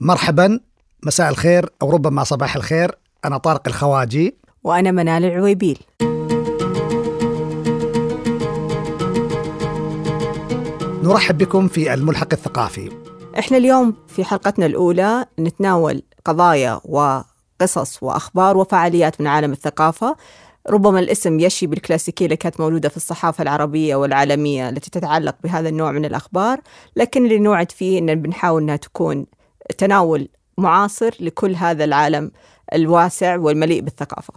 مرحبا 0.00 0.60
مساء 1.02 1.30
الخير 1.30 1.70
أو 1.82 1.90
ربما 1.90 2.24
صباح 2.24 2.56
الخير. 2.56 2.98
أنا 3.24 3.38
طارق 3.38 3.62
الخواجي. 3.66 4.34
وأنا 4.64 4.90
منال 4.90 5.24
العويبيل. 5.24 5.78
نرحب 11.02 11.38
بكم 11.38 11.68
في 11.68 11.94
الملحق 11.94 12.28
الثقافي. 12.32 12.90
إحنا 13.38 13.56
اليوم 13.56 13.94
في 14.08 14.24
حلقتنا 14.24 14.66
الأولى 14.66 15.26
نتناول 15.38 16.02
قضايا 16.24 16.80
وقصص 16.84 18.02
وأخبار 18.02 18.56
وفعاليات 18.56 19.20
من 19.20 19.26
عالم 19.26 19.52
الثقافة. 19.52 20.16
ربما 20.70 20.98
الاسم 20.98 21.40
يشي 21.40 21.66
بالكلاسيكية 21.66 22.24
اللي 22.24 22.36
كانت 22.36 22.60
مولودة 22.60 22.88
في 22.88 22.96
الصحافة 22.96 23.42
العربية 23.42 23.96
والعالمية 23.96 24.68
التي 24.68 24.90
تتعلق 24.90 25.36
بهذا 25.44 25.68
النوع 25.68 25.92
من 25.92 26.04
الأخبار 26.04 26.60
لكن 26.96 27.24
اللي 27.24 27.38
نوعد 27.38 27.72
فيه 27.72 27.98
أن 27.98 28.14
بنحاول 28.14 28.62
أنها 28.62 28.76
تكون 28.76 29.26
تناول 29.78 30.28
معاصر 30.58 31.10
لكل 31.20 31.54
هذا 31.54 31.84
العالم 31.84 32.30
الواسع 32.74 33.36
والمليء 33.36 33.80
بالثقافة. 33.80 34.34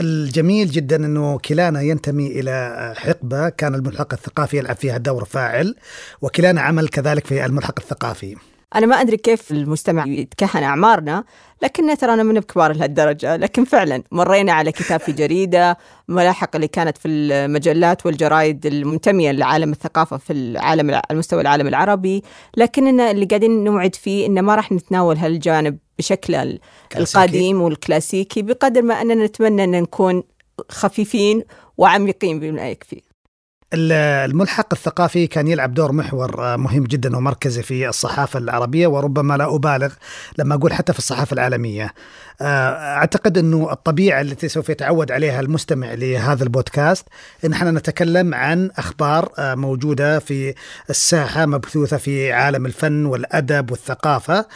الجميل 0.00 0.70
جدا 0.70 0.96
أنه 0.96 1.38
كلانا 1.38 1.80
ينتمي 1.82 2.26
إلى 2.26 2.94
حقبة 2.96 3.48
كان 3.48 3.74
الملحق 3.74 4.12
الثقافي 4.12 4.56
يلعب 4.58 4.76
فيها 4.76 4.98
دور 4.98 5.24
فاعل 5.24 5.74
وكلانا 6.22 6.60
عمل 6.60 6.88
كذلك 6.88 7.26
في 7.26 7.46
الملحق 7.46 7.80
الثقافي. 7.80 8.36
أنا 8.74 8.86
ما 8.86 9.00
أدري 9.00 9.16
كيف 9.16 9.50
المستمع 9.50 10.06
يتكهن 10.06 10.62
أعمارنا 10.62 11.24
لكن 11.62 11.96
ترانا 11.96 12.22
من 12.22 12.34
بكبار 12.40 12.72
لهالدرجة. 12.72 13.36
لكن 13.36 13.64
فعلا 13.64 14.02
مرينا 14.12 14.52
على 14.52 14.72
كتاب 14.72 15.00
في 15.00 15.12
جريدة 15.12 15.78
ملاحق 16.08 16.50
اللي 16.54 16.68
كانت 16.68 16.98
في 16.98 17.08
المجلات 17.08 18.06
والجرايد 18.06 18.66
المنتمية 18.66 19.30
لعالم 19.30 19.72
الثقافة 19.72 20.16
في 20.16 20.32
العالم 20.32 20.90
على 20.90 21.18
مستوى 21.18 21.40
العالم 21.40 21.66
العربي. 21.66 22.22
لكننا 22.56 23.10
اللي 23.10 23.26
قاعدين 23.26 23.64
نوعد 23.64 23.94
فيه 23.94 24.26
إنه 24.26 24.40
ما 24.40 24.54
راح 24.54 24.72
نتناول 24.72 25.16
هالجانب 25.16 25.78
بشكل 25.98 26.58
كلاسيكي. 26.92 27.24
القديم 27.24 27.62
والكلاسيكي 27.62 28.42
بقدر 28.42 28.82
ما 28.82 29.02
أننا 29.02 29.26
نتمنى 29.26 29.64
أن 29.64 29.70
نكون 29.70 30.22
خفيفين 30.68 31.42
وعميقين 31.78 32.40
بما 32.40 32.68
يكفي. 32.68 33.02
الملحق 33.72 34.66
الثقافي 34.72 35.26
كان 35.26 35.48
يلعب 35.48 35.74
دور 35.74 35.92
محور 35.92 36.44
آه، 36.44 36.56
مهم 36.56 36.84
جدا 36.84 37.16
ومركزي 37.16 37.62
في 37.62 37.88
الصحافة 37.88 38.38
العربية 38.38 38.86
وربما 38.86 39.36
لا 39.36 39.54
أبالغ 39.54 39.92
لما 40.38 40.54
أقول 40.54 40.72
حتى 40.72 40.92
في 40.92 40.98
الصحافة 40.98 41.34
العالمية. 41.34 41.92
آه، 42.40 42.96
أعتقد 42.96 43.38
أنه 43.38 43.72
الطبيعة 43.72 44.20
التي 44.20 44.48
سوف 44.48 44.68
يتعود 44.68 45.12
عليها 45.12 45.40
المستمع 45.40 45.94
لهذا 45.94 46.44
البودكاست 46.44 47.06
أن 47.44 47.52
إحنا 47.52 47.70
نتكلم 47.70 48.34
عن 48.34 48.70
أخبار 48.76 49.32
آه، 49.38 49.54
موجودة 49.54 50.18
في 50.18 50.54
الساحة 50.90 51.46
مبثوثة 51.46 51.96
في 51.96 52.32
عالم 52.32 52.66
الفن 52.66 53.06
والأدب 53.06 53.70
والثقافة. 53.70 54.46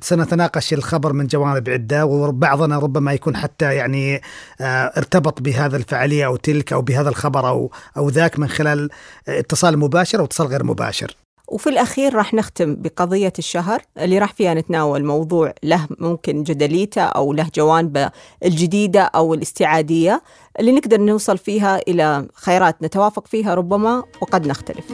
سنتناقش 0.00 0.72
الخبر 0.72 1.12
من 1.12 1.26
جوانب 1.26 1.70
عدة 1.70 2.06
وبعضنا 2.06 2.78
ربما 2.78 3.12
يكون 3.12 3.36
حتى 3.36 3.74
يعني 3.74 4.22
آه، 4.60 4.92
ارتبط 4.96 5.42
بهذا 5.42 5.76
الفعالية 5.76 6.26
أو 6.26 6.36
تلك 6.36 6.72
أو 6.72 6.82
بهذا 6.82 7.08
الخبر 7.08 7.48
أو 7.48 7.70
أو 7.96 8.08
ذاك 8.08 8.38
من 8.38 8.48
خلال 8.48 8.90
اتصال 9.28 9.78
مباشر 9.78 10.18
أو 10.20 10.24
اتصال 10.24 10.46
غير 10.46 10.64
مباشر. 10.64 11.25
وفي 11.48 11.68
الأخير 11.68 12.14
راح 12.14 12.34
نختم 12.34 12.74
بقضية 12.74 13.32
الشهر 13.38 13.82
اللي 13.98 14.18
راح 14.18 14.32
فيها 14.32 14.54
نتناول 14.54 15.04
موضوع 15.04 15.54
له 15.62 15.86
ممكن 15.98 16.42
جدليته 16.42 17.02
أو 17.02 17.32
له 17.32 17.50
جوانبه 17.54 18.10
الجديدة 18.44 19.02
أو 19.02 19.34
الاستعادية 19.34 20.22
اللي 20.60 20.72
نقدر 20.72 21.00
نوصل 21.00 21.38
فيها 21.38 21.78
إلى 21.88 22.28
خيارات 22.34 22.82
نتوافق 22.82 23.26
فيها 23.26 23.54
ربما 23.54 24.04
وقد 24.20 24.46
نختلف. 24.46 24.84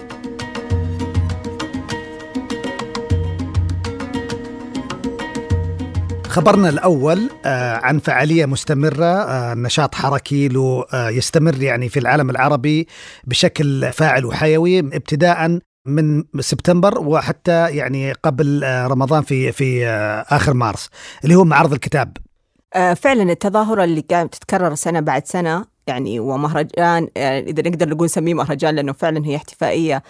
خبرنا 6.28 6.68
الأول 6.68 7.30
آه، 7.44 7.76
عن 7.76 7.98
فعالية 7.98 8.46
مستمرة 8.46 9.04
آه، 9.04 9.54
نشاط 9.54 9.94
حركي 9.94 10.48
له 10.48 10.84
آه، 10.92 11.08
يستمر 11.08 11.62
يعني 11.62 11.88
في 11.88 11.98
العالم 11.98 12.30
العربي 12.30 12.86
بشكل 13.24 13.92
فاعل 13.92 14.24
وحيوي 14.24 14.78
ابتداء 14.78 15.60
من 15.86 16.24
سبتمبر 16.40 16.98
وحتى 16.98 17.76
يعني 17.76 18.12
قبل 18.12 18.64
آه، 18.64 18.86
رمضان 18.86 19.22
في 19.22 19.52
في 19.52 19.86
آه، 19.86 20.24
آخر 20.28 20.54
مارس 20.54 20.90
اللي 21.24 21.34
هو 21.34 21.44
معرض 21.44 21.72
الكتاب. 21.72 22.16
آه، 22.74 22.94
فعلا 22.94 23.32
التظاهرة 23.32 23.84
اللي 23.84 24.00
قاعدة 24.10 24.28
تتكرر 24.28 24.74
سنة 24.74 25.00
بعد 25.00 25.26
سنة 25.26 25.64
يعني 25.86 26.20
ومهرجان 26.20 27.08
إذا 27.16 27.68
نقدر 27.68 27.88
نقول 27.88 28.04
نسميه 28.04 28.34
مهرجان 28.34 28.74
لأنه 28.74 28.92
فعلا 28.92 29.26
هي 29.26 29.36
احتفائية 29.36 30.02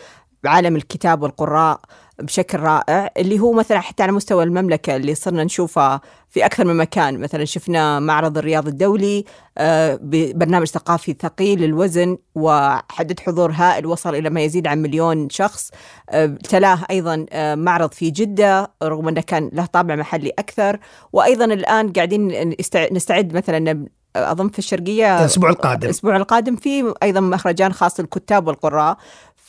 بعالم 0.44 0.76
الكتاب 0.76 1.22
والقراء. 1.22 1.80
بشكل 2.18 2.58
رائع 2.60 3.10
اللي 3.16 3.40
هو 3.40 3.52
مثلا 3.52 3.80
حتى 3.80 4.02
على 4.02 4.12
مستوى 4.12 4.44
المملكة 4.44 4.96
اللي 4.96 5.14
صرنا 5.14 5.44
نشوفها 5.44 6.00
في 6.28 6.44
أكثر 6.46 6.64
من 6.64 6.76
مكان 6.76 7.20
مثلا 7.20 7.44
شفنا 7.44 8.00
معرض 8.00 8.38
الرياض 8.38 8.68
الدولي 8.68 9.24
آه، 9.58 9.98
ببرنامج 10.02 10.66
ثقافي 10.66 11.16
ثقيل 11.22 11.64
الوزن 11.64 12.18
وحدد 12.34 13.20
حضور 13.20 13.50
هائل 13.52 13.86
وصل 13.86 14.14
إلى 14.14 14.30
ما 14.30 14.40
يزيد 14.40 14.66
عن 14.66 14.82
مليون 14.82 15.30
شخص 15.30 15.70
آه، 16.10 16.26
تلاه 16.26 16.78
أيضا 16.90 17.26
آه، 17.32 17.54
معرض 17.54 17.92
في 17.92 18.10
جدة 18.10 18.70
رغم 18.82 19.08
أنه 19.08 19.20
كان 19.20 19.50
له 19.52 19.66
طابع 19.66 19.96
محلي 19.96 20.30
أكثر 20.38 20.78
وأيضا 21.12 21.44
الآن 21.44 21.92
قاعدين 21.92 22.50
نستع- 22.60 22.92
نستعد 22.92 23.34
مثلا 23.36 23.86
أظن 24.16 24.48
في 24.48 24.58
الشرقية 24.58 25.18
الأسبوع 25.20 25.50
القادم. 25.50 25.84
الأسبوع 25.84 26.16
القادم 26.16 26.56
في 26.56 26.94
أيضا 27.02 27.20
مهرجان 27.20 27.72
خاص 27.72 28.00
للكتاب 28.00 28.46
والقراء. 28.46 28.96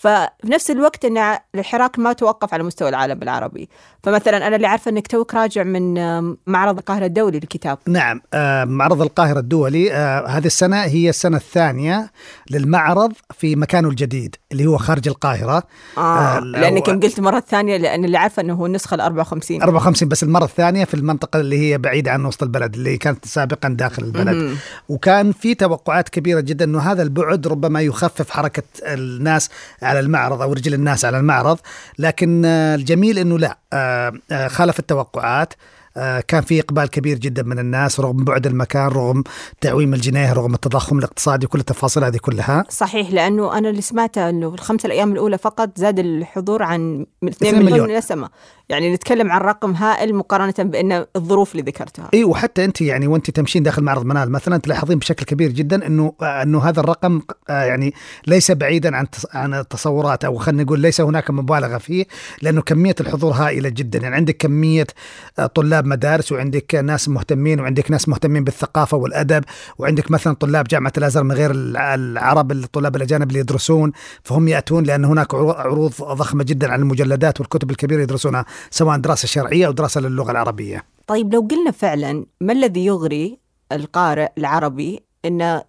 ففي 0.04 0.28
نفس 0.46 0.72
الوقت 0.72 1.06
إن 1.06 1.38
الحراك 1.56 2.00
ما 2.00 2.14
توقف 2.14 2.54
على 2.54 2.64
مستوى 2.64 2.90
العالم 2.90 3.22
العربي. 3.24 3.70
فمثلا 4.04 4.48
أنا 4.48 4.56
اللي 4.56 4.68
عارفه 4.68 4.92
إنك 4.92 5.08
توك 5.08 5.34
راجع 5.34 5.64
من 5.64 5.94
معرض 6.48 6.78
القاهرة 6.78 7.06
الدولي 7.06 7.40
للكتاب. 7.40 7.78
نعم 7.88 8.22
آه، 8.34 8.64
معرض 8.66 9.02
القاهرة 9.02 9.40
الدولي 9.40 9.94
آه، 9.94 10.28
هذه 10.28 10.46
السنة 10.46 10.78
هي 10.82 11.10
السنة 11.10 11.38
الثانية 11.38 12.12
للمعرض 12.52 13.14
في 13.38 13.56
مكانه 13.56 13.90
الجديد 13.90 14.36
اللي 14.52 14.66
هو 14.66 14.78
خارج 14.78 15.08
القاهرة. 15.08 15.64
آه 15.98 16.02
آه، 16.38 16.40
لأنك 16.40 16.88
و- 16.88 16.92
قلت 16.92 17.20
مرة 17.20 17.40
ثانية 17.40 17.78
لأن 17.78 18.06
اللي 18.06 18.18
عارفه 18.18 18.42
إنه 18.42 18.54
هو 18.54 18.66
النسخة 18.66 18.96
ال 18.96 19.02
54 19.02 19.62
54 19.62 20.10
بس 20.10 20.24
المرة 20.24 20.46
الثانية 20.46 20.86
في 20.86 20.94
المنطقة 20.94 21.40
اللي 21.40 21.58
هي 21.60 21.78
بعيدة 21.78 22.12
عن 22.12 22.26
وسط 22.26 22.44
البلد 22.44 22.74
اللي 22.76 22.98
كانت 22.98 23.26
سابقا 23.26 23.70
داخل 23.70 24.04
البلد. 24.04 24.36
مهم. 24.36 24.58
وكان 24.90 25.32
في 25.32 25.56
توقعات 25.56 26.10
كبيرة 26.10 26.40
جدا 26.40 26.66
أنه 26.66 26.80
هذا 26.80 27.04
البعد 27.04 27.48
ربما 27.48 27.82
يخفف 27.82 28.30
حركة 28.30 28.64
الناس 28.84 29.50
على 29.94 30.00
المعرض 30.06 30.42
أو 30.42 30.54
رجل 30.54 30.74
الناس 30.74 31.06
على 31.06 31.18
المعرض 31.18 31.60
لكن 32.00 32.46
آه، 32.46 32.76
الجميل 32.76 33.20
أنه 33.20 33.40
لا 33.40 33.58
آه، 33.74 34.14
آه، 34.32 34.48
خالف 34.48 34.80
التوقعات. 34.80 35.54
كان 36.28 36.42
في 36.42 36.60
إقبال 36.60 36.86
كبير 36.90 37.18
جدا 37.18 37.44
من 37.44 37.60
الناس 37.60 38.00
رغم 38.00 38.24
بعد 38.24 38.48
المكان 38.48 38.88
رغم 38.88 39.24
تعويم 39.62 39.94
الجنيه 39.94 40.34
رغم 40.34 40.54
التضخم 40.54 40.98
الاقتصادي 40.98 41.48
كل 41.48 41.60
التفاصيل 41.60 42.04
هذه 42.04 42.18
كلها. 42.18 42.66
صحيح 42.70 43.12
لأنه 43.12 43.58
أنا 43.58 43.70
اللي 43.70 43.82
سمعته 43.82 44.30
إنه 44.30 44.48
الخمسة 44.48 44.88
الأيام 44.88 45.12
الأولى 45.12 45.38
فقط 45.38 45.70
زاد 45.76 46.00
الحضور 46.00 46.64
عن 46.64 47.06
2 47.24 47.34
2 47.34 47.66
مليون, 47.66 47.82
مليون. 47.82 47.98
السماء. 47.98 48.30
يعني 48.70 48.94
نتكلم 48.94 49.32
عن 49.32 49.42
رقم 49.42 49.72
هائل 49.72 50.16
مقارنة 50.16 50.54
بأن 50.60 51.06
الظروف 51.16 51.52
اللي 51.52 51.62
ذكرتها. 51.64 52.10
اي 52.14 52.24
وحتى 52.24 52.66
أنت 52.66 52.82
يعني 52.82 53.08
وأنت 53.08 53.32
تمشين 53.32 53.64
داخل 53.64 53.84
معرض 53.84 54.06
منال 54.06 54.32
مثلا 54.32 54.58
تلاحظين 54.58 55.00
بشكل 55.00 55.26
كبير 55.26 55.52
جدا 55.52 55.88
إنه 55.88 56.14
إنه 56.22 56.64
هذا 56.64 56.80
الرقم 56.80 57.22
آه، 57.50 57.64
يعني 57.64 57.94
ليس 58.28 58.52
بعيدا 58.52 58.96
عن 58.96 59.08
عن 59.34 59.54
التصورات 59.54 60.26
أو 60.26 60.38
خلينا 60.38 60.64
نقول 60.64 60.80
ليس 60.80 61.02
هناك 61.02 61.32
مبالغة 61.32 61.78
فيه 61.78 62.06
لأنه 62.42 62.62
كمية 62.62 62.96
الحضور 63.00 63.32
هائلة 63.32 63.70
جدا. 63.70 64.00
يعني 64.00 64.16
عندك 64.16 64.38
كمية 64.38 64.88
آه، 65.40 65.46
طلاب 65.46 65.86
مدارس 65.86 66.32
وعندك 66.32 66.76
ناس 66.76 67.10
مهتمين 67.10 67.60
وعندك 67.60 67.92
ناس 67.92 68.10
مهتمين 68.10 68.44
بالثقافة 68.44 68.98
والأدب 68.98 69.44
وعندك 69.78 70.12
مثلا 70.12 70.34
طلاب 70.34 70.66
جامعة 70.68 70.94
الأزهر 70.98 71.24
من 71.24 71.32
غير 71.32 71.52
الع- 71.52 71.94
العرب 71.96 72.52
الطلاب 72.52 72.96
الأجانب 72.96 73.28
اللي 73.30 73.40
يدرسون 73.40 73.92
فهم 74.24 74.48
يأتون 74.48 74.84
لأن 74.84 75.06
هناك 75.06 75.34
عرو- 75.34 75.52
عروض 75.52 75.92
ضخمة 76.02 76.44
جدا 76.44 76.72
عن 76.72 76.80
المجلدات 76.82 77.40
والكتب 77.40 77.72
الكبيرة 77.72 78.02
يدرسونها. 78.02 78.46
سواء 78.72 78.98
دراسة 78.98 79.28
شرعية 79.28 79.68
أو 79.68 79.72
دراسة 79.72 80.02
للغة 80.02 80.32
العربية. 80.32 80.86
طيب 81.08 81.34
لو 81.34 81.48
قلنا 81.52 81.72
فعلا 81.72 82.26
ما 82.42 82.54
الذي 82.54 82.86
يغري 82.86 83.40
القارئ 83.72 84.30
العربي 84.38 85.00
انه 85.26 85.64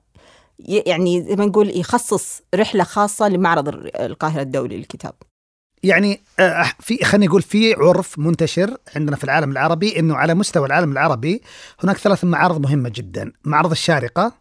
يعني 0.58 1.22
زي 1.22 1.36
ما 1.36 1.46
نقول 1.46 1.78
يخصص 1.78 2.42
رحلة 2.54 2.84
خاصة 2.84 3.28
لمعرض 3.28 3.68
القاهرة 4.00 4.42
الدولي 4.42 4.76
للكتاب 4.76 5.14
يعني 5.84 6.20
آه، 6.38 6.66
في 6.80 7.04
خلينا 7.04 7.26
نقول 7.26 7.42
في 7.42 7.74
عرف 7.74 8.18
منتشر 8.18 8.76
عندنا 8.96 9.16
في 9.16 9.24
العالم 9.24 9.50
العربي 9.50 9.98
إنه 9.98 10.16
على 10.16 10.34
مستوى 10.34 10.66
العالم 10.66 10.92
العربي 10.92 11.42
هناك 11.82 11.96
ثلاث 11.96 12.24
معارض 12.24 12.60
مهمة 12.60 12.88
جدا، 12.94 13.32
معرض 13.44 13.70
الشارقة،. 13.70 14.32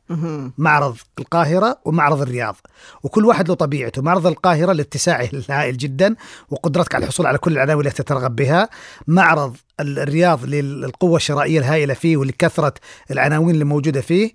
معرض 0.57 0.97
القاهرة 1.19 1.77
ومعرض 1.85 2.21
الرياض، 2.21 2.55
وكل 3.03 3.25
واحد 3.25 3.47
له 3.49 3.53
طبيعته، 3.55 4.01
معرض 4.01 4.27
القاهرة 4.27 4.73
لاتساعه 4.73 5.29
الهائل 5.33 5.77
جدا 5.77 6.15
وقدرتك 6.49 6.95
على 6.95 7.03
الحصول 7.03 7.25
على 7.25 7.37
كل 7.37 7.51
العناوين 7.51 7.87
التي 7.87 8.03
ترغب 8.03 8.35
بها، 8.35 8.69
معرض 9.07 9.55
الرياض 9.79 10.45
للقوة 10.45 11.15
الشرائية 11.15 11.59
الهائلة 11.59 11.93
فيه 11.93 12.17
ولكثرة 12.17 12.73
العناوين 13.11 13.49
اللي 13.49 13.65
موجوده 13.65 14.01
فيه. 14.01 14.31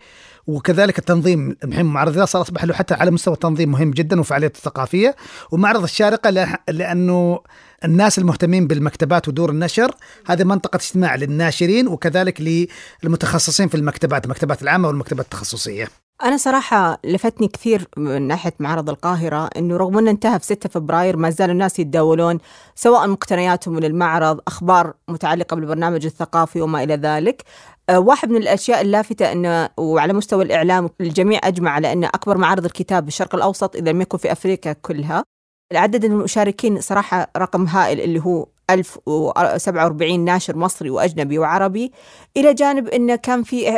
وكذلك 0.48 0.98
التنظيم 0.98 1.56
الحين 1.64 1.86
معرض 1.86 2.24
صار 2.24 2.42
أصبح 2.42 2.64
له 2.64 2.74
حتى 2.74 2.94
على 2.94 3.10
مستوى 3.10 3.34
التنظيم 3.34 3.70
مهم 3.70 3.90
جدا 3.90 4.20
وفعاليات 4.20 4.56
الثقافية. 4.56 5.16
ومعرض 5.52 5.82
الشارقة 5.82 6.30
لأنه 6.68 7.40
الناس 7.84 8.18
المهتمين 8.18 8.66
بالمكتبات 8.66 9.28
ودور 9.28 9.50
النشر 9.50 9.94
هذه 10.26 10.44
منطقة 10.44 10.76
اجتماع 10.76 11.16
للناشرين 11.16 11.88
وكذلك 11.88 12.68
للمتخصصين 13.02 13.68
في 13.68 13.74
المكتبات 13.74 14.24
المكتبات 14.24 14.62
العامة 14.62 14.88
والمكتبات 14.88 15.24
التخصصية. 15.24 15.88
أنا 16.24 16.36
صراحة 16.36 16.98
لفتني 17.04 17.48
كثير 17.48 17.88
من 17.96 18.22
ناحية 18.22 18.54
معرض 18.58 18.90
القاهرة 18.90 19.50
إنه 19.56 19.76
رغم 19.76 19.98
أنه 19.98 20.10
انتهى 20.10 20.38
في 20.38 20.44
6 20.44 20.68
فبراير 20.68 21.16
ما 21.16 21.30
زال 21.30 21.50
الناس 21.50 21.78
يتداولون 21.78 22.38
سواء 22.74 23.08
مقتنياتهم 23.08 23.74
من 23.74 23.84
المعرض 23.84 24.40
أخبار 24.46 24.94
متعلقة 25.08 25.54
بالبرنامج 25.54 26.04
الثقافي 26.04 26.60
وما 26.60 26.82
إلى 26.82 26.94
ذلك. 26.94 27.42
واحد 27.90 28.30
من 28.30 28.36
الأشياء 28.36 28.80
اللافتة 28.80 29.32
انه 29.32 29.68
وعلى 29.76 30.12
مستوى 30.12 30.44
الإعلام 30.44 30.90
الجميع 31.00 31.40
أجمع 31.44 31.70
على 31.70 31.92
أن 31.92 32.04
أكبر 32.04 32.38
معارض 32.38 32.64
الكتاب 32.64 33.04
بالشرق 33.04 33.34
الأوسط 33.34 33.76
إذا 33.76 33.90
لم 33.90 34.00
يكن 34.00 34.18
في 34.18 34.32
أفريقيا 34.32 34.72
كلها. 34.72 35.24
العدد 35.72 36.04
المشاركين 36.04 36.80
صراحة 36.80 37.30
رقم 37.36 37.66
هائل 37.66 38.00
اللي 38.00 38.20
هو 38.20 38.46
1047 38.70 40.20
ناشر 40.24 40.56
مصري 40.56 40.90
وأجنبي 40.90 41.38
وعربي 41.38 41.92
إلى 42.36 42.54
جانب 42.54 42.88
انه 42.88 43.16
كان 43.16 43.42
في 43.42 43.68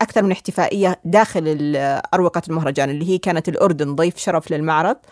أكثر 0.00 0.22
من 0.22 0.32
احتفائية 0.32 1.00
داخل 1.04 1.72
أروقة 2.14 2.42
المهرجان 2.48 2.90
اللي 2.90 3.08
هي 3.08 3.18
كانت 3.18 3.48
الأردن 3.48 3.94
ضيف 3.94 4.16
شرف 4.16 4.50
للمعرض. 4.50 4.96
آه، 4.96 5.04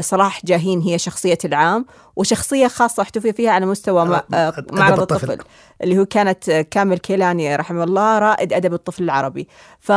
صلاح 0.00 0.44
جاهين 0.44 0.80
هي 0.80 0.98
شخصية 0.98 1.38
العام 1.44 1.86
وشخصية 2.16 2.68
خاصة 2.68 3.02
احتفي 3.02 3.32
فيها 3.32 3.50
على 3.50 3.66
مستوى 3.66 4.02
آه، 4.02 4.24
آه، 4.34 4.64
معرض 4.72 5.00
الطفل 5.00 5.38
اللي 5.82 5.98
هو 5.98 6.06
كانت 6.06 6.50
كامل 6.50 6.98
كيلاني 6.98 7.56
رحمه 7.56 7.84
الله 7.84 8.18
رائد 8.18 8.52
أدب 8.52 8.74
الطفل 8.74 9.04
العربي 9.04 9.48
ف 9.80 9.92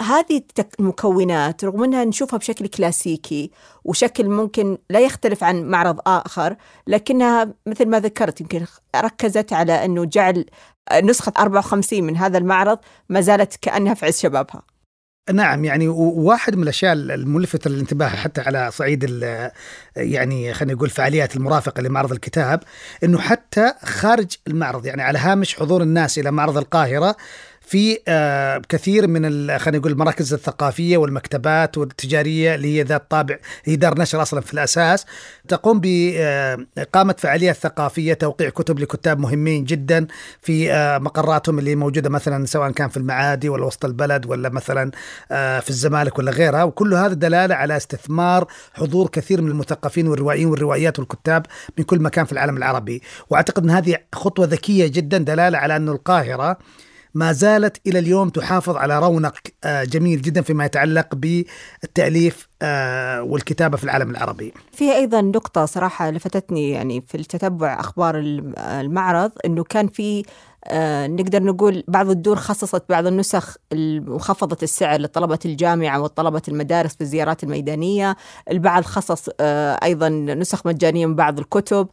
هذه 0.00 0.42
المكونات 0.80 1.64
رغم 1.64 1.84
إنها 1.84 2.04
نشوفها 2.04 2.38
بشكل 2.38 2.66
كلاسيكي 2.66 3.50
وشكل 3.84 4.28
ممكن 4.28 4.78
لا 4.90 5.00
يختلف 5.00 5.44
عن 5.44 5.64
معرض 5.64 6.00
آخر 6.06 6.56
لكنها 6.86 7.54
مثل 7.66 7.86
ما 7.88 8.00
ذكرت 8.00 8.40
يمكن 8.40 8.64
ركزت 8.96 9.52
على 9.52 9.84
إنه 9.84 10.04
جعل 10.04 10.46
نسخة 11.02 11.32
54 11.38 12.04
من 12.04 12.16
هذا 12.16 12.38
المعرض 12.38 12.78
ما 13.08 13.20
زالت 13.20 13.56
كأنها 13.56 13.94
في 13.94 14.06
عز 14.06 14.18
شبابها. 14.18 14.62
نعم 15.30 15.64
يعني 15.64 15.88
واحد 15.88 16.56
من 16.56 16.62
الأشياء 16.62 16.92
الملفته 16.92 17.70
للانتباه 17.70 18.08
حتى 18.08 18.40
على 18.40 18.70
صعيد 18.70 19.24
يعني 19.96 20.54
خلينا 20.54 20.74
نقول 20.74 20.90
فعاليات 20.90 21.36
المرافقة 21.36 21.82
لمعرض 21.82 22.12
الكتاب 22.12 22.60
إنه 23.04 23.18
حتى 23.18 23.74
خارج 23.84 24.36
المعرض 24.46 24.86
يعني 24.86 25.02
على 25.02 25.18
هامش 25.18 25.54
حضور 25.54 25.82
الناس 25.82 26.18
إلى 26.18 26.30
معرض 26.30 26.58
القاهرة 26.58 27.16
في 27.66 27.98
آه، 28.08 28.62
كثير 28.68 29.06
من 29.06 29.22
خلينا 29.58 29.78
نقول 29.78 29.92
المراكز 29.92 30.34
الثقافية 30.34 30.96
والمكتبات 30.96 31.78
والتجارية 31.78 32.54
اللي 32.54 32.78
هي 32.78 32.82
ذات 32.82 33.10
طابع 33.10 33.36
هي 33.64 33.76
دار 33.76 33.98
نشر 33.98 34.22
أصلا 34.22 34.40
في 34.40 34.54
الأساس 34.54 35.06
تقوم 35.48 35.80
باقامه 35.80 37.14
فعاليات 37.18 37.56
ثقافية 37.56 38.14
توقيع 38.14 38.48
كتب 38.48 38.78
لكتاب 38.78 39.18
مهمين 39.18 39.64
جدا 39.64 40.06
في 40.40 40.72
آه، 40.72 40.98
مقراتهم 40.98 41.58
اللي 41.58 41.74
موجودة 41.74 42.10
مثلا 42.10 42.46
سواء 42.46 42.70
كان 42.70 42.88
في 42.88 42.96
المعادي 42.96 43.48
ولا 43.48 43.64
وسط 43.64 43.84
البلد 43.84 44.26
ولا 44.26 44.48
مثلا 44.48 44.90
آه، 45.32 45.60
في 45.60 45.70
الزمالك 45.70 46.18
ولا 46.18 46.30
غيرها. 46.30 46.64
وكل 46.64 46.94
هذا 46.94 47.14
دلالة 47.14 47.54
على 47.54 47.76
استثمار 47.76 48.46
حضور 48.74 49.08
كثير 49.08 49.42
من 49.42 49.50
المثقفين 49.50 50.08
والروائيين 50.08 50.46
والروايات 50.48 50.98
والكتاب 50.98 51.46
من 51.78 51.84
كل 51.84 52.00
مكان 52.00 52.24
في 52.24 52.32
العالم 52.32 52.56
العربي. 52.56 53.02
وأعتقد 53.30 53.64
إن 53.64 53.70
هذه 53.70 53.96
خطوة 54.14 54.46
ذكية 54.46 54.86
جدا 54.86 55.18
دلالة 55.18 55.58
على 55.58 55.76
انه 55.76 55.92
القاهرة 55.92 56.58
ما 57.14 57.32
زالت 57.32 57.80
إلى 57.86 57.98
اليوم 57.98 58.28
تحافظ 58.28 58.76
على 58.76 58.98
رونق 58.98 59.34
آه، 59.64 59.84
جميل 59.84 60.22
جدا 60.22 60.42
فيما 60.42 60.64
يتعلق 60.64 61.14
بالتأليف 61.14 62.48
آه، 62.62 63.22
والكتابة 63.22 63.76
في 63.76 63.84
العالم 63.84 64.10
العربي. 64.10 64.52
في 64.72 64.94
أيضا 64.94 65.20
نقطة 65.20 65.64
صراحة 65.64 66.10
لفتتني 66.10 66.70
يعني 66.70 67.00
في 67.00 67.14
التتبع 67.14 67.80
أخبار 67.80 68.14
المعرض 68.58 69.32
إنه 69.46 69.64
كان 69.64 69.88
في 69.88 70.22
آه 70.64 71.06
نقدر 71.06 71.42
نقول 71.42 71.84
بعض 71.88 72.10
الدور 72.10 72.36
خصصت 72.36 72.84
بعض 72.88 73.06
النسخ 73.06 73.56
مخفضة 73.74 74.56
السعر 74.62 75.00
لطلبة 75.00 75.38
الجامعة 75.44 76.00
وطلبة 76.00 76.42
المدارس 76.48 76.94
في 76.94 77.00
الزيارات 77.00 77.44
الميدانية 77.44 78.16
البعض 78.50 78.84
خصص 78.84 79.28
أيضا 79.82 80.08
نسخ 80.08 80.66
مجانية 80.66 81.06
من 81.06 81.14
بعض 81.14 81.38
الكتب 81.38 81.88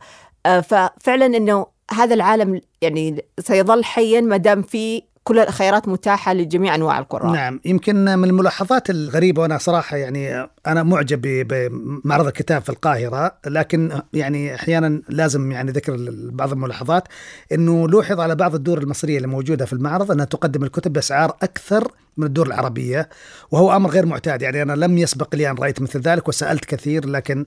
ففعلا 0.45 1.25
أنه 1.25 1.65
هذا 1.91 2.13
العالم 2.13 2.61
يعني 2.81 3.25
سيظل 3.39 3.83
حيا 3.83 4.21
ما 4.21 4.37
دام 4.37 4.61
في 4.61 5.03
كل 5.29 5.39
الخيارات 5.39 5.87
متاحة 5.87 6.33
لجميع 6.33 6.75
أنواع 6.75 6.99
القراء 6.99 7.31
نعم 7.31 7.59
يمكن 7.65 7.95
من 7.95 8.23
الملاحظات 8.23 8.89
الغريبة 8.89 9.41
وأنا 9.41 9.57
صراحة 9.57 9.97
يعني 9.97 10.49
أنا 10.67 10.83
معجب 10.83 11.21
بمعرض 11.23 12.27
الكتاب 12.27 12.61
في 12.61 12.69
القاهرة 12.69 13.37
لكن 13.45 14.01
يعني 14.13 14.55
أحيانا 14.55 15.01
لازم 15.09 15.51
يعني 15.51 15.71
ذكر 15.71 15.95
بعض 16.11 16.51
الملاحظات 16.51 17.03
أنه 17.51 17.87
لوحظ 17.87 18.19
على 18.19 18.35
بعض 18.35 18.55
الدور 18.55 18.77
المصرية 18.77 19.17
اللي 19.17 19.27
موجودة 19.27 19.65
في 19.65 19.73
المعرض 19.73 20.11
أنها 20.11 20.25
تقدم 20.25 20.63
الكتب 20.63 20.93
بأسعار 20.93 21.37
أكثر 21.43 21.91
من 22.19 22.25
الدور 22.25 22.47
العربية 22.47 23.09
وهو 23.51 23.75
أمر 23.75 23.89
غير 23.89 24.05
معتاد. 24.05 24.41
يعني 24.41 24.61
أنا 24.61 24.73
لم 24.73 24.97
يسبق 24.97 25.35
لي 25.35 25.49
أن 25.49 25.55
رأيت 25.55 25.81
مثل 25.81 25.99
ذلك 25.99 26.27
وسألت 26.27 26.65
كثير 26.65 27.09
لكن 27.09 27.45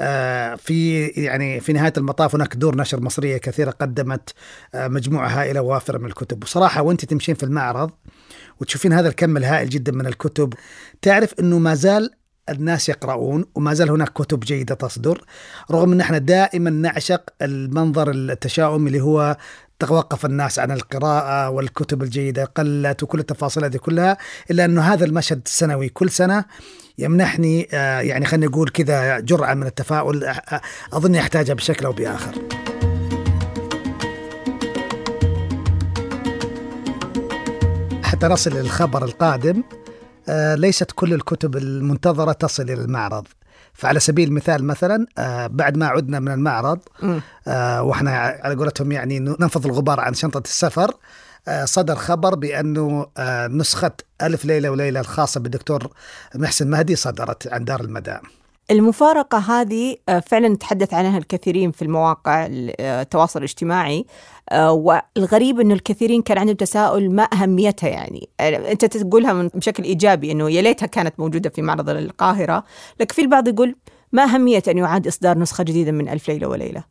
آه، 0.00 0.54
في 0.54 1.06
يعني 1.06 1.60
في 1.60 1.72
نهاية 1.72 1.92
المطاف 1.96 2.34
هناك 2.34 2.56
دور 2.56 2.76
نشر 2.76 3.00
مصرية 3.00 3.36
كثيرة 3.36 3.70
قدمت 3.70 4.34
آه، 4.74 4.88
مجموعة 4.88 5.28
هائلة 5.28 5.60
وافرة 5.60 5.98
من 5.98 6.06
الكتب. 6.06 6.42
وصراحة 6.42 6.82
وأنت 6.82 7.04
تمشين 7.04 7.34
في 7.34 7.42
المعرض 7.42 7.90
وتشوفين 8.60 8.92
هذا 8.92 9.08
الكم 9.08 9.36
الهائل 9.36 9.68
جدا 9.68 9.92
من 9.92 10.06
الكتب 10.06 10.54
تعرف 11.02 11.34
أنه 11.40 11.58
ما 11.58 11.74
زال 11.74 12.10
الناس 12.48 12.88
يقرؤون 12.88 13.44
وما 13.54 13.74
زال 13.74 13.90
هناك 13.90 14.08
كتب 14.08 14.40
جيدة 14.40 14.74
تصدر 14.74 15.24
رغم 15.70 15.92
أن 15.92 16.00
إحنا 16.00 16.18
دائما 16.18 16.70
نعشق 16.70 17.30
المنظر 17.42 18.10
التشاؤمي 18.10 18.86
اللي 18.86 19.00
هو 19.00 19.36
توقف 19.82 20.26
الناس 20.26 20.58
عن 20.58 20.70
القراءة 20.70 21.50
والكتب 21.50 22.02
الجيدة 22.02 22.44
قلت 22.44 23.02
وكل 23.02 23.18
التفاصيل 23.18 23.64
هذه 23.64 23.76
كلها 23.76 24.16
إلا 24.50 24.64
أنه 24.64 24.82
هذا 24.82 25.04
المشهد 25.04 25.40
السنوي 25.46 25.88
كل 25.88 26.10
سنة 26.10 26.44
يمنحني 26.98 27.68
آه، 27.72 28.00
يعني 28.00 28.26
خلينا 28.26 28.46
نقول 28.46 28.68
كذا 28.68 29.20
جرعة 29.20 29.54
من 29.54 29.66
التفاؤل 29.66 30.24
آه، 30.24 30.30
آه، 30.30 30.60
أظن 30.92 31.14
يحتاجها 31.14 31.54
بشكل 31.54 31.86
أو 31.86 31.92
بآخر. 31.92 32.34
حتى 38.02 38.26
نصل 38.26 38.50
للخبر 38.50 39.04
القادم 39.04 39.62
ليست 40.56 40.90
كل 40.94 41.14
الكتب 41.14 41.56
المنتظرة 41.56 42.32
تصل 42.32 42.62
إلى 42.62 42.74
المعرض. 42.82 43.26
فعلى 43.74 44.00
سبيل 44.00 44.28
المثال 44.28 44.64
مثلا 44.64 45.06
آه 45.18 45.46
بعد 45.46 45.76
ما 45.76 45.86
عدنا 45.86 46.20
من 46.20 46.32
المعرض 46.32 46.78
آه 47.48 47.82
وإحنا 47.82 48.16
على 48.16 48.54
قولتهم 48.54 48.92
يعني 48.92 49.18
ننفض 49.18 49.66
الغبار 49.66 50.00
عن 50.00 50.14
شنطة 50.14 50.42
السفر 50.44 50.94
آه 51.48 51.64
صدر 51.64 51.96
خبر 51.96 52.34
بأنه 52.34 53.06
نسخة 53.50 53.92
ألف 54.22 54.44
ليلة 54.44 54.70
وليلة 54.70 55.00
الخاصة 55.00 55.40
بالدكتور 55.40 55.90
محسن 56.34 56.70
مهدي 56.70 56.96
صدرت 56.96 57.52
عن 57.52 57.64
دار 57.64 57.80
المدى. 57.80 58.16
المفارقة 58.70 59.38
هذه 59.38 59.96
آه، 60.08 60.20
فعلا 60.20 60.56
تحدث 60.56 60.94
عنها 60.94 61.18
الكثيرين 61.18 61.70
في 61.70 61.82
المواقع 61.82 62.48
آه، 62.80 63.02
التواصل 63.02 63.38
الاجتماعي. 63.38 64.06
آه، 64.50 64.72
والغريب 64.72 65.60
إنه 65.60 65.74
الكثيرين 65.74 66.22
كان 66.22 66.38
عندهم 66.38 66.56
تساؤل 66.56 67.14
ما 67.14 67.28
أهميتها 67.32 67.88
يعني. 67.88 68.28
أنت 68.40 68.84
تقولها 68.84 69.50
بشكل 69.54 69.82
إيجابي 69.82 70.32
إنه 70.32 70.50
يا 70.50 70.62
ليتها 70.62 70.86
كانت 70.86 71.20
موجودة 71.20 71.50
في 71.50 71.62
معرض 71.62 71.88
القاهرة 71.88 72.64
لكن 73.00 73.14
في 73.14 73.22
البعض 73.22 73.48
يقول 73.48 73.76
ما 74.12 74.24
أهمية 74.24 74.62
أن 74.68 74.78
يعاد 74.78 75.06
إصدار 75.06 75.38
نسخة 75.38 75.64
جديدة 75.64 75.92
من 75.92 76.08
ألف 76.08 76.28
ليلة 76.28 76.48
وليلة. 76.48 76.84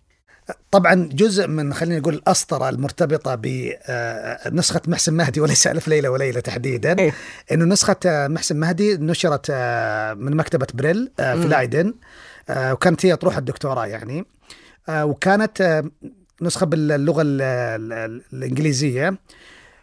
طبعا 0.72 1.10
جزء 1.14 1.48
من 1.48 1.74
خلينا 1.74 2.00
نقول 2.00 2.14
الأسطرة 2.14 2.70
المرتبطة 2.70 3.36
بنسخه 3.36 4.82
محسن 4.88 5.14
مهدي 5.14 5.42
وليس 5.42 5.68
ألف 5.68 5.88
ليلة 5.88 6.10
وليلة 6.10 6.40
تحديدا 6.40 7.00
إيه؟ 7.00 7.14
إنه 7.52 7.66
نسخة 7.66 7.98
محسن 8.06 8.58
مهدي 8.58 8.98
نشرت 8.98 9.48
آه، 9.52 10.14
من 10.14 10.36
مكتبة 10.38 10.68
بريل 10.74 11.12
آه، 11.20 11.36
في 11.36 11.48
لأيدن 11.48 11.94
آه، 12.50 12.74
وكانت 12.74 13.06
هي 13.06 13.16
تروح 13.16 13.38
الدكتوراه 13.38 13.86
يعني 13.86 14.26
وكانت 14.90 15.84
نسخة 16.42 16.66
باللغة 16.66 17.22
الإنجليزية 18.34 19.18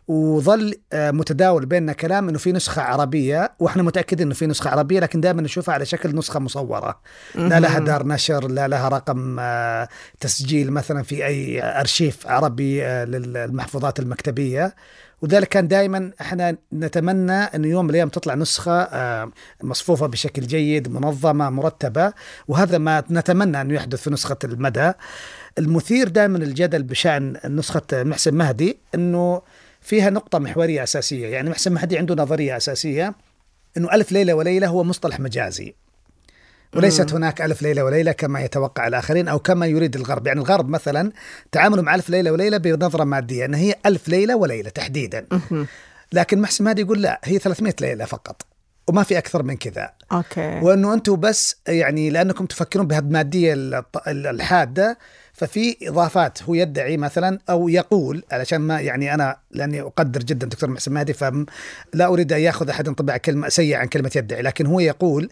وظل 0.09 0.75
آه، 0.93 1.11
متداول 1.11 1.67
بيننا 1.67 1.93
كلام 1.93 2.29
إنه 2.29 2.38
في 2.38 2.53
نسخة 2.53 2.83
عربية 2.83 3.53
وإحنا 3.59 3.83
متأكدين 3.83 4.27
إنه 4.27 4.35
في 4.35 4.47
نسخة 4.47 4.71
عربية 4.71 5.00
لكن 5.00 5.21
دائما 5.21 5.43
نشوفها 5.43 5.75
على 5.75 5.87
شكل 5.87 6.17
نسخة 6.17 6.41
مصورة. 6.41 7.00
لا 7.35 7.61
لها 7.61 7.79
دار 7.79 8.07
نشر 8.07 8.49
لا 8.49 8.69
لها 8.69 8.88
رقم 8.88 9.37
آه، 9.41 9.88
تسجيل 10.21 10.73
مثلا 10.73 11.03
في 11.03 11.27
أي 11.27 11.62
أرشيف 11.62 12.27
عربي 12.27 12.85
آه، 12.85 13.05
للمحفوظات 13.05 14.00
المكتبية. 14.00 14.75
وذلك 15.23 15.49
كان 15.49 15.69
دائما 15.69 16.12
إحنا 16.21 16.57
نتمنى 16.73 17.33
إنه 17.33 17.69
يوم 17.69 17.85
من 17.85 17.91
الأيام 17.91 18.09
تطلع 18.09 18.35
نسخة 18.35 18.88
مصفوفة 19.62 20.07
بشكل 20.07 20.43
جيد 20.43 20.88
منظمة 20.88 21.50
مرتبة. 21.50 22.12
وهذا 22.49 22.79
ما 22.79 23.05
نتمنى 23.11 23.61
إنه 23.61 23.75
يحدث 23.75 24.03
في 24.03 24.11
نسخة 24.11 24.38
المدى. 24.45 24.93
المثير 25.59 26.09
دائما 26.09 26.38
الجدل 26.38 26.83
بشأن 26.83 27.37
نسخة 27.45 27.83
محسن 27.93 28.35
مهدي 28.35 28.79
إنه 28.95 29.43
فيها 29.80 30.11
نقطة 30.11 30.38
محورية 30.38 30.82
أساسية. 30.82 31.28
يعني 31.28 31.50
محسن 31.50 31.73
مهدي 31.73 31.99
عنده 31.99 32.14
نظرية 32.14 32.56
أساسية 32.56 33.14
إنه 33.76 33.92
ألف 33.92 34.12
ليلة 34.12 34.35
وليلة 34.35 34.66
هو 34.66 34.85
مصطلح 34.85 35.20
مجازي. 35.20 35.75
وليست 36.76 37.12
هناك 37.12 37.42
ألف 37.42 37.62
ليلة 37.62 37.85
وليلة 37.85 38.12
كما 38.12 38.40
يتوقع 38.40 38.87
الآخرين 38.87 39.28
أو 39.28 39.38
كما 39.38 39.66
يريد 39.66 39.97
الغرب. 39.97 40.26
يعني 40.26 40.40
الغرب 40.40 40.68
مثلا 40.68 41.12
تعاملوا 41.52 41.82
مع 41.82 41.94
ألف 41.94 42.11
ليلة 42.11 42.32
وليلة 42.32 42.56
بنظرة 42.56 43.04
مادية 43.04 43.44
أن 43.44 43.54
هي 43.54 43.75
ألف 43.87 44.08
ليلة 44.08 44.37
وليلة 44.37 44.70
تحديدا. 44.70 45.26
لكن 46.12 46.40
محسن 46.40 46.64
مهدي 46.64 46.82
يقول 46.82 47.02
لا 47.02 47.20
هي 47.25 47.38
300 47.38 47.75
ليلة 47.80 48.04
فقط 48.04 48.42
وما 48.88 49.02
في 49.02 49.18
أكثر 49.18 49.42
من 49.42 49.56
كذا. 49.56 49.90
أوكي. 50.12 50.61
وإنه 50.62 50.94
أنتم 50.94 51.16
بس 51.16 51.56
يعني 51.68 52.11
لأنكم 52.11 52.47
تفكرون 52.47 52.87
بهالماديه 52.87 53.54
الحادة 54.06 54.99
ففي 55.38 55.76
إضافات 55.83 56.42
هو 56.42 56.54
يدعي 56.54 56.97
مثلا 56.97 57.38
أو 57.50 57.68
يقول 57.68 58.23
علشان 58.33 58.59
ما 58.61 58.80
يعني 58.80 59.14
أنا 59.14 59.37
لأني 59.50 59.80
أقدر 59.80 60.21
جدا 60.23 60.47
دكتور 60.47 60.71
محسن 60.71 60.92
مهدي 60.92 61.12
فلا 61.12 62.07
أريد 62.07 62.33
أن 62.33 62.40
يأخذ 62.40 62.68
أحد 62.68 62.88
انطباع 62.88 63.16
كلمة 63.16 63.49
سيئة 63.49 63.76
عن 63.76 63.87
كلمة 63.87 64.11
يدعي 64.16 64.42
لكن 64.42 64.66
هو 64.66 64.80
يقول 64.80 65.30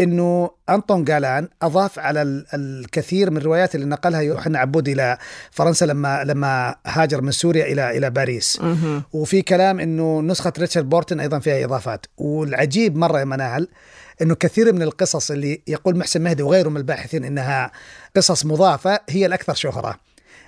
إنه 0.00 0.50
أنطون 0.70 1.04
جالان 1.04 1.48
أضاف 1.62 1.98
على 1.98 2.44
الكثير 2.54 3.30
من 3.30 3.36
الروايات 3.36 3.74
اللي 3.74 3.86
نقلها 3.86 4.20
يوحنا 4.20 4.58
عبود 4.58 4.88
إلى 4.88 5.18
فرنسا 5.50 5.84
لما 5.84 6.24
لما 6.24 6.74
هاجر 6.86 7.20
من 7.20 7.30
سوريا 7.30 7.66
إلى 7.66 7.98
إلى 7.98 8.10
باريس. 8.10 8.60
وفي 9.12 9.42
كلام 9.42 9.80
إنه 9.80 10.20
نسخة 10.20 10.52
ريتشارد 10.58 10.88
بورتن 10.88 11.20
أيضا 11.20 11.38
فيها 11.38 11.64
إضافات. 11.64 12.06
والعجيب 12.18 12.96
مرة 12.96 13.18
يا 13.18 13.24
منال 13.24 13.68
إنه 14.22 14.34
كثير 14.34 14.72
من 14.72 14.82
القصص 14.82 15.30
اللي 15.30 15.62
يقول 15.66 15.98
محسن 15.98 16.20
مهدي 16.22 16.42
وغيره 16.42 16.68
من 16.68 16.76
الباحثين 16.76 17.24
إنها 17.24 17.72
قصص 18.16 18.46
مضافة 18.46 19.00
هي 19.10 19.26
الأكثر 19.26 19.54
شهرة. 19.54 19.98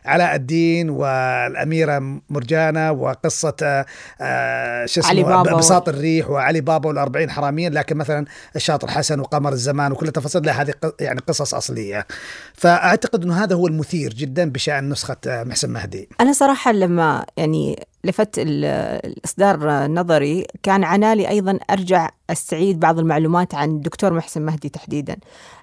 علاء 0.06 0.34
الدين 0.34 0.90
والأميرة 0.90 2.20
مرجانة 2.30 2.92
وقصة 2.92 3.84
آه 4.20 4.86
شو 4.86 5.00
اسمه 5.00 5.42
بساط 5.42 5.88
الريح 5.88 6.30
وعلي 6.30 6.60
بابا 6.60 6.88
والأربعين 6.88 7.30
حراميا 7.30 7.70
لكن 7.70 7.96
مثلا 7.96 8.26
الشاطر 8.56 8.88
حسن 8.88 9.20
وقمر 9.20 9.52
الزمان 9.52 9.92
وكل 9.92 10.08
التفاصيل 10.08 10.42
لا 10.42 10.62
هذه 10.62 10.74
يعني 11.00 11.20
قصص 11.20 11.54
أصلية. 11.54 12.06
فأعتقد 12.54 13.22
أنه 13.22 13.44
هذا 13.44 13.56
هو 13.56 13.66
المثير 13.66 14.14
جدا 14.14 14.50
بشأن 14.50 14.88
نسخة 14.88 15.16
محسن 15.26 15.70
مهدي. 15.70 16.08
أنا 16.20 16.32
صراحة 16.32 16.72
لما 16.72 17.26
يعني 17.36 17.86
لفت 18.06 18.34
الإصدار 18.38 19.86
نظري. 19.86 20.46
كان 20.62 20.84
عنالي 20.84 21.28
أيضا 21.28 21.58
أرجع 21.70 22.08
أستعيد 22.30 22.80
بعض 22.80 22.98
المعلومات 22.98 23.54
عن 23.54 23.70
الدكتور 23.70 24.12
محسن 24.12 24.42
مهدي 24.42 24.68
تحديدا. 24.68 25.16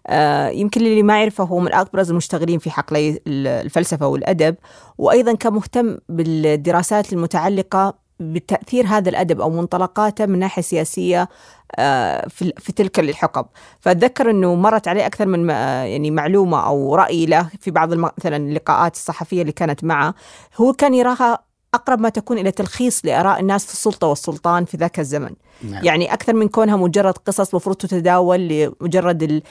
آه 0.08 0.50
يمكن 0.50 0.82
اللي 0.82 1.04
ما 1.04 1.20
يعرفه 1.20 1.44
هو 1.44 1.60
من 1.60 1.74
أبرز 1.74 2.10
المشتغلين 2.10 2.60
في 2.60 2.72
حقلي 2.72 3.20
الفلسفة 3.28 4.08
والأدب 4.08 4.56
وأيضا 4.98 5.36
كان 5.36 5.54
مهتم 5.54 5.98
بالدراسات 6.10 7.14
المتعلقة 7.14 8.04
بتأثير 8.20 8.86
هذا 8.88 9.10
الأدب 9.10 9.42
أو 9.42 9.50
منطلقاته 9.50 10.26
من 10.26 10.40
ناحية 10.40 10.62
سياسية 10.62 11.30
آه، 11.76 12.28
في 12.28 12.54
في 12.58 12.72
تلك 12.72 13.00
الحقب. 13.00 13.46
فأتذكر 13.80 14.30
أنه 14.30 14.56
مرت 14.56 14.88
عليه 14.88 15.06
أكثر 15.06 15.26
من 15.26 15.50
يعني 15.50 16.12
معلومة 16.12 16.66
أو 16.68 16.96
رأي 16.96 17.26
له 17.26 17.50
في 17.60 17.72
بعض 17.72 17.94
مثلا 17.94 18.38
اللقاءات 18.38 18.96
الصحفية 18.96 19.42
اللي 19.42 19.52
كانت 19.52 19.84
معه. 19.84 20.16
هو 20.58 20.74
كان 20.74 20.94
يراها 20.94 21.40
أقرب 21.74 22.00
ما 22.00 22.10
تكون 22.10 22.38
إلى 22.38 22.52
تلخيص 22.52 23.06
لآراء 23.06 23.40
الناس 23.40 23.66
في 23.66 23.74
السلطة 23.74 24.08
والسلطان 24.08 24.66
في 24.66 24.78
ذاك 24.78 25.00
الزمن. 25.00 25.34
نعم. 25.62 25.86
يعني 25.86 26.14
أكثر 26.14 26.34
من 26.34 26.48
كونها 26.48 26.76
مجرد 26.76 27.18
قصص 27.18 27.56
مفروض 27.56 27.76
تتداول 27.76 28.40
لمجرد 28.48 29.42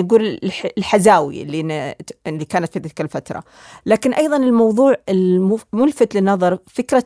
نقول 0.00 0.40
الحزاوي 0.78 1.42
اللي, 1.42 1.94
اللي 2.26 2.44
كانت 2.44 2.72
في 2.72 2.80
تلك 2.80 3.00
الفترة 3.00 3.42
لكن 3.86 4.12
أيضا 4.12 4.36
الموضوع 4.36 4.96
الملفت 5.08 6.14
للنظر 6.14 6.58
فكرة 6.66 7.04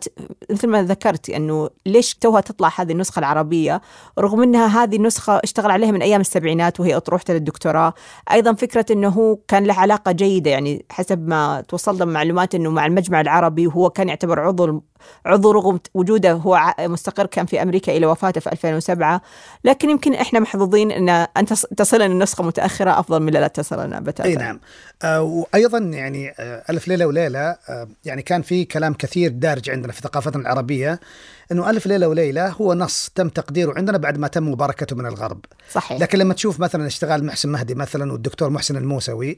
مثل 0.50 0.68
ما 0.68 0.82
ذكرت 0.82 1.30
أنه 1.30 1.70
ليش 1.86 2.14
توها 2.14 2.40
تطلع 2.40 2.72
هذه 2.76 2.92
النسخة 2.92 3.18
العربية 3.18 3.80
رغم 4.18 4.42
أنها 4.42 4.82
هذه 4.82 4.96
النسخة 4.96 5.40
اشتغل 5.44 5.70
عليها 5.70 5.90
من 5.90 6.02
أيام 6.02 6.20
السبعينات 6.20 6.80
وهي 6.80 6.96
أطروحته 6.96 7.34
للدكتوراه 7.34 7.94
أيضا 8.32 8.52
فكرة 8.52 8.86
أنه 8.90 9.38
كان 9.48 9.64
له 9.64 9.74
علاقة 9.74 10.12
جيدة 10.12 10.50
يعني 10.50 10.84
حسب 10.90 11.28
ما 11.28 11.60
توصلنا 11.68 12.04
معلومات 12.04 12.54
أنه 12.54 12.70
مع 12.70 12.86
المجمع 12.86 13.20
العربي 13.20 13.66
وهو 13.66 13.90
كان 13.90 14.08
يعتبر 14.08 14.40
عضو 14.40 14.82
عضو 15.26 15.50
رغم 15.50 15.80
وجوده 15.94 16.32
هو 16.32 16.74
مستقر 16.80 17.26
كان 17.26 17.46
في 17.46 17.62
أمريكا 17.62 17.96
إلى 17.96 18.06
وفاته 18.06 18.40
في 18.40 18.52
2007 18.52 19.22
لكن 19.64 19.90
يمكن 19.90 20.14
إحنا 20.14 20.40
محظوظين 20.40 20.92
إن 20.92 21.08
أن 21.08 21.46
تصلنا 21.76 22.06
النسخه 22.06 22.44
متأخرة 22.44 23.00
أفضل 23.00 23.20
من 23.22 23.32
لا 23.32 23.48
تصلنا 23.48 24.00
بتاتا. 24.00 24.28
إي 24.28 24.34
نعم. 24.34 24.60
آه 25.02 25.22
وأيضا 25.22 25.78
يعني 25.78 26.34
آه 26.38 26.62
ألف 26.70 26.88
ليلة 26.88 27.06
وليلة 27.06 27.40
آه 27.68 27.88
يعني 28.04 28.22
كان 28.22 28.42
في 28.42 28.64
كلام 28.64 28.94
كثير 28.94 29.30
دارج 29.30 29.70
عندنا 29.70 29.92
في 29.92 30.00
ثقافتنا 30.00 30.42
العربية 30.42 31.00
إنه 31.52 31.70
ألف 31.70 31.86
ليلة 31.86 32.08
وليلة 32.08 32.48
هو 32.48 32.74
نص 32.74 33.10
تم 33.14 33.28
تقديره 33.28 33.72
عندنا 33.76 33.98
بعد 33.98 34.18
ما 34.18 34.28
تم 34.28 34.48
مباركته 34.48 34.96
من 34.96 35.06
الغرب. 35.06 35.44
صحيح. 35.72 36.00
لكن 36.00 36.18
لما 36.18 36.34
تشوف 36.34 36.60
مثلا 36.60 36.86
اشتغال 36.86 37.24
محسن 37.24 37.48
مهدي 37.48 37.74
مثلا 37.74 38.12
والدكتور 38.12 38.50
محسن 38.50 38.76
الموسوي 38.76 39.36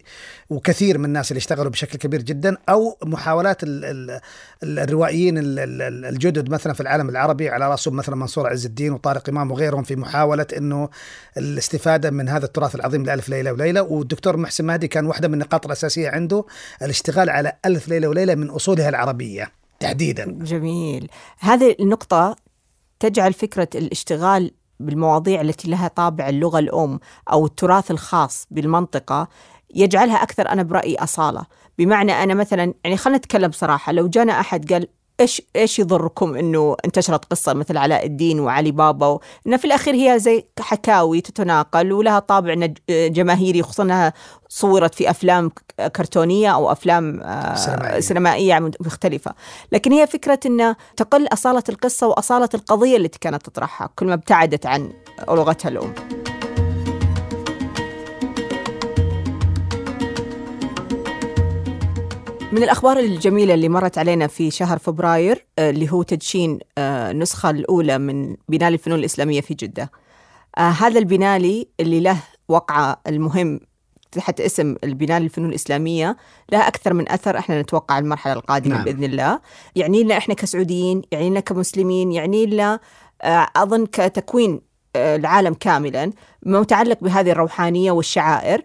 وكثير 0.51 0.99
من 0.99 1.05
الناس 1.05 1.31
اللي 1.31 1.39
اشتغلوا 1.39 1.71
بشكل 1.71 1.99
كبير 1.99 2.23
جدا 2.23 2.57
أو 2.69 2.99
محاولات 3.05 3.63
ال 3.63 3.85
ال 3.85 4.79
الروائيين 4.79 5.35
الجدد 5.39 6.51
مثلا 6.51 6.73
في 6.73 6.81
العالم 6.81 7.09
العربي 7.09 7.49
على 7.49 7.69
رأسهم 7.69 7.97
مثلا 7.97 8.17
منصور 8.17 8.51
عز 8.51 8.67
الدين 8.67 8.93
وطارق 8.93 9.29
إمام 9.29 9.51
وغيرهم 9.51 9.83
في 9.83 9.97
محاولة 9.97 10.47
إنه 10.57 10.89
الاستفادة 11.37 12.11
من 12.11 12.29
هذا 12.29 12.45
التراث 12.45 12.75
العظيم 12.75 13.05
لألف 13.05 13.29
ليلة 13.29 13.53
وليلة. 13.53 13.83
والدكتور 13.83 14.37
محسن 14.37 14.65
مهدي 14.65 14.89
كان 14.89 15.07
واحدة 15.07 15.29
من 15.29 15.35
النقاط 15.35 15.67
الأساسية 15.67 16.09
عنده 16.09 16.45
الاشتغال 16.83 17.31
على 17.31 17.53
ألف 17.65 17.89
ليلة 17.89 18.09
وليلة 18.09 18.35
من 18.35 18.51
أصولها 18.51 18.89
العربية. 18.89 19.64
تحديدا. 19.81 20.39
جميل. 20.43 21.09
هذه 21.39 21.77
النقطة 21.81 22.37
تجعل 23.01 23.33
فكرة 23.33 23.69
الاشتغال 23.75 24.51
بالمواضيع 24.81 25.41
التي 25.41 25.71
لها 25.71 25.89
طابع 25.89 26.29
اللغة 26.29 26.59
الأم 26.59 27.01
أو 27.33 27.47
التراث 27.47 27.91
الخاص 27.91 28.47
بالمنطقة 28.51 29.29
يجعلها 29.75 30.23
أكثر 30.23 30.49
أنا 30.49 30.63
برأيي 30.63 30.97
أصالة. 30.97 31.47
بمعنى 31.79 32.13
أنا 32.13 32.35
مثلا 32.35 32.75
يعني 32.85 32.97
خلينا 32.97 33.19
نتكلم 33.19 33.49
بصراحة 33.49 33.93
لو 33.93 34.09
جانا 34.09 34.41
أحد 34.41 34.73
قال 34.73 34.89
إيش 35.21 35.43
إيش 35.57 35.79
يضركم 35.79 36.35
إنه 36.35 36.77
انتشرت 36.85 37.25
قصة 37.25 37.53
مثل 37.53 37.77
علاء 37.77 38.07
الدين 38.07 38.41
وعلي 38.41 38.71
بابا. 38.71 39.19
إنه 39.47 39.57
في 39.57 39.65
الأخير 39.65 39.95
هي 39.95 40.19
زي 40.19 40.45
حكاوي 40.61 41.21
تتناقل 41.21 41.93
ولها 41.93 42.19
طابع 42.19 42.69
جماهيري 42.89 43.63
خصوصا 43.63 43.83
إنها 43.83 44.13
صورت 44.49 44.95
في 44.95 45.11
أفلام 45.11 45.51
كرتونية 45.97 46.55
أو 46.55 46.73
أفلام 46.73 47.13
سينمائية, 47.55 48.01
سينمائية 48.01 48.71
مختلفة 48.81 49.35
لكن 49.73 49.93
هي 49.93 50.07
فكرة 50.07 50.41
إنه 50.47 50.77
تقل 50.97 51.27
أصالة 51.27 51.63
القصة 51.69 52.07
وأصالة 52.07 52.49
القضية 52.55 52.97
التي 52.97 53.19
كانت 53.19 53.47
تطرحها 53.47 53.91
كل 53.97 54.07
ما 54.07 54.15
ابتعدت 54.15 54.67
عن 54.67 54.93
لغتها 55.29 55.69
الأم 55.69 55.95
من 62.55 62.63
الأخبار 62.63 62.99
الجميلة 62.99 63.55
اللي 63.55 63.69
مرت 63.69 63.99
علينا 63.99 64.27
في 64.27 64.51
شهر 64.51 64.79
فبراير 64.79 65.47
آه، 65.59 65.71
اللي 65.71 65.93
هو 65.93 66.03
تدشين 66.03 66.59
آه، 66.79 67.11
النسخة 67.11 67.51
الأولى 67.51 67.99
من 67.99 68.37
بنالي 68.49 68.75
الفنون 68.75 68.99
الإسلامية 68.99 69.41
في 69.41 69.55
جدة. 69.55 69.91
آه، 70.59 70.61
هذا 70.61 70.99
البنالي 70.99 71.69
اللي 71.81 72.01
له 72.01 72.17
وقعة 72.49 73.01
المهم 73.07 73.61
تحت 74.13 74.41
اسم 74.41 74.77
البنالي 74.85 75.25
الفنون 75.25 75.49
الإسلامية 75.49 76.17
لها 76.53 76.69
أكثر 76.69 76.95
من 76.95 77.09
أثر 77.09 77.39
إحنا 77.39 77.63
نتوقع 77.63 77.99
المرحلة 77.99 78.33
القادمة 78.33 78.75
نعم. 78.75 78.85
بإذن 78.85 79.05
الله. 79.05 79.41
يعني 79.77 80.03
لنا 80.03 80.17
إحنا 80.17 80.35
كسعوديين 80.35 81.03
يعني 81.13 81.31
لنا 81.31 81.41
كمسلمين 81.41 82.13
يعني 82.13 82.47
لنا 82.47 82.81
أظن 83.57 83.87
كتكوين 83.87 84.61
العالم 84.97 85.55
كاملا 85.55 86.13
متعلق 86.47 86.99
بهذه 87.01 87.31
الروحانية 87.31 87.93
والشعائر. 87.93 88.65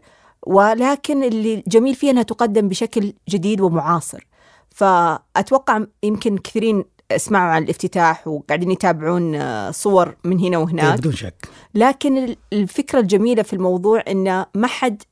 ولكن 0.50 1.24
اللي 1.24 1.64
جميل 1.68 1.96
فيها 1.96 2.12
إنها 2.12 2.24
تقدم 2.24 2.68
بشكل 2.68 3.14
جديد 3.30 3.62
ومعاصر. 3.62 4.28
فأتوقع 4.70 5.86
يمكن 6.04 6.38
كثيرين 6.38 6.84
سمعوا 7.18 7.52
عن 7.52 7.64
الافتتاح 7.64 8.28
وقاعدين 8.28 8.72
يتابعون 8.72 9.36
آه، 9.36 9.72
صور 9.72 10.16
من 10.24 10.40
هنا 10.40 10.58
وهناك. 10.58 11.00
بدون 11.00 11.14
شك. 11.14 11.50
لكن 11.76 12.36
الفكرة 12.54 13.00
الجميلة 13.00 13.44
في 13.44 13.54
الموضوع 13.54 14.04
انه 14.08 14.46
ما 14.56 14.68
حد 14.68 15.04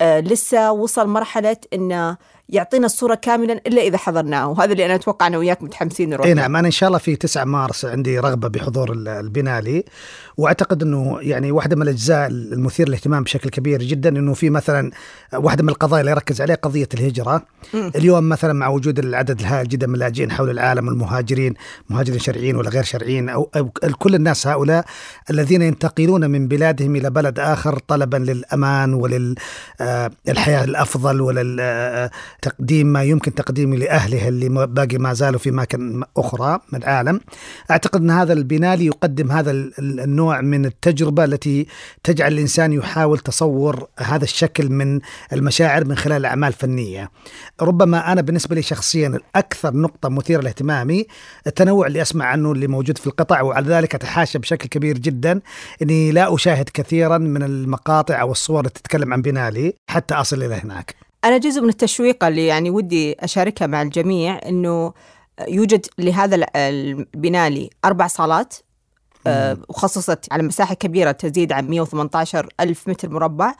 آه، 0.00 0.20
لسه 0.20 0.72
وصل 0.72 1.08
مرحلة 1.08 1.56
انه 1.72 2.16
يعطينا 2.48 2.86
الصورة 2.86 3.14
كاملا 3.14 3.52
إلا 3.52 3.82
إذا 3.82 3.96
حضرناه. 3.96 4.48
وهذا 4.48 4.72
اللي 4.72 4.86
أنا 4.86 4.94
أتوقع 4.94 5.26
أنا 5.26 5.38
وياك 5.38 5.62
متحمسين 5.62 6.10
نروح 6.10 6.26
إي 6.26 6.34
نعم 6.34 6.56
أنا 6.56 6.66
إن 6.66 6.72
شاء 6.72 6.86
الله 6.86 6.98
في 6.98 7.16
9 7.16 7.44
مارس 7.44 7.84
عندي 7.84 8.18
رغبة 8.18 8.48
بحضور 8.48 8.92
البنالي 8.92 9.84
وأعتقد 10.36 10.82
إنه 10.82 11.18
يعني 11.20 11.52
واحدة 11.52 11.76
من 11.76 11.82
الأجزاء 11.82 12.26
المثير 12.28 12.88
للاهتمام 12.88 13.22
بشكل 13.22 13.50
كبير 13.50 13.82
جدا 13.82 14.08
إنه 14.08 14.34
في 14.34 14.50
مثلا 14.50 14.90
واحدة 15.34 15.62
من 15.62 15.68
القضايا 15.68 16.00
اللي 16.00 16.12
يركز 16.12 16.40
عليها 16.40 16.56
قضية 16.56 16.88
الهجرة. 16.94 17.42
م. 17.74 17.90
اليوم 17.96 18.28
مثلا 18.28 18.52
مع 18.52 18.68
وجود 18.68 18.98
العدد 18.98 19.40
الهائل 19.40 19.68
جدا 19.68 19.86
من 19.86 19.94
اللاجئين 19.94 20.30
حول 20.30 20.50
العالم 20.50 20.88
المهاجرين 20.88 21.54
مهاجرين 21.90 22.18
شرعيين 22.18 22.56
ولا 22.56 22.70
غير 22.70 22.82
شرعيين 22.82 23.28
أو, 23.28 23.50
أو 23.56 23.70
كل 23.98 24.14
الناس 24.14 24.46
هؤلاء 24.46 24.84
الذين 25.30 25.62
ينتقلون 25.62 26.30
من 26.30 26.48
بلادهم 26.48 26.96
إلى 26.96 27.10
بلد 27.10 27.38
آخر 27.38 27.78
طلبا 27.78 28.16
للأمان 28.16 28.94
وللحياه 28.94 30.60
آه، 30.60 30.64
الأفضل 30.64 31.20
ولل 31.20 31.56
آه، 31.60 32.10
تقديم 32.42 32.86
ما 32.86 33.02
يمكن 33.02 33.34
تقديمه 33.34 33.76
لاهلها 33.76 34.28
اللي 34.28 34.66
باقي 34.66 34.98
ما 34.98 35.12
زالوا 35.12 35.38
في 35.38 35.48
اماكن 35.48 36.02
أخرى 36.16 36.58
من 36.72 36.78
العالم 36.78 37.20
أعتقد 37.70 38.00
إن 38.00 38.10
هذا 38.10 38.32
البنالي 38.32 38.86
يقدم 38.86 39.32
هذا 39.32 39.50
النوع 39.78 40.40
من 40.40 40.66
التجربة 40.66 41.24
التي 41.24 41.66
تجعل 42.04 42.32
الإنسان 42.32 42.72
يحاول 42.72 43.18
تصور 43.18 43.88
هذا 43.98 44.24
الشكل 44.24 44.68
من 44.68 45.00
المشاعر 45.32 45.84
من 45.84 45.96
خلال 45.96 46.26
اعمال 46.26 46.52
فنيه 46.52 47.10
ربما 47.60 48.12
أنا 48.12 48.20
بالنسبة 48.20 48.54
لي 48.54 48.62
شخصيا 48.62 49.08
الأكثر 49.08 49.76
نقطة 49.76 50.08
مثيرة 50.08 50.40
لاهتمامي 50.40 51.06
التنوع 51.46 51.86
اللي 51.86 52.02
أسمع 52.02 52.24
عنه 52.24 52.52
اللي 52.52 52.66
موجود 52.66 52.98
في 52.98 53.06
القطع 53.06 53.42
وعلى 53.42 53.68
ذلك 53.68 53.94
أتحاشى 53.94 54.38
بشكل 54.38 54.68
كبير 54.68 54.98
جدا 54.98 55.40
إني 55.82 56.12
لا 56.12 56.34
أشاهد 56.34 56.68
كثيرا 56.74 57.18
من 57.18 57.42
المقاطع 57.42 58.20
أو 58.20 58.32
الصور 58.32 58.60
اللي 58.60 58.70
تتكلم 58.70 59.12
عن 59.12 59.22
بنالي 59.22 59.74
حتى 59.90 60.14
أصل 60.14 60.42
إلى 60.42 60.54
هناك. 60.54 61.07
أنا 61.24 61.38
جزء 61.38 61.60
من 61.62 61.68
التشويق 61.68 62.24
اللي 62.24 62.46
يعني 62.46 62.70
ودي 62.70 63.16
أشاركها 63.20 63.66
مع 63.66 63.82
الجميع 63.82 64.40
إنه 64.46 64.92
يوجد 65.48 65.86
لهذا 65.98 66.46
البنالي 66.56 67.70
أربع 67.84 68.06
صالات 68.06 68.54
آه، 69.26 69.58
وخصصت 69.68 70.32
على 70.32 70.42
مساحة 70.42 70.74
كبيرة 70.74 71.10
تزيد 71.12 71.52
عن 71.52 71.68
118 71.68 72.48
ألف 72.60 72.88
متر 72.88 73.08
مربع 73.08 73.54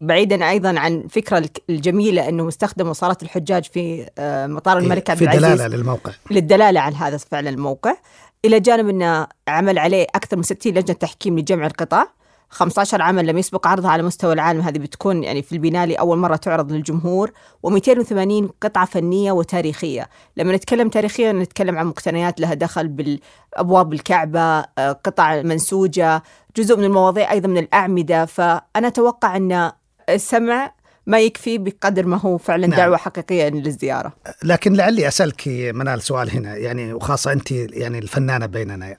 بعيدا 0.00 0.50
أيضا 0.50 0.78
عن 0.78 0.94
الفكرة 0.96 1.48
الجميلة 1.70 2.28
إنه 2.28 2.48
استخدموا 2.48 2.92
صاله 2.92 3.16
الحجاج 3.22 3.64
في 3.64 4.10
آه، 4.18 4.46
مطار 4.46 4.78
الملك 4.78 5.10
عبد 5.10 5.22
العزيز 5.22 5.44
في 5.44 5.56
دلالة 5.56 5.76
للموقع. 5.76 6.12
للدلالة 6.30 6.80
على 6.80 6.96
هذا 6.96 7.16
فعلا 7.16 7.50
الموقع. 7.50 7.96
إلى 8.44 8.60
جانب 8.60 8.88
إنه 8.88 9.26
عمل 9.48 9.78
عليه 9.78 10.06
أكثر 10.14 10.36
من 10.36 10.42
60 10.42 10.72
لجنة 10.74 10.96
تحكيم 10.96 11.38
لجمع 11.38 11.66
القطع 11.66 12.06
15 12.50 13.02
عمل 13.02 13.26
لم 13.26 13.38
يسبق 13.38 13.66
عرضها 13.66 13.90
على 13.90 14.02
مستوى 14.02 14.32
العالم. 14.32 14.60
هذه 14.60 14.78
بتكون 14.78 15.24
يعني 15.24 15.42
في 15.42 15.52
البنالي 15.52 15.94
أول 15.94 16.18
مرة 16.18 16.36
تعرض 16.36 16.72
للجمهور 16.72 17.32
و280 17.66 18.50
قطعة 18.60 18.86
فنية 18.86 19.32
وتاريخية. 19.32 20.08
لما 20.36 20.56
نتكلم 20.56 20.88
تاريخيا 20.88 21.32
نتكلم 21.32 21.78
عن 21.78 21.86
مقتنيات 21.86 22.40
لها 22.40 22.54
دخل 22.54 22.88
بالأبواب 22.88 23.92
الكعبة 23.92 24.40
آه، 24.40 24.92
قطع 25.04 25.42
منسوجة 25.42 26.22
جزء 26.56 26.76
من 26.76 26.84
المواضيع 26.84 27.32
أيضا 27.32 27.48
من 27.48 27.58
الأعمدة. 27.58 28.24
فأنا 28.24 28.86
أتوقع 28.88 29.36
أن 29.36 29.72
السمع 30.08 30.72
ما 31.06 31.20
يكفي 31.20 31.58
بقدر 31.58 32.06
ما 32.06 32.16
هو 32.16 32.38
فعلا 32.38 32.66
نعم. 32.66 32.76
دعوة 32.76 32.96
حقيقية 32.96 33.48
للزيارة. 33.48 34.12
لكن 34.42 34.72
لعلي 34.72 35.08
أسألك 35.08 35.48
منال 35.48 36.02
سؤال 36.02 36.30
هنا 36.30 36.56
يعني 36.56 36.92
وخاصة 36.92 37.32
أنت 37.32 37.50
يعني 37.50 37.98
الفنانة 37.98 38.46
بيننا. 38.46 38.96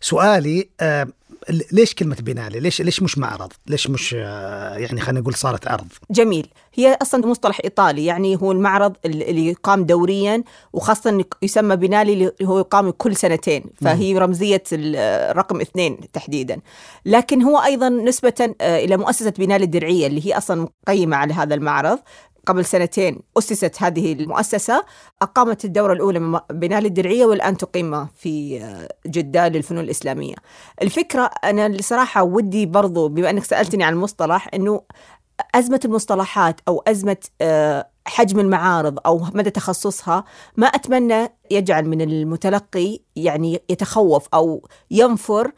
سؤالي 0.00 0.68
آه، 0.80 1.08
ليش 1.72 1.94
كلمة 1.94 2.16
بنالي؟ 2.20 2.60
ليش 2.60 2.82
ليش 2.82 3.02
مش 3.02 3.18
معرض؟ 3.18 3.52
ليش 3.66 3.90
مش 3.90 4.14
آه، 4.18 4.76
يعني 4.76 5.00
خلينا 5.00 5.20
نقول 5.20 5.34
صارت 5.34 5.68
عرض؟ 5.68 5.86
جميل، 6.10 6.48
هي 6.74 6.98
أصلا 7.02 7.26
مصطلح 7.26 7.60
إيطالي 7.64 8.04
يعني 8.04 8.36
هو 8.36 8.52
المعرض 8.52 8.96
اللي 9.04 9.46
يقام 9.46 9.84
دوريا 9.84 10.44
وخاصة 10.72 11.24
يسمى 11.42 11.76
بنالي 11.76 12.12
اللي 12.12 12.32
هو 12.42 12.58
يقام 12.58 12.90
كل 12.90 13.16
سنتين، 13.16 13.64
فهي 13.80 14.18
رمزية 14.18 14.62
الرقم 14.72 15.60
اثنين 15.60 16.00
تحديدا. 16.12 16.60
لكن 17.06 17.42
هو 17.42 17.58
أيضا 17.58 17.88
نسبة 17.88 18.54
آه، 18.60 18.84
إلى 18.84 18.96
مؤسسة 18.96 19.30
بنالي 19.30 19.64
الدرعية 19.64 20.06
اللي 20.06 20.26
هي 20.26 20.36
أصلا 20.36 20.68
مقيمة 20.88 21.16
على 21.16 21.34
هذا 21.34 21.54
المعرض 21.54 21.98
قبل 22.48 22.64
سنتين 22.64 23.20
أسست 23.38 23.82
هذه 23.82 24.12
المؤسسة 24.12 24.84
أقامت 25.22 25.64
الدورة 25.64 25.92
الأولى 25.92 26.18
من 26.18 26.38
بناء 26.50 26.86
الدرعية 26.86 27.24
والآن 27.26 27.56
تقيم 27.56 28.06
في 28.06 28.58
جدة 29.06 29.48
للفنون 29.48 29.84
الإسلامية. 29.84 30.34
الفكرة 30.82 31.30
أنا 31.44 31.66
الصراحة 31.66 32.22
ودي 32.22 32.66
برضو 32.66 33.08
بما 33.08 33.30
أنك 33.30 33.44
سألتني 33.44 33.84
عن 33.84 33.92
المصطلح 33.92 34.48
أنه 34.54 34.82
أزمة 35.54 35.80
المصطلحات 35.84 36.60
أو 36.68 36.82
أزمة 36.86 37.16
آه، 37.40 37.88
حجم 38.06 38.40
المعارض 38.40 38.98
أو 39.06 39.18
مدى 39.34 39.50
تخصصها 39.50 40.24
ما 40.56 40.66
أتمنى 40.66 41.28
يجعل 41.50 41.88
من 41.88 42.00
المتلقي 42.00 42.98
يعني 43.16 43.62
يتخوف 43.70 44.28
أو 44.34 44.68
ينفر 44.90 45.52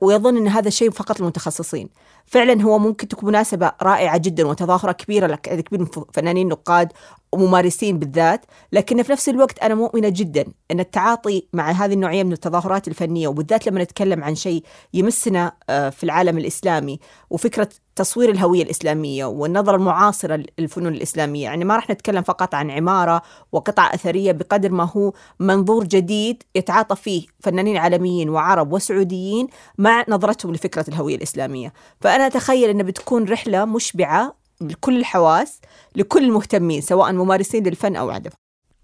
ويظن 0.00 0.36
إن 0.36 0.48
هذا 0.48 0.68
الشيء 0.68 0.90
فقط 0.90 1.20
للمتخصصين. 1.20 1.88
فعلا 2.28 2.62
هو 2.62 2.78
ممكن 2.78 3.08
تكون 3.08 3.28
مناسبة 3.28 3.72
رائعة 3.82 4.18
جدا 4.18 4.46
وتظاهرة 4.46 4.92
كبيرة 4.92 5.26
لكثير 5.26 5.64
من 5.72 5.86
فنانين 6.12 6.48
نقاد 6.48 6.92
وممارسين 7.32 7.98
بالذات 7.98 8.44
لكن 8.72 9.02
في 9.02 9.12
نفس 9.12 9.28
الوقت 9.28 9.58
أنا 9.58 9.74
مؤمنة 9.74 10.08
جدا 10.08 10.44
أن 10.70 10.80
التعاطي 10.80 11.46
مع 11.52 11.70
هذه 11.70 11.92
النوعية 11.92 12.22
من 12.22 12.32
التظاهرات 12.32 12.88
الفنية 12.88 13.28
وبالذات 13.28 13.66
لما 13.66 13.82
نتكلم 13.82 14.24
عن 14.24 14.34
شيء 14.34 14.62
يمسنا 14.94 15.52
آه، 15.70 15.90
في 15.90 16.04
العالم 16.04 16.38
الإسلامي 16.38 17.00
وفكرة 17.30 17.68
تصوير 17.96 18.30
الهوية 18.30 18.62
الإسلامية 18.62 19.24
والنظرة 19.24 19.76
المعاصرة 19.76 20.44
للفنون 20.58 20.94
الإسلامية. 20.94 21.44
يعني 21.44 21.64
ما 21.64 21.76
راح 21.76 21.90
نتكلم 21.90 22.22
فقط 22.22 22.54
عن 22.54 22.70
عمارة 22.70 23.22
وقطع 23.52 23.94
أثرية 23.94 24.32
بقدر 24.32 24.72
ما 24.72 24.84
هو 24.84 25.12
منظور 25.40 25.84
جديد 25.84 26.42
يتعاطى 26.54 26.96
فيه 26.96 27.26
فنانين 27.40 27.76
عالميين 27.76 28.28
وعرب 28.28 28.72
وسعوديين 28.72 29.46
مع 29.78 30.04
نظرتهم 30.08 30.52
لفكرة 30.52 30.84
الهوية 30.88 31.16
الإسلامية. 31.16 31.72
فأنا 32.00 32.26
أتخيل 32.26 32.70
أنها 32.70 32.82
بتكون 32.82 33.24
رحلة 33.24 33.64
مشبعة 33.64 34.37
لكل 34.60 34.98
الحواس 34.98 35.60
لكل 35.96 36.24
المهتمين 36.24 36.80
سواء 36.80 37.12
ممارسين 37.12 37.66
للفن 37.66 37.96
أو 37.96 38.10
عدم. 38.10 38.30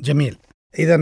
جميل. 0.01 0.37
إذا 0.79 0.99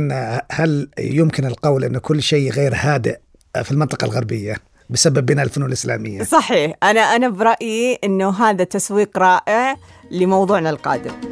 هل 0.52 0.90
يمكن 0.98 1.44
القول 1.44 1.84
أن 1.84 1.98
كل 1.98 2.22
شيء 2.22 2.50
غير 2.50 2.72
هادئ 2.74 3.18
في 3.62 3.72
المنطقة 3.72 4.04
الغربية 4.04 4.56
بسبب 4.90 5.26
بناء 5.26 5.44
الفنون 5.44 5.68
الإسلامية؟ 5.68 6.22
صحيح. 6.22 6.74
أنا 6.82 7.00
أنا 7.00 7.28
برأيي 7.28 7.98
أنه 8.04 8.30
هذا 8.30 8.64
تسويق 8.64 9.18
رائع 9.18 9.76
لموضوعنا 10.10 10.70
القادم. 10.70 11.31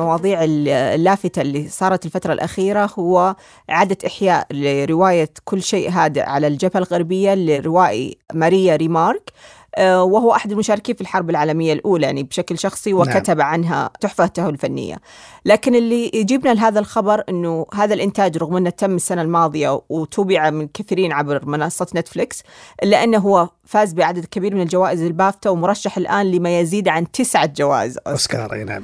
المواضيع 0.00 0.38
اللافتة 0.44 1.42
اللي 1.42 1.68
صارت 1.68 2.06
الفترة 2.06 2.32
الأخيرة 2.32 2.90
هو 2.98 3.36
إعادة 3.70 3.98
إحياء 4.06 4.46
لرواية 4.50 5.30
كل 5.44 5.62
شيء 5.62 5.90
هادئ 5.90 6.22
على 6.22 6.46
الجبهة 6.46 6.78
الغربية 6.78 7.34
للروائي 7.34 8.18
ماريا 8.34 8.76
ريمارك 8.76 9.32
آه، 9.78 10.04
وهو 10.04 10.32
أحد 10.32 10.52
المشاركين 10.52 10.94
في 10.94 11.00
الحرب 11.00 11.30
العالمية 11.30 11.72
الأولى 11.72 12.06
يعني 12.06 12.22
بشكل 12.22 12.58
شخصي 12.58 12.92
نعم. 12.92 13.00
وكتب 13.00 13.38
نعم. 13.38 13.46
عنها 13.46 13.90
تحفته 14.00 14.48
الفنية 14.48 14.96
لكن 15.44 15.74
اللي 15.74 16.10
يجيبنا 16.14 16.54
لهذا 16.54 16.80
الخبر 16.80 17.24
أنه 17.28 17.66
هذا 17.74 17.94
الإنتاج 17.94 18.36
رغم 18.36 18.56
أنه 18.56 18.70
تم 18.70 18.96
السنة 18.96 19.22
الماضية 19.22 19.80
وتوبع 19.88 20.50
من 20.50 20.68
كثيرين 20.68 21.12
عبر 21.12 21.46
منصة 21.46 21.86
نتفليكس 21.96 22.42
إلا 22.82 23.04
أنه 23.04 23.18
هو 23.18 23.48
فاز 23.64 23.92
بعدد 23.92 24.24
كبير 24.24 24.54
من 24.54 24.60
الجوائز 24.60 25.02
البافتا 25.02 25.50
ومرشح 25.50 25.96
الآن 25.96 26.30
لما 26.30 26.60
يزيد 26.60 26.88
عن 26.88 27.10
تسعة 27.10 27.46
جوائز 27.46 27.98
أوسكار 28.06 28.64
نعم 28.64 28.82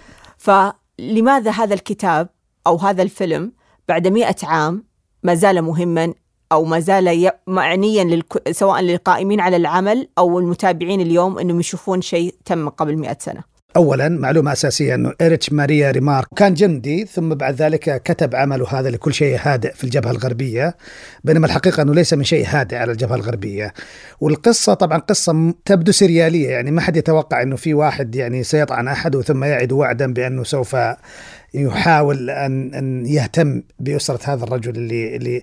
فلماذا 0.99 1.51
هذا 1.51 1.75
الكتاب 1.75 2.29
أو 2.67 2.77
هذا 2.77 3.03
الفيلم 3.03 3.53
بعد 3.89 4.09
مئة 4.09 4.37
عام 4.43 4.85
ما 5.23 5.35
زال 5.35 5.63
مهما 5.63 6.15
أو 6.53 6.65
ما 6.65 6.81
زال 6.81 7.31
معنيا 7.47 8.05
للك... 8.05 8.53
سواء 8.53 8.81
للقائمين 8.81 9.41
على 9.41 9.57
العمل 9.57 10.09
أو 10.19 10.39
المتابعين 10.39 11.01
اليوم 11.01 11.39
إنهم 11.39 11.61
يشوفون 11.61 12.03
شيء 12.03 12.35
تم 12.45 12.69
قبل 12.69 12.97
100 12.97 13.17
سنة. 13.21 13.52
اولا 13.77 14.09
معلومة 14.09 14.53
أساسية 14.53 14.95
إنه 14.95 15.13
إيريتش 15.21 15.53
ماريا 15.53 15.91
ريمارك 15.91 16.27
كان 16.37 16.55
جندي 16.55 17.07
ثم 17.07 17.35
بعد 17.35 17.55
ذلك 17.55 18.03
كتب 18.03 18.35
عمله 18.35 18.67
هذا 18.69 18.91
لكل 18.91 19.15
شيء 19.15 19.39
هادئ 19.43 19.73
في 19.75 19.85
الجبهة 19.85 20.11
الغربية 20.11 20.77
بينما 21.25 21.47
الحقيقة 21.47 21.83
إنه 21.83 21.95
ليس 21.95 22.15
من 22.15 22.25
شيء 22.25 22.47
هادئ 22.49 22.77
على 22.77 22.93
الجبهة 22.93 23.17
الغربية 23.17 23.73
والقصة 24.21 24.75
طبعا 24.75 24.99
قصة 24.99 25.55
تبدو 25.65 25.93
سرياليه 25.93 26.49
يعني 26.49 26.71
ما 26.71 26.81
حد 26.81 26.97
يتوقع 26.97 27.43
إنه 27.43 27.57
في 27.57 27.75
واحد 27.75 28.15
يعني 28.15 28.43
سيطعن 28.43 28.89
أحد 28.89 29.21
ثم 29.21 29.45
يعد 29.45 29.73
وعدا 29.73 30.13
بأنه 30.13 30.45
سوف 30.45 30.77
يحاول 31.55 32.31
أن 32.31 32.75
أن 32.75 33.07
يهتم 33.07 33.63
بأسرة 33.81 34.21
هذا 34.25 34.45
الرجل 34.45 34.77
اللي 34.77 35.17
اللي 35.17 35.43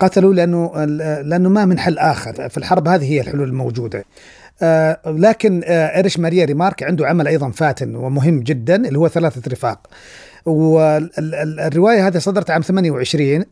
قتلوا 0.00 0.34
لأنه 0.34 0.84
لأنه 1.22 1.48
ما 1.48 1.64
من 1.64 1.78
حل 1.78 1.98
آخر 1.98 2.48
في 2.48 2.58
الحرب 2.58 2.88
هذه 2.88 3.12
هي 3.12 3.20
الحلول 3.20 3.48
الموجودة. 3.48 4.04
آه 4.62 5.00
لكن 5.06 5.62
آه 5.64 5.96
إيريش 5.96 6.18
ماريا 6.18 6.44
ريمارك 6.44 6.82
عنده 6.82 7.06
عمل 7.06 7.28
أيضا 7.28 7.50
فاتن 7.50 7.94
ومهم 7.94 8.40
جدا 8.40 8.76
اللي 8.88 8.98
هو 8.98 9.08
ثلاثة 9.08 9.50
رفاق. 9.50 9.86
والرواية 10.46 12.06
هذه 12.06 12.18
صدرت 12.18 12.50
عام 12.50 12.62
28 12.62 13.44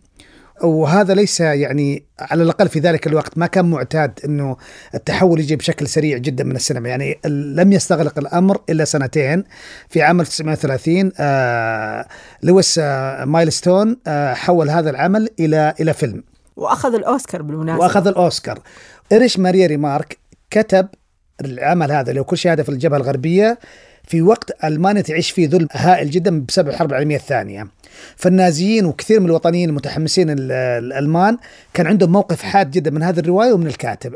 وهذا 0.62 1.14
ليس 1.14 1.40
يعني 1.40 2.04
على 2.18 2.42
الأقل 2.42 2.68
في 2.68 2.80
ذلك 2.80 3.06
الوقت 3.06 3.38
ما 3.38 3.46
كان 3.46 3.64
معتاد 3.70 4.20
إنه 4.24 4.56
التحول 4.94 5.40
يجي 5.40 5.56
بشكل 5.56 5.86
سريع 5.88 6.18
جدا 6.18 6.44
من 6.44 6.56
السينما. 6.56 6.88
يعني 6.88 7.18
لم 7.54 7.72
يستغرق 7.72 8.18
الأمر 8.18 8.60
إلا 8.70 8.84
سنتين 8.84 9.44
في 9.88 10.02
عام 10.02 10.20
1930 10.20 11.12
آه 11.18 12.06
لويس 12.42 12.80
آه 12.82 13.24
مايلستون 13.24 13.96
آه 14.06 14.34
حول 14.34 14.70
هذا 14.70 14.90
العمل 14.90 15.28
إلى 15.40 15.74
إلى 15.80 15.94
فيلم. 15.94 16.24
وأخذ 16.56 16.94
الأوسكار 16.94 17.42
بالمناسبة. 17.42 17.82
وأخذ 17.82 18.06
الأوسكار. 18.06 18.58
إريش 19.12 19.38
ماريا 19.38 19.66
ريمارك 19.66 20.18
كتب 20.50 20.88
العمل 21.44 21.92
هذا 21.92 22.12
لو 22.12 22.24
كل 22.24 22.38
شيء 22.38 22.62
في 22.62 22.68
الجبهة 22.68 22.96
الغربية 22.96 23.58
في 24.04 24.22
وقت 24.22 24.64
ألمانيا 24.64 25.02
تعيش 25.02 25.30
فيه 25.30 25.48
ذل 25.48 25.68
هائل 25.72 26.10
جدا 26.10 26.40
بسبب 26.40 26.68
الحرب 26.68 26.90
العالمية 26.90 27.16
الثانية. 27.16 27.68
فالنازيين 28.16 28.86
وكثير 28.86 29.20
من 29.20 29.26
الوطنيين 29.26 29.68
المتحمسين 29.68 30.26
الألمان 30.30 31.38
كان 31.74 31.86
عندهم 31.86 32.12
موقف 32.12 32.42
حاد 32.42 32.70
جدا 32.70 32.90
من 32.90 33.02
هذه 33.02 33.18
الرواية 33.18 33.52
ومن 33.52 33.66
الكاتب. 33.66 34.14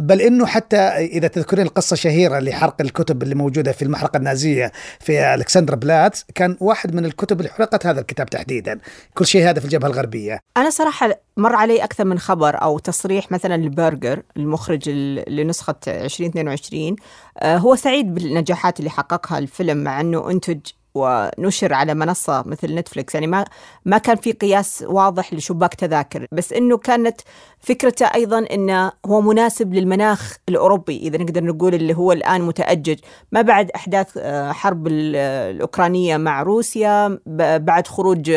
بل 0.00 0.20
إنه 0.20 0.46
حتى 0.46 0.76
إذا 0.76 1.28
تذكرين 1.28 1.66
القصة 1.66 1.94
الشهيره 1.94 2.38
لحرق 2.38 2.80
الكتب 2.80 3.22
اللي 3.22 3.34
موجودة 3.34 3.72
في 3.72 3.82
المحرقة 3.82 4.16
النازية 4.16 4.72
في 5.00 5.34
ألكسندر 5.34 5.74
بلاتس 5.74 6.24
كان 6.34 6.56
واحد 6.60 6.94
من 6.94 7.04
الكتب 7.04 7.40
اللي 7.40 7.50
حرقت 7.50 7.86
هذا 7.86 8.00
الكتاب 8.00 8.30
تحديدا. 8.30 8.78
كل 9.14 9.26
شيء 9.26 9.50
هذا 9.50 9.60
في 9.60 9.64
الجبهة 9.64 9.88
الغربية. 9.88 10.38
أنا 10.56 10.70
صراحة 10.70 11.10
مر 11.36 11.54
علي 11.54 11.84
أكثر 11.84 12.04
من 12.04 12.18
خبر 12.18 12.62
أو 12.62 12.78
تصريح 12.78 13.32
مثلا 13.32 13.56
لبرجر 13.56 14.22
المخرج 14.36 14.88
لنسخة 15.28 15.74
2022 15.88 16.96
آه، 17.38 17.56
هو 17.56 17.74
سعيد 17.74 18.14
بالنجاحات 18.14 18.78
اللي 18.78 18.90
حققها 18.90 19.38
الفيلم 19.38 19.84
مع 19.84 20.00
إنه 20.00 20.30
إنتج 20.30 20.60
ونشر 20.94 21.74
على 21.74 21.94
منصة 21.94 22.42
مثل 22.46 22.74
نتفليكس. 22.74 23.14
يعني 23.14 23.26
ما 23.26 23.44
ما 23.84 23.98
كان 23.98 24.16
في 24.16 24.32
قياس 24.32 24.84
واضح 24.88 25.34
لشباك 25.34 25.74
تذاكر 25.74 26.26
بس 26.32 26.52
إنه 26.52 26.76
كانت 26.76 27.20
فكرته 27.60 28.06
أيضا 28.06 28.38
انه 28.38 28.92
هو 29.06 29.20
مناسب 29.20 29.74
للمناخ 29.74 30.36
الأوروبي 30.48 30.96
إذا 30.96 31.18
نقدر 31.18 31.44
نقول 31.44 31.74
اللي 31.74 31.94
هو 31.94 32.12
الآن 32.12 32.42
متأجج. 32.42 32.98
ما 33.32 33.42
بعد 33.42 33.70
أحداث 33.70 34.08
آه، 34.18 34.52
حرب 34.52 34.86
الأوكرانية 34.86 36.16
مع 36.16 36.42
روسيا 36.42 37.18
بعد 37.56 37.86
خروج 37.86 38.36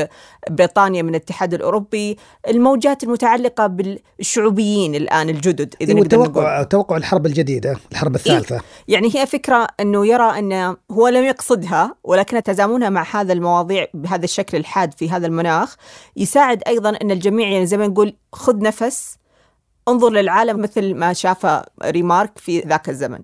بريطانيا 0.50 1.02
من 1.02 1.10
الاتحاد 1.10 1.54
الأوروبي. 1.54 2.18
الموجات 2.48 3.04
المتعلقة 3.04 3.68
بالشعوبيين 3.68 4.96
الآن 4.96 5.30
الجدد 5.30 5.76
إذا 5.82 5.94
نقدر 5.94 6.26
توقع 6.26 6.56
نقول. 6.56 6.66
توقع 6.66 6.98
الحرب 6.98 7.26
الجديدة 7.26 7.78
الحرب 7.92 8.16
إيه، 8.16 8.38
الثالثة. 8.38 8.62
يعني 8.88 9.16
هي 9.16 9.26
فكرة 9.26 9.68
إنه 9.80 10.08
يرى 10.08 10.40
إنه 10.40 10.78
هو 10.92 11.08
لم 11.08 11.24
يقصدها 11.24 11.96
ولكن 12.04 12.38
تزامنها 12.46 12.90
مع 12.90 13.06
هذا 13.12 13.34
المواضيع 13.34 13.88
بهذا 13.94 14.24
الشكل 14.24 14.58
الحاد 14.58 14.94
في 14.94 15.10
هذا 15.10 15.28
المناخ. 15.28 15.76
يساعد 16.16 16.64
أيضا 16.68 16.90
أن 16.90 17.12
الجميع 17.12 17.48
يعني 17.48 17.66
زي 17.66 17.78
ما 17.78 17.88
نقول 17.88 18.16
خذ 18.34 18.58
نفس. 18.58 19.18
انظر 19.88 20.10
للعالم 20.10 20.62
مثل 20.62 20.96
ما 20.96 21.14
شاف 21.14 21.62
ريمارك 21.84 22.38
في 22.38 22.60
ذاك 22.60 22.90
الزمن. 22.90 23.20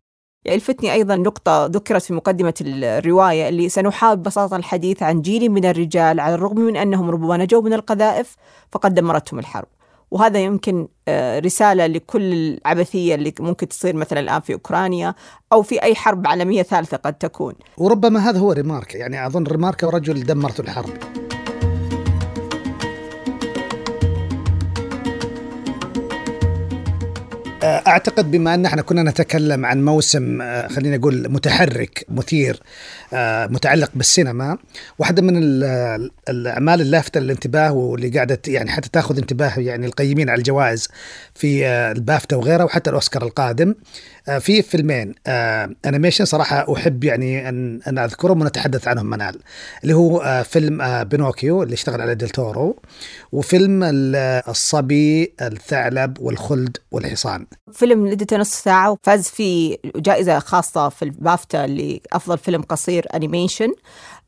يعني 0.45 0.55
يلفتني 0.55 0.93
أيضا 0.93 1.15
نقطة 1.15 1.65
ذكرت 1.65 2.01
في 2.01 2.13
مقدمة 2.13 2.53
الرواية 2.61 3.49
اللي 3.49 3.69
سنحاول 3.69 4.15
ببساطة 4.15 4.55
الحديث 4.55 5.03
عن 5.03 5.21
جيل 5.21 5.49
من 5.49 5.65
الرجال 5.65 6.19
على 6.19 6.35
الرغم 6.35 6.59
من 6.59 6.77
أنهم 6.77 7.09
ربما 7.09 7.37
نجوا 7.37 7.61
من 7.61 7.73
القذائف 7.73 8.35
فقد 8.71 8.93
دمرتهم 8.93 9.39
الحرب. 9.39 9.67
وهذا 10.11 10.39
يمكن 10.39 10.87
آه، 11.07 11.39
رسالة 11.39 11.87
لكل 11.87 12.33
العبثية 12.33 13.15
اللي 13.15 13.33
ممكن 13.39 13.67
تصير 13.67 13.95
مثلا 13.95 14.19
الآن 14.19 14.41
في 14.41 14.53
أوكرانيا 14.53 15.15
أو 15.53 15.61
في 15.61 15.83
أي 15.83 15.95
حرب 15.95 16.27
عالمية 16.27 16.63
ثالثة 16.63 16.97
قد 16.97 17.13
تكون. 17.13 17.53
وربما 17.77 18.29
هذا 18.29 18.39
هو 18.39 18.51
ريمارك 18.51 18.95
يعني 18.95 19.27
أظن 19.27 19.43
ريمارك 19.43 19.83
رجل 19.83 20.23
دمرت 20.23 20.59
الحرب. 20.59 20.89
أعتقد 27.63 28.31
بما 28.31 28.53
أن 28.53 28.65
إحنا 28.65 28.81
كنا 28.81 29.03
نتكلم 29.03 29.65
عن 29.65 29.85
موسم 29.85 30.41
آه، 30.41 30.67
خلينا 30.67 30.97
نقول 30.97 31.29
متحرك 31.29 32.05
مثير 32.09 32.59
آه، 33.13 33.47
متعلق 33.47 33.91
بالسينما 33.95 34.57
واحدة 34.99 35.21
من 35.21 35.37
الأعمال 36.29 36.81
اللافته 36.81 37.19
للانتباه 37.19 37.71
واللي 37.71 38.09
قاعدة 38.09 38.41
يعني 38.47 38.71
حتى 38.71 38.89
تأخذ 38.89 39.17
انتباه 39.17 39.59
يعني 39.59 39.85
القيمين 39.85 40.29
على 40.29 40.37
الجوائز 40.37 40.87
في 41.35 41.65
آه، 41.65 41.91
البافتا 41.91 42.35
وغيرها 42.35 42.63
وحتى 42.63 42.89
الأوسكار 42.89 43.23
القادم. 43.23 43.75
في 44.39 44.61
فيلمين 44.61 45.13
animation 45.85 46.25
صراحة 46.25 46.73
أحب 46.73 47.03
يعني 47.03 47.49
أن 47.49 47.79
أن 47.87 47.97
أذكرهم 47.97 48.41
ونتحدث 48.41 48.87
عنهم 48.87 49.05
منال. 49.05 49.39
اللي 49.83 49.95
هو 49.95 50.43
فيلم 50.49 51.03
بينوكيو 51.03 51.63
اللي 51.63 51.73
اشتغل 51.73 52.01
عليه 52.01 52.15
ديلتورو 52.15 52.79
وفيلم 53.31 53.81
الصبي 53.83 55.33
الثعلب 55.41 56.19
والخلد 56.19 56.77
والحصان. 56.91 57.45
فيلم 57.71 58.03
مدته 58.03 58.37
نص 58.37 58.53
ساعة 58.53 58.91
وفاز 58.91 59.29
في 59.29 59.77
جائزة 59.95 60.39
خاصة 60.39 60.89
في 60.89 61.05
البافتا 61.05 61.67
لأفضل 61.67 62.37
فيلم 62.37 62.61
قصير 62.61 63.07
animation 63.15 63.73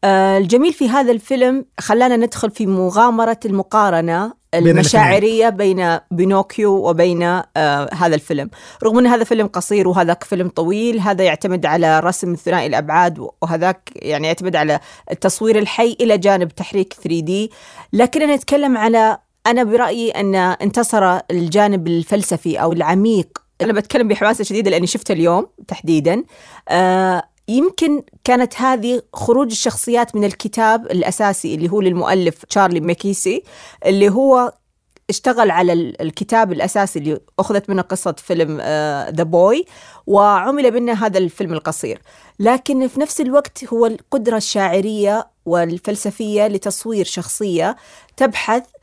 آه، 0.04 0.38
الجميل 0.38 0.74
في 0.74 0.90
هذا 0.90 1.12
الفيلم 1.12 1.66
خلانا 1.80 2.16
ندخل 2.16 2.52
في 2.52 2.66
مغامرة 2.66 3.40
المقارنة 3.46 4.34
المشاعرية 4.54 5.50
بين 5.50 5.98
بينوكيو 6.12 6.90
وبين 6.90 7.24
آه 7.24 7.90
هذا 7.94 8.16
الفيلم. 8.16 8.50
رغم 8.84 9.00
أن 9.00 9.08
هذا 9.08 9.24
فيلم 9.24 9.48
قصير 9.48 9.88
وهذاك 9.88 10.24
فيلم 10.24 10.50
طويل 10.50 11.00
هذا 11.00 11.24
يعتمد 11.24 11.66
على 11.66 12.00
رسم 12.00 12.36
ثنائي 12.36 12.68
الأبعاد 12.68 13.28
وهذاك 13.42 13.90
يعني 13.96 14.28
يعتمد 14.28 14.56
على 14.56 14.80
التصوير 15.12 15.60
الحي 15.60 15.98
إلى 16.02 16.18
جانب 16.18 16.48
تحريك 16.48 16.94
3D 16.94 17.54
لكننا 17.94 18.36
نتكلم 18.36 18.78
على 18.78 19.18
أنا 19.48 19.64
برأيي 19.64 20.12
أن 20.12 20.36
انتصر 20.36 21.20
الجانب 21.32 21.88
الفلسفي 21.88 22.62
أو 22.62 22.74
العميق. 22.74 23.28
أنا 23.62 23.74
بتكلم 23.74 24.08
بحماسة 24.08 24.44
شديدة 24.44 24.72
لأني 24.72 24.88
شفته 24.88 25.12
اليوم 25.12 25.48
تحديدا. 25.68 26.24
آه 26.70 27.24
يمكن 27.48 28.04
كانت 28.24 28.62
هذه 28.62 29.02
خروج 29.14 29.52
الشخصيات 29.52 30.16
من 30.16 30.24
الكتاب 30.24 30.86
الأساسي 30.86 31.56
اللي 31.56 31.72
هو 31.72 31.82
للمؤلف 31.82 32.46
تشارلي 32.46 32.80
ماكيسي 32.80 33.44
اللي 33.86 34.10
هو 34.10 34.54
اشتغل 35.10 35.52
على 35.52 35.74
الكتاب 35.74 36.52
الأساسي 36.52 37.00
اللي 37.00 37.20
أخذت 37.40 37.70
منه 37.70 37.82
قصة 37.82 38.16
فيلم 38.18 38.58
ذا 38.58 39.24
uh, 39.24 39.28
بوي 39.28 39.66
وعمل 40.08 40.72
منه 40.72 40.94
هذا 41.06 41.18
الفيلم 41.18 41.54
القصير. 41.54 42.02
لكن 42.40 42.88
في 42.88 43.00
نفس 43.00 43.22
الوقت 43.22 43.66
هو 43.74 43.86
القدرة 43.86 44.38
الشاعرية 44.38 45.28
والفلسفية 45.46 46.48
لتصوير 46.48 47.06
شخصية 47.06 47.76
تبحث 48.18 48.64
آه، 48.64 48.83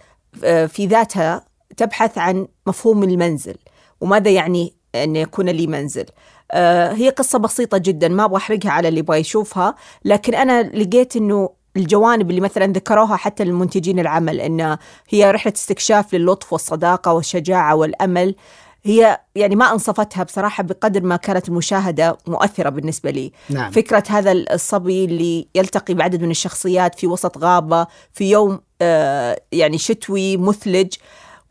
في 0.69 0.87
ذاتها 0.87 1.45
تبحث 1.77 2.19
عن 2.19 2.47
مفهوم 2.67 3.03
المنزل 3.03 3.57
وماذا 4.01 4.31
يعني 4.31 4.73
أن 4.95 5.17
يكون 5.17 5.49
لي 5.49 5.67
منزل 5.67 6.05
آه، 6.53 6.93
هي 6.93 7.09
قصة 7.09 7.39
بسيطة 7.39 7.79
جدا 7.79 8.09
ما 8.09 8.25
أبغى 8.25 8.37
أحرقها 8.37 8.71
على 8.71 8.89
اللي 8.89 9.01
يبغى 9.01 9.19
يشوفها 9.19 9.75
لكن 10.05 10.35
أنا 10.35 10.63
لقيت 10.63 11.17
أنه 11.17 11.51
الجوانب 11.77 12.31
اللي 12.31 12.41
مثلا 12.41 12.67
ذكروها 12.67 13.17
حتى 13.17 13.43
المنتجين 13.43 13.99
العمل 13.99 14.41
أن 14.41 14.79
هي 15.09 15.31
رحلة 15.31 15.53
استكشاف 15.57 16.15
للطف 16.15 16.53
والصداقة 16.53 17.13
والشجاعة 17.13 17.75
والأمل 17.75 18.35
هي 18.83 19.21
يعني 19.35 19.57
ما 19.57 19.73
أنصفتها 19.73 20.23
بصراحة 20.23 20.63
بقدر 20.63 21.03
ما 21.03 21.17
كانت 21.17 21.49
المشاهدة 21.49 22.19
مؤثرة 22.27 22.69
بالنسبة 22.69 23.11
لي 23.11 23.33
نعم. 23.51 23.71
فكرة 23.71 24.05
هذا 24.09 24.33
الصبي 24.33 25.05
اللي 25.05 25.49
يلتقي 25.55 25.95
بعدد 25.95 26.23
من 26.23 26.31
الشخصيات 26.31 26.99
في 26.99 27.07
وسط 27.07 27.39
غابة 27.39 27.87
في 28.13 28.31
يوم 28.31 28.53
آه 28.53 28.61
يعني 29.53 29.79
شتوي 29.79 30.37
مثلج. 30.37 30.95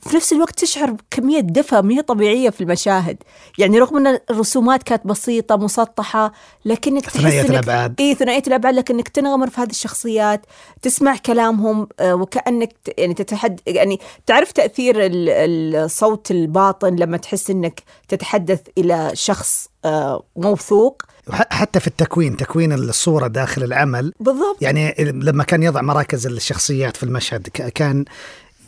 في 0.02 0.16
نفس 0.16 0.34
الوقت 0.34 0.60
تشعر 0.60 0.92
بكمية 0.92 1.40
دفى 1.40 1.82
ما 1.82 1.94
هي 1.94 2.02
طبيعية 2.02 2.50
في 2.50 2.62
المشاهد. 2.62 3.18
يعني 3.58 3.80
رغم 3.80 4.08
أن 4.08 4.20
الرسومات 4.30 4.84
كانت 4.84 5.08
بسيطة 5.08 5.56
مسطحة 5.56 6.32
لكنك 6.66 7.06
تحس 7.06 7.18
ثنائية 7.18 7.42
الأبعاد. 7.42 7.96
إيه 8.00 8.14
ثنائية 8.14 8.44
الأبعاد 8.48 8.76
لكنك 8.76 9.08
تنغمر 9.08 9.50
في 9.50 9.62
هذه 9.62 9.70
الشخصيات 9.70 10.46
تسمع 10.82 11.18
كلامهم 11.18 11.88
آه، 12.00 12.16
وكأنك 12.16 12.74
يعني 12.98 13.14
تتحد 13.14 13.60
يعني 13.68 14.00
تعرف 14.26 14.52
تأثير 14.52 14.96
الصوت 15.00 16.32
الباطن 16.32 16.96
لما 16.96 17.18
تحس 17.18 17.50
أنك 17.50 17.84
تتحدث 18.08 18.62
إلى 18.78 19.12
شخص 19.14 19.70
آه، 19.86 20.24
موثوق 20.36 21.02
حتى 21.32 21.80
في 21.80 21.88
التكوين 21.88 22.38
تكوين 22.38 22.74
الصورة 22.74 23.28
داخل 23.28 23.64
العمل. 23.64 24.14
بالضبط. 24.20 24.58
يعني 24.62 24.96
لما 25.00 25.44
كان 25.44 25.64
يضع 25.64 25.82
مراكز 25.82 26.28
الشخصيات 26.28 26.98
في 26.98 27.04
المشهد 27.04 27.48
كان 27.48 28.06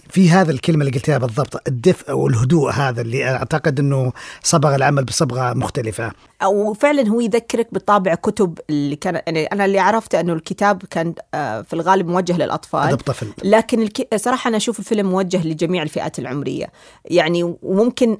في 0.09 0.29
هذا 0.29 0.51
الكلمة 0.51 0.85
اللي 0.85 0.97
قلتها 0.97 1.17
بالضبط 1.17 1.67
الدفء 1.67 2.11
والهدوء 2.11 2.71
هذا 2.71 3.01
اللي 3.01 3.29
أعتقد 3.29 3.79
إنه 3.79 4.13
صبغ 4.43 4.75
العمل 4.75 5.03
بصبغة 5.03 5.53
مختلفة. 5.53 6.11
أو 6.43 6.73
فعلا 6.73 7.09
هو 7.09 7.19
يذكرك 7.19 7.67
بطابع 7.73 8.15
كتب 8.15 8.59
اللي 8.69 8.95
كان 8.95 9.13
يعني 9.15 9.45
أنا 9.45 9.65
اللي 9.65 9.79
عرفته 9.79 10.19
إنه 10.19 10.33
الكتاب 10.33 10.83
كان 10.89 11.13
آه، 11.33 11.61
في 11.61 11.73
الغالب 11.73 12.07
موجه 12.07 12.37
للأطفال. 12.37 12.89
أدب 12.89 13.01
طفل 13.01 13.27
لكن 13.43 13.89
صراحة 14.15 14.47
أنا 14.47 14.57
أشوف 14.57 14.79
الفيلم 14.79 15.09
موجه 15.09 15.47
لجميع 15.47 15.83
الفئات 15.83 16.19
العمرية. 16.19 16.71
يعني 17.05 17.55
وممكن 17.61 18.17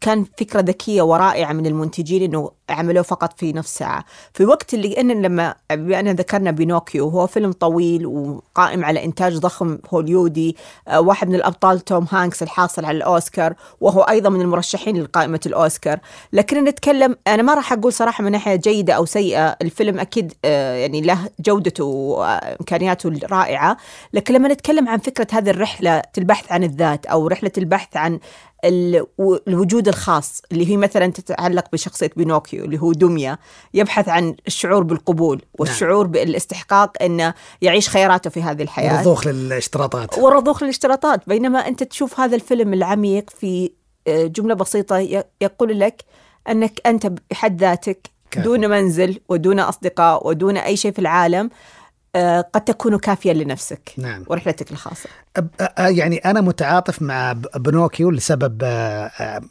كان 0.00 0.26
فكرة 0.38 0.60
ذكية 0.60 1.02
ورائعة 1.02 1.52
من 1.52 1.66
المنتجين 1.66 2.22
إنه 2.22 2.50
عملوه 2.70 3.02
فقط 3.02 3.38
في 3.38 3.52
نص 3.52 3.66
ساعة. 3.66 4.04
في 4.34 4.44
وقت 4.44 4.74
اللي 4.74 5.00
إن 5.00 5.22
لما 5.22 5.54
ان 5.70 6.10
ذكرنا 6.10 6.50
بينوكيو 6.50 7.08
هو 7.08 7.26
فيلم 7.26 7.52
طويل 7.52 8.06
وقائم 8.06 8.84
على 8.84 9.04
إنتاج 9.04 9.38
ضخم 9.38 9.78
هوليودي 9.90 10.56
آه، 10.88 11.00
واحد 11.00 11.28
من 11.28 11.34
الأبطال 11.34 11.80
توم 11.80 12.06
هانكس 12.10 12.42
الحاصل 12.42 12.84
على 12.84 12.96
الأوسكار 12.96 13.54
وهو 13.80 14.00
أيضا 14.00 14.30
من 14.30 14.40
المرشحين 14.40 15.02
لقائمة 15.02 15.40
الأوسكار. 15.46 15.98
لكن 16.32 16.64
نتكلم 16.64 17.16
أنا 17.26 17.42
ما 17.42 17.54
راح 17.54 17.72
أقول 17.72 17.92
صراحة 17.92 18.24
من 18.24 18.32
ناحية 18.32 18.56
جيدة 18.56 18.92
أو 18.92 19.04
سيئة 19.04 19.56
الفيلم 19.62 20.00
أكيد 20.00 20.32
آه، 20.44 20.74
يعني 20.74 21.00
له 21.00 21.18
جودته 21.40 21.84
وإمكانياته 21.84 23.08
الرائعة. 23.08 23.76
لكن 24.12 24.34
لما 24.34 24.48
نتكلم 24.48 24.88
عن 24.88 24.98
فكرة 24.98 25.26
هذه 25.32 25.50
الرحلة 25.50 26.02
البحث 26.18 26.52
عن 26.52 26.64
الذات 26.64 27.06
أو 27.06 27.26
رحلة 27.26 27.52
البحث 27.58 27.96
عن 27.96 28.20
الوجود 28.64 29.88
الخاص 29.88 30.42
اللي 30.52 30.70
هي 30.70 30.76
مثلا 30.76 31.06
تتعلق 31.06 31.64
بشخصية 31.72 32.10
بينوكيو 32.16 32.59
اللي 32.64 32.78
هو 32.78 32.92
دمية 32.92 33.38
يبحث 33.74 34.08
عن 34.08 34.36
الشعور 34.46 34.82
بالقبول 34.82 35.36
نعم. 35.36 35.46
والشعور 35.58 36.04
نعم. 36.04 36.12
بالاستحقاق 36.12 37.02
أنه 37.02 37.34
يعيش 37.62 37.88
خياراته 37.88 38.30
في 38.30 38.42
هذه 38.42 38.62
الحياة 38.62 38.92
والرضوخ 38.92 39.26
للاشتراطات 39.26 40.18
والرضوخ 40.18 40.62
للاشتراطات 40.62 41.28
بينما 41.28 41.68
أنت 41.68 41.82
تشوف 41.82 42.20
هذا 42.20 42.36
الفيلم 42.36 42.74
العميق 42.74 43.30
في 43.30 43.70
آه، 44.06 44.26
جملة 44.26 44.54
بسيطة 44.54 45.24
يقول 45.40 45.80
لك 45.80 46.04
أنك 46.48 46.80
أنت 46.86 47.12
بحد 47.30 47.60
ذاتك 47.60 48.10
كافي. 48.30 48.44
دون 48.44 48.70
منزل 48.70 49.20
ودون 49.28 49.60
أصدقاء 49.60 50.28
ودون 50.28 50.56
أي 50.56 50.76
شيء 50.76 50.92
في 50.92 50.98
العالم 50.98 51.50
قد 52.52 52.64
تكون 52.66 52.98
كافيا 52.98 53.32
لنفسك 53.32 53.92
نعم. 53.96 54.24
ورحلتك 54.28 54.70
الخاصة 54.72 55.08
يعني 55.78 56.16
أنا 56.16 56.40
متعاطف 56.40 57.02
مع 57.02 57.32
بنوكيو 57.56 58.10
لسبب 58.10 58.62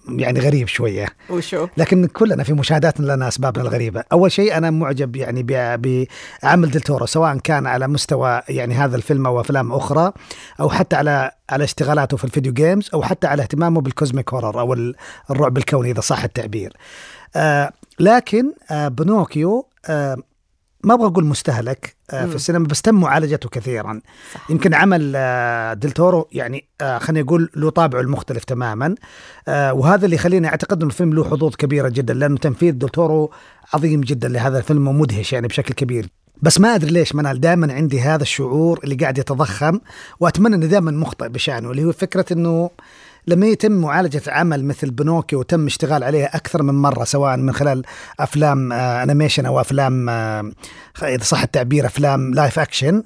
يعني 0.10 0.39
غريب 0.39 0.67
شوية 0.67 1.08
وشو؟ 1.30 1.67
لكن 1.78 2.08
كلنا 2.08 2.43
في 2.43 2.54
مشاهداتنا 2.54 3.13
لنا 3.13 3.28
أسبابنا 3.28 3.63
الغريبة 3.63 4.04
أول 4.12 4.32
شيء 4.32 4.58
أنا 4.58 4.69
معجب 4.69 5.15
يعني 5.15 5.43
بعمل 5.43 6.72
دل 6.71 6.83
تورو 6.83 7.05
سواء 7.06 7.38
كان 7.38 7.67
على 7.67 7.88
مستوى 7.88 8.41
يعني 8.50 8.76
هذا 8.76 8.95
الفيلم 8.95 9.28
أو 9.28 9.41
أفلام 9.41 9.72
أخرى 9.72 10.12
أو 10.60 10.69
حتى 10.69 10.95
على 10.95 11.32
على 11.50 11.63
اشتغالاته 11.63 12.17
في 12.17 12.24
الفيديو 12.24 12.54
games 12.53 12.89
أو 12.93 13.04
حتى 13.04 13.28
على 13.28 13.41
اهتمامه 13.41 13.82
بال 13.82 13.94
cosmic 13.94 14.34
horror 14.34 14.60
أو 14.60 14.93
الرعب 15.32 15.58
الكوني 15.58 15.91
إذا 15.91 16.02
صح 16.02 16.24
التعبير 16.24 16.74
آه 17.36 17.72
لكن 18.00 18.54
آه 18.72 18.88
بنوكيو 18.88 19.65
آه 19.86 20.17
ما 20.83 20.93
أبغى 20.93 21.07
أقول 21.07 21.25
مستهلك 21.25 21.95
آه، 22.11 22.25
في 22.25 22.35
السينما 22.35 22.67
بس 22.67 22.81
تم 22.81 22.95
معالجته 22.95 23.49
كثيرا. 23.49 24.01
صح. 24.33 24.51
يمكن 24.51 24.73
عمل 24.73 25.13
آه، 25.15 25.73
دلتورو 25.73 26.27
يعني 26.31 26.69
آه، 26.81 26.97
خلينا 26.97 27.25
نقول 27.25 27.49
له 27.55 27.69
طابعه 27.69 28.01
المختلف 28.01 28.43
تماما. 28.43 28.95
وهذا 29.47 30.05
اللي 30.05 30.15
يخليني 30.15 30.47
أعتقد 30.47 30.77
إنه 30.77 30.91
الفيلم 30.91 31.13
له 31.13 31.23
حظوظ 31.23 31.55
كبيرة 31.55 31.89
جدا 31.89 32.13
لأنه 32.13 32.37
تنفيذ 32.37 32.73
دلتورو 32.73 33.31
عظيم 33.73 34.01
جدا 34.01 34.27
لهذا 34.27 34.57
الفيلم 34.57 34.87
ومدهش 34.87 35.33
يعني 35.33 35.47
بشكل 35.47 35.73
كبير. 35.73 36.09
بس 36.41 36.60
ما 36.60 36.75
أدري 36.75 36.91
ليش 36.91 37.15
منال 37.15 37.41
دائما 37.41 37.73
عندي 37.73 38.02
هذا 38.02 38.23
الشعور 38.23 38.80
اللي 38.84 38.95
قاعد 38.95 39.17
يتضخم 39.17 39.80
وأتمنى 40.19 40.56
اني 40.56 40.67
دائما 40.67 40.91
مخطئ 40.91 41.30
بشأنه 41.30 41.71
اللي 41.71 41.84
هو 41.84 41.91
فكرة 41.91 42.25
إنه 42.32 42.69
لما 43.28 43.47
يتم 43.47 43.71
معالجة 43.71 44.21
عمل 44.28 44.65
مثل 44.65 44.91
بنوكيو 44.91 45.39
وتم 45.39 45.65
اشتغال 45.65 46.04
عليه 46.04 46.25
أكثر 46.25 46.63
من 46.63 46.73
مرة 46.73 47.04
سواء 47.04 47.38
من 47.38 47.54
خلال 47.54 47.84
أفلام 48.19 48.73
آه 48.73 49.04
animation 49.03 49.45
أو 49.45 49.62
أفلام 49.62 50.10
آه 50.10 50.52
إذا 51.04 51.23
صح 51.23 51.41
التعبير 51.41 51.86
أفلام 51.86 52.34
live 52.34 52.60
action 52.60 53.03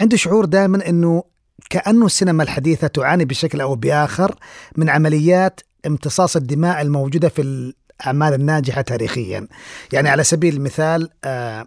عندي 0.00 0.16
شعور 0.16 0.44
دائما 0.44 0.88
أنه 0.88 1.24
كأنه 1.70 2.06
السينما 2.06 2.42
الحديثة 2.42 2.86
تعاني 2.86 3.24
بشكل 3.24 3.60
أو 3.60 3.74
بآخر 3.74 4.34
من 4.76 4.88
عمليات 4.88 5.60
امتصاص 5.86 6.36
الدماء 6.36 6.82
الموجودة 6.82 7.28
في 7.28 7.42
الأعمال 7.42 8.34
الناجحة 8.34 8.80
تاريخيا. 8.80 9.48
يعني 9.92 10.08
على 10.08 10.24
سبيل 10.24 10.56
المثال 10.56 11.08
آه 11.24 11.66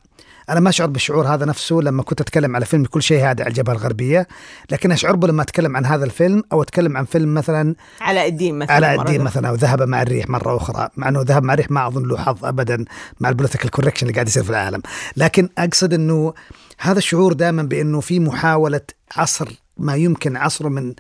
أنا 0.50 0.60
ما 0.60 0.70
أشعر 0.70 0.88
بالشعور 0.88 1.28
هذا 1.28 1.46
نفسه 1.46 1.76
لما 1.76 2.04
كنت 2.04 2.22
أتكلم 2.22 2.56
على 2.56 2.66
فيلم 2.66 2.86
كل 2.86 3.04
شيء 3.04 3.20
هادئ 3.20 3.42
على 3.44 3.48
الجبهه 3.48 3.74
الغربية 3.74 4.28
لكن 4.72 4.92
أشعر 4.92 5.16
به 5.16 5.28
لما 5.28 5.42
أتكلم 5.42 5.78
عن 5.78 5.86
هذا 5.86 6.06
الفيلم 6.06 6.44
أو 6.52 6.62
أتكلم 6.62 6.98
عن 6.98 7.06
فيلم 7.06 7.34
مثلا 7.34 7.76
علاء 8.02 8.28
الدين 8.28 8.60
مثلا 8.60 8.76
علاء 8.76 9.00
الدين 9.00 9.22
مثلا 9.22 9.50
أو 9.50 9.56
ذهب 9.56 9.82
مع 9.82 10.02
الريح 10.02 10.30
مرة 10.30 10.58
أخرى 10.58 10.90
مع 10.98 11.10
أنه 11.10 11.22
ذهب 11.22 11.44
مع 11.44 11.54
الريح 11.54 11.72
ما 11.72 11.88
أظن 11.88 12.08
له 12.08 12.18
حظ 12.18 12.46
ابدا 12.46 12.86
مع 13.20 13.30
ال 13.30 13.34
political 13.34 13.70
correction 13.70 14.08
اللي 14.08 14.14
قاعد 14.14 14.28
يصير 14.28 14.44
في 14.44 14.50
العالم. 14.50 14.82
لكن 15.18 15.50
أقصد 15.58 15.94
إنه 15.94 16.34
هذا 16.80 16.98
الشعور 16.98 17.34
دائما 17.34 17.64
بإنه 17.64 18.00
في 18.00 18.20
محاولة 18.20 18.82
عصر 19.16 19.50
ما 19.80 19.96
يمكن 19.96 20.38
عصره 20.38 20.70
من 20.70 20.94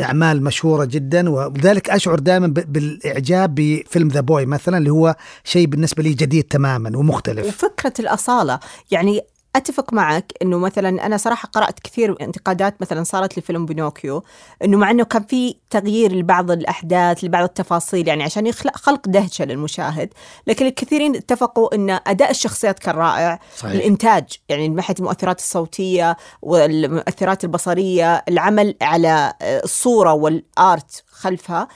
أعمال 0.00 0.44
مشهورة 0.44 0.84
جدا 0.84 1.30
ولذلك 1.30 1.90
أشعر 1.90 2.18
دائما 2.18 2.46
بالإعجاب 2.46 3.54
بفيلم 3.54 4.08
The 4.08 4.20
Boy 4.20 4.46
مثلا 4.46 4.78
اللي 4.78 4.90
هو 4.90 5.16
شيء 5.44 5.66
بالنسبة 5.66 6.02
لي 6.02 6.12
جديد 6.14 6.44
تماما 6.44 6.98
ومختلف. 6.98 7.46
وفكرة 7.46 7.92
الأصالة 7.98 8.60
يعني 8.90 9.20
أتفق 9.56 9.92
معك 9.92 10.32
إنه 10.42 10.58
مثلا 10.58 11.06
أنا 11.06 11.16
صراحة 11.16 11.48
قرأت 11.48 11.80
كثير 11.80 12.16
انتقادات 12.20 12.80
مثلا 12.80 13.04
صارت 13.04 13.38
لفيلم 13.38 13.66
بينوكيو 13.66 14.22
إنه 14.64 14.78
مع 14.78 14.90
إنه 14.90 15.04
كان 15.04 15.22
في 15.22 15.54
تغيير 15.70 16.12
لبعض 16.12 16.50
الأحداث 16.50 17.24
لبعض 17.24 17.44
التفاصيل 17.44 18.08
يعني 18.08 18.22
عشان 18.22 18.46
يخلق 18.46 18.76
خلق 18.76 19.08
دهشة 19.08 19.44
للمشاهد 19.44 20.08
لكن 20.46 20.66
الكثيرين 20.66 21.16
اتفقوا 21.16 21.74
إن 21.74 21.90
أداء 22.06 22.30
الشخصيات 22.30 22.78
كان 22.78 22.94
رائع 22.94 23.40
صحيح. 23.56 23.72
الإنتاج 23.72 24.24
يعني 24.48 24.68
من 24.68 24.76
ناحية 24.76 24.94
المؤثرات 24.98 25.38
الصوتية 25.38 26.16
والمؤثرات 26.42 27.44
البصرية 27.44 28.24
العمل 28.28 28.74
على 28.82 29.32
الصورة 29.42 30.12
والآرت 30.12 31.04
خلفها 31.10 31.68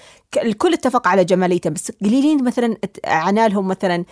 الكل 0.43 0.73
اتفق 0.73 1.09
على 1.09 1.25
جماليته 1.25 1.71
بس 1.71 1.93
قليلين 2.03 2.45
مثلا 2.45 2.77
عنالهم 3.05 3.69
مثلا 3.69 4.05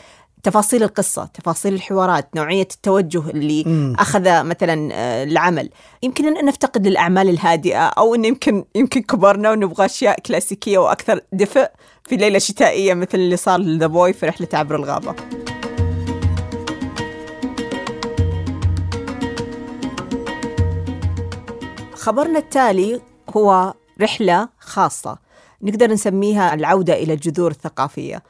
تفاصيل 0.45 0.83
القصة 0.83 1.25
تفاصيل 1.25 1.75
الحوارات 1.75 2.29
نوعية 2.37 2.69
التوجه 2.75 3.31
اللي 3.31 3.65
م. 3.65 3.95
أخذ 3.99 4.43
مثلا 4.43 4.89
آه، 4.93 5.25
العمل. 5.25 5.71
يمكن 6.03 6.37
أن 6.37 6.45
نفتقد 6.45 6.87
للأعمال 6.87 7.29
الهادئة 7.29 7.87
أو 7.87 8.15
أن 8.15 8.25
يمكن 8.25 8.65
يمكن 8.75 9.03
كبرنا 9.03 9.51
ونبغى 9.51 9.85
أشياء 9.85 10.21
كلاسيكية 10.21 10.79
وأكثر 10.79 11.21
دفء 11.33 11.71
في 12.05 12.17
ليلة 12.17 12.39
شتائية 12.39 12.95
مثل 12.95 13.19
اللي 13.19 13.37
صار 13.37 13.61
لذا 13.61 13.87
بوي 13.87 14.13
في 14.13 14.27
رحلة 14.27 14.49
عبر 14.53 14.77
الغابة. 14.77 15.15
خبرنا 21.95 22.39
التالي 22.39 23.01
هو 23.37 23.75
رحلة 24.01 24.49
خاصة 24.59 25.19
نقدر 25.63 25.91
نسميها 25.91 26.55
العودة 26.55 26.95
إلى 26.95 27.13
الجذور 27.13 27.51
الثقافية. 27.51 28.23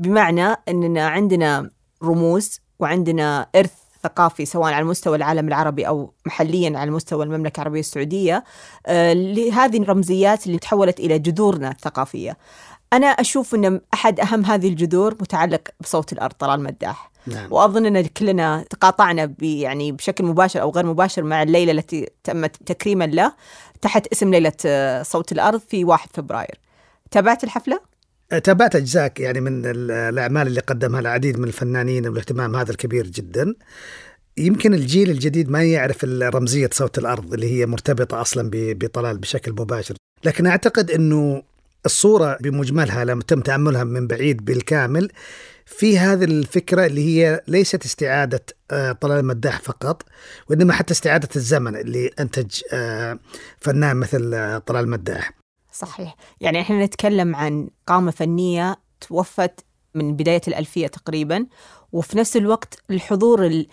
بمعنى 0.00 0.56
أننا 0.68 1.08
عندنا 1.08 1.70
رموز 2.02 2.60
وعندنا 2.78 3.46
إرث 3.56 3.72
ثقافي 4.02 4.44
سواء 4.44 4.72
على 4.72 4.84
مستوى 4.84 5.16
العالم 5.16 5.48
العربي 5.48 5.88
أو 5.88 6.12
محليا 6.26 6.78
على 6.78 6.90
مستوى 6.90 7.24
المملكة 7.24 7.60
العربية 7.60 7.80
السعودية 7.80 8.44
آه، 8.86 9.12
لهذه 9.12 9.76
الرمزيات 9.76 10.46
اللي 10.46 10.58
تحولت 10.58 11.00
إلى 11.00 11.18
جذورنا 11.18 11.70
الثقافية 11.70 12.36
أنا 12.92 13.06
أشوف 13.06 13.54
أن 13.54 13.80
أحد 13.94 14.20
أهم 14.20 14.44
هذه 14.44 14.68
الجذور 14.68 15.14
متعلق 15.14 15.68
بصوت 15.80 16.12
الأرض 16.12 16.32
طلال 16.32 16.62
مداح 16.62 17.10
نعم. 17.26 17.52
وأظن 17.52 17.86
أن 17.86 18.06
كلنا 18.06 18.64
تقاطعنا 18.70 19.34
يعني 19.42 19.92
بشكل 19.92 20.24
مباشر 20.24 20.62
أو 20.62 20.70
غير 20.70 20.86
مباشر 20.86 21.22
مع 21.22 21.42
الليلة 21.42 21.72
التي 21.72 22.08
تمت 22.24 22.56
تكريما 22.66 23.04
له 23.04 23.32
تحت 23.80 24.06
اسم 24.06 24.30
ليلة 24.30 24.52
آه، 24.66 25.02
صوت 25.02 25.32
الأرض 25.32 25.60
في 25.60 25.84
1 25.84 26.08
فبراير 26.14 26.60
تابعت 27.10 27.44
الحفلة؟ 27.44 27.89
تابعت 28.38 28.76
أجزاء 28.76 29.12
يعني 29.18 29.40
من 29.40 29.62
الأعمال 29.90 30.46
اللي 30.46 30.60
قدمها 30.60 31.00
العديد 31.00 31.38
من 31.38 31.48
الفنانين 31.48 32.08
والاهتمام 32.08 32.56
هذا 32.56 32.70
الكبير 32.70 33.06
جدا. 33.06 33.54
يمكن 34.36 34.74
الجيل 34.74 35.10
الجديد 35.10 35.50
ما 35.50 35.64
يعرف 35.64 36.04
رمزية 36.04 36.70
صوت 36.72 36.98
الأرض 36.98 37.34
اللي 37.34 37.60
هي 37.60 37.66
مرتبطة 37.66 38.20
أصلا 38.20 38.50
بطلال 38.52 39.18
بشكل 39.18 39.52
مباشر. 39.52 39.94
لكن 40.24 40.46
أعتقد 40.46 40.90
إنه 40.90 41.42
الصورة 41.86 42.38
بمجملها 42.40 43.04
لما 43.04 43.22
تم 43.22 43.40
تأملها 43.40 43.84
من 43.84 44.06
بعيد 44.06 44.44
بالكامل. 44.44 45.10
في 45.70 45.98
هذه 45.98 46.24
الفكرة 46.24 46.86
اللي 46.86 47.04
هي 47.04 47.42
ليست 47.48 47.84
استعادة 47.84 48.44
آه، 48.70 48.92
طلال 48.92 49.24
مداح 49.24 49.60
فقط 49.60 50.02
وإنما 50.48 50.72
حتى 50.72 50.92
استعادة 50.92 51.28
الزمن 51.36 51.76
اللي 51.76 52.10
أنتج 52.20 52.60
آه، 52.72 53.18
فنان 53.60 53.96
مثل 53.96 54.34
آه، 54.34 54.58
طلال 54.58 54.88
مداح 54.88 55.39
صحيح. 55.86 56.16
يعني 56.40 56.60
إحنا 56.60 56.84
نتكلم 56.84 57.36
عن 57.36 57.68
قامة 57.86 58.10
فنية 58.10 58.78
توفت 59.00 59.64
من 59.94 60.16
بداية 60.16 60.40
الألفية 60.48 60.86
تقريبا 60.86 61.46
وفي 61.92 62.18
نفس 62.18 62.36
الوقت 62.36 62.78
الحضور 62.90 63.64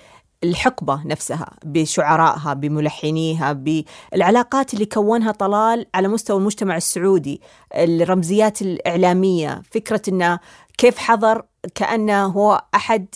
الحقبة 0.43 1.02
نفسها 1.06 1.50
بشعرائها 1.65 2.54
بملحنيها 2.54 3.54
بالعلاقات 3.54 4.74
اللي 4.74 4.86
كونها 4.86 5.32
طلال 5.32 5.86
على 5.96 6.08
مستوى 6.08 6.38
المجتمع 6.38 6.78
السعودي 6.78 7.41
الرمزيات 7.76 8.62
الإعلامية 8.62 9.62
فكرة 9.72 10.02
أنه 10.08 10.39
كيف 10.78 10.98
حضر 10.98 11.46
كأنه 11.76 12.26
هو 12.26 12.63
أحد 12.76 13.08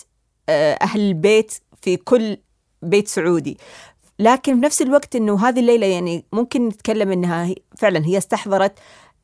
آه، 0.48 0.72
أهل 0.74 1.00
البيت 1.00 1.54
في 1.82 1.96
كل 1.96 2.36
بيت 2.82 3.08
سعودي. 3.08 3.58
لكن 4.22 4.54
في 4.54 4.60
نفس 4.60 4.82
الوقت 4.82 5.16
إنه 5.16 5.48
هذه 5.48 5.60
الليلة 5.60 5.86
يعني 5.86 6.24
ممكن 6.32 6.68
نتكلم 6.68 7.12
إنها 7.12 7.54
فعلا 7.78 8.06
هي 8.06 8.18
استحضرت 8.18 8.78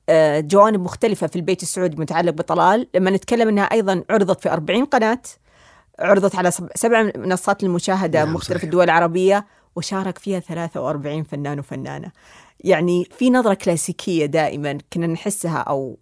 آه، 0.09 0.41
جوانب 0.41 0.81
مختلفة 0.81 1.27
في 1.27 1.37
البيت 1.37 1.63
السعودي 1.63 1.97
متعلق 1.97 2.33
بطلال. 2.33 2.89
لما 2.95 3.11
نتكلم 3.11 3.49
إنها 3.49 3.65
أيضا 3.65 4.05
عرضت 4.11 4.41
في 4.41 4.53
40 4.53 4.85
قناة 4.85 5.23
عرضت 5.99 6.35
على 6.35 6.51
سبع 6.75 7.11
منصات 7.17 7.63
المشاهده 7.63 8.25
نعم 8.25 8.35
مختلف 8.35 8.65
الدول 8.65 8.85
العربية 8.85 9.47
وشارك 9.77 10.19
فيها 10.19 10.41
43 10.41 11.23
فنان 11.23 11.59
وفنانة. 11.59 12.13
يعني 12.61 13.09
في 13.19 13.31
نظرة 13.31 13.55
كلاسيكية 13.55 14.27
دائما 14.27 14.79
كنا 14.93 15.07
نحسها 15.07 15.59
أو 15.59 15.99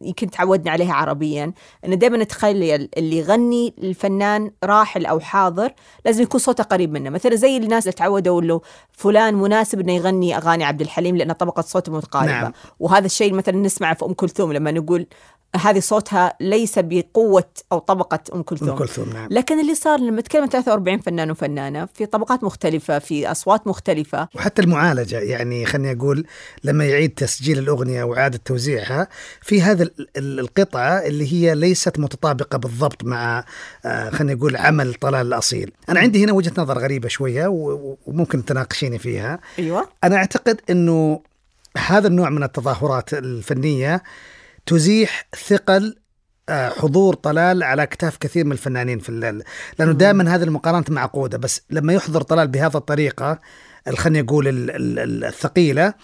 يمكن 0.00 0.30
تعودنا 0.30 0.70
عليها 0.70 0.92
عربيا. 0.92 1.52
أنه 1.84 1.94
دائما 1.94 2.16
نتخيل 2.16 2.88
اللي 2.96 3.18
يغني 3.18 3.74
الفنان 3.78 4.50
راحل 4.64 5.06
أو 5.06 5.20
حاضر 5.20 5.72
لازم 6.04 6.22
يكون 6.22 6.40
صوته 6.40 6.64
قريب 6.64 6.92
منه. 6.92 7.10
مثلا 7.10 7.34
زي 7.34 7.56
الناس 7.56 7.84
اللي 7.84 7.92
تعودوا 7.92 8.42
له 8.42 8.60
فلان 8.92 9.34
مناسب 9.34 9.80
أنه 9.80 9.92
يغني 9.92 10.36
أغاني 10.36 10.64
عبد 10.64 10.80
الحليم 10.80 11.16
لأن 11.16 11.32
طبقة 11.32 11.62
صوته 11.62 11.92
متقاربة. 11.92 12.32
نعم. 12.32 12.52
وهذا 12.80 13.06
الشيء 13.06 13.32
مثلا 13.32 13.56
نسمعه 13.56 13.94
في 13.94 14.04
أم 14.04 14.12
كلثوم 14.12 14.52
لما 14.52 14.70
نقول 14.70 15.06
هذه 15.56 15.80
صوتها 15.80 16.34
ليس 16.40 16.78
بقوة 16.78 17.44
أو 17.72 17.78
طبقة 17.78 18.18
أم 18.34 18.42
كلثوم, 18.42 18.70
أم 18.70 18.76
كلثوم 18.76 19.10
نعم. 19.12 19.28
لكن 19.30 19.60
اللي 19.60 19.74
صار 19.74 20.00
لما 20.00 20.20
تكلم 20.20 20.46
43 20.46 20.98
فنان 20.98 21.30
وفنانة 21.30 21.88
في 21.94 22.06
طبقات 22.06 22.44
مختلفة 22.44 22.98
في 22.98 23.30
أصوات 23.30 23.66
مختلفة. 23.66 24.28
وحتى 24.34 24.62
المعالجة 24.62 25.18
يعني 25.18 25.66
خليني 25.66 25.92
أقول 25.92 26.26
لما 26.64 26.84
يعيد 26.84 27.10
تسجيل 27.10 27.58
الأغنية 27.58 28.04
وإعادة 28.04 28.40
توزيعها 28.44 29.08
في 29.42 29.62
هذا 29.62 29.90
القطعة 30.16 30.98
اللي 30.98 31.32
هي 31.32 31.54
ليست 31.54 31.98
متطابقة 31.98 32.58
بالضبط 32.58 33.04
مع 33.04 33.44
آه، 33.84 34.10
خليني 34.10 34.32
أقول 34.32 34.56
عمل 34.56 34.94
طلال 34.94 35.26
الأصيل. 35.26 35.72
أنا 35.88 36.00
عندي 36.00 36.24
هنا 36.24 36.32
وجهة 36.32 36.52
نظر 36.58 36.78
غريبة 36.78 37.08
شوية 37.08 37.46
وممكن 38.06 38.44
تناقشيني 38.44 38.98
فيها. 38.98 39.38
أيوة. 39.58 39.88
أنا 40.04 40.16
أعتقد 40.16 40.60
أنه 40.70 41.20
هذا 41.78 42.08
النوع 42.08 42.30
من 42.30 42.42
التظاهرات 42.42 43.14
الفنية 43.14 44.02
تزيح 44.66 45.28
ثقل 45.46 45.96
آه، 46.48 46.68
حضور 46.68 47.14
طلال 47.14 47.62
على 47.62 47.82
اكتاف 47.82 48.16
كثير 48.16 48.44
من 48.44 48.52
الفنانين 48.52 48.98
في 48.98 49.08
الليل. 49.08 49.42
لأنه 49.78 49.92
دائما 49.92 50.34
هذه 50.34 50.42
المقارنات 50.42 50.90
معقوده 50.90 51.38
بس 51.38 51.60
لما 51.70 51.92
يحضر 51.92 52.22
طلال 52.22 52.48
بهذه 52.48 52.76
الطريقة 52.76 53.38
خليني 53.96 54.20
أقول 54.20 54.44
الثقيلة 55.24 55.94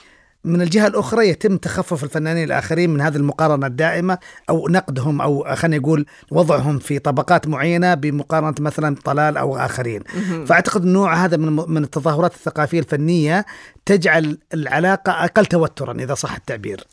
من 0.44 0.62
الجهة 0.62 0.86
الأخرى 0.86 1.28
يتم 1.28 1.56
تخفف 1.56 2.04
الفنانين 2.04 2.44
الآخرين 2.44 2.90
من 2.90 3.00
هذه 3.00 3.16
المقارنة 3.16 3.66
الدائمة 3.66 4.18
أو 4.50 4.68
نقدهم 4.68 5.20
أو 5.20 5.54
خلينا 5.54 5.78
نقول 5.78 6.06
وضعهم 6.30 6.78
في 6.78 6.98
طبقات 6.98 7.48
معينة 7.48 7.94
بمقارنة 7.94 8.54
مثلا 8.60 8.96
طلال 9.04 9.36
أو 9.36 9.56
آخرين. 9.56 10.02
فأعتقد 10.46 10.82
النوع 10.82 11.24
هذا 11.24 11.36
من 11.36 11.52
من 11.70 11.84
التظاهرات 11.84 12.34
الثقافية 12.34 12.78
الفنية 12.78 13.46
تجعل 13.86 14.38
العلاقة 14.54 15.24
أقل 15.24 15.46
توترا 15.46 15.92
إذا 15.92 16.14
صح 16.14 16.34
التعبير. 16.34 16.84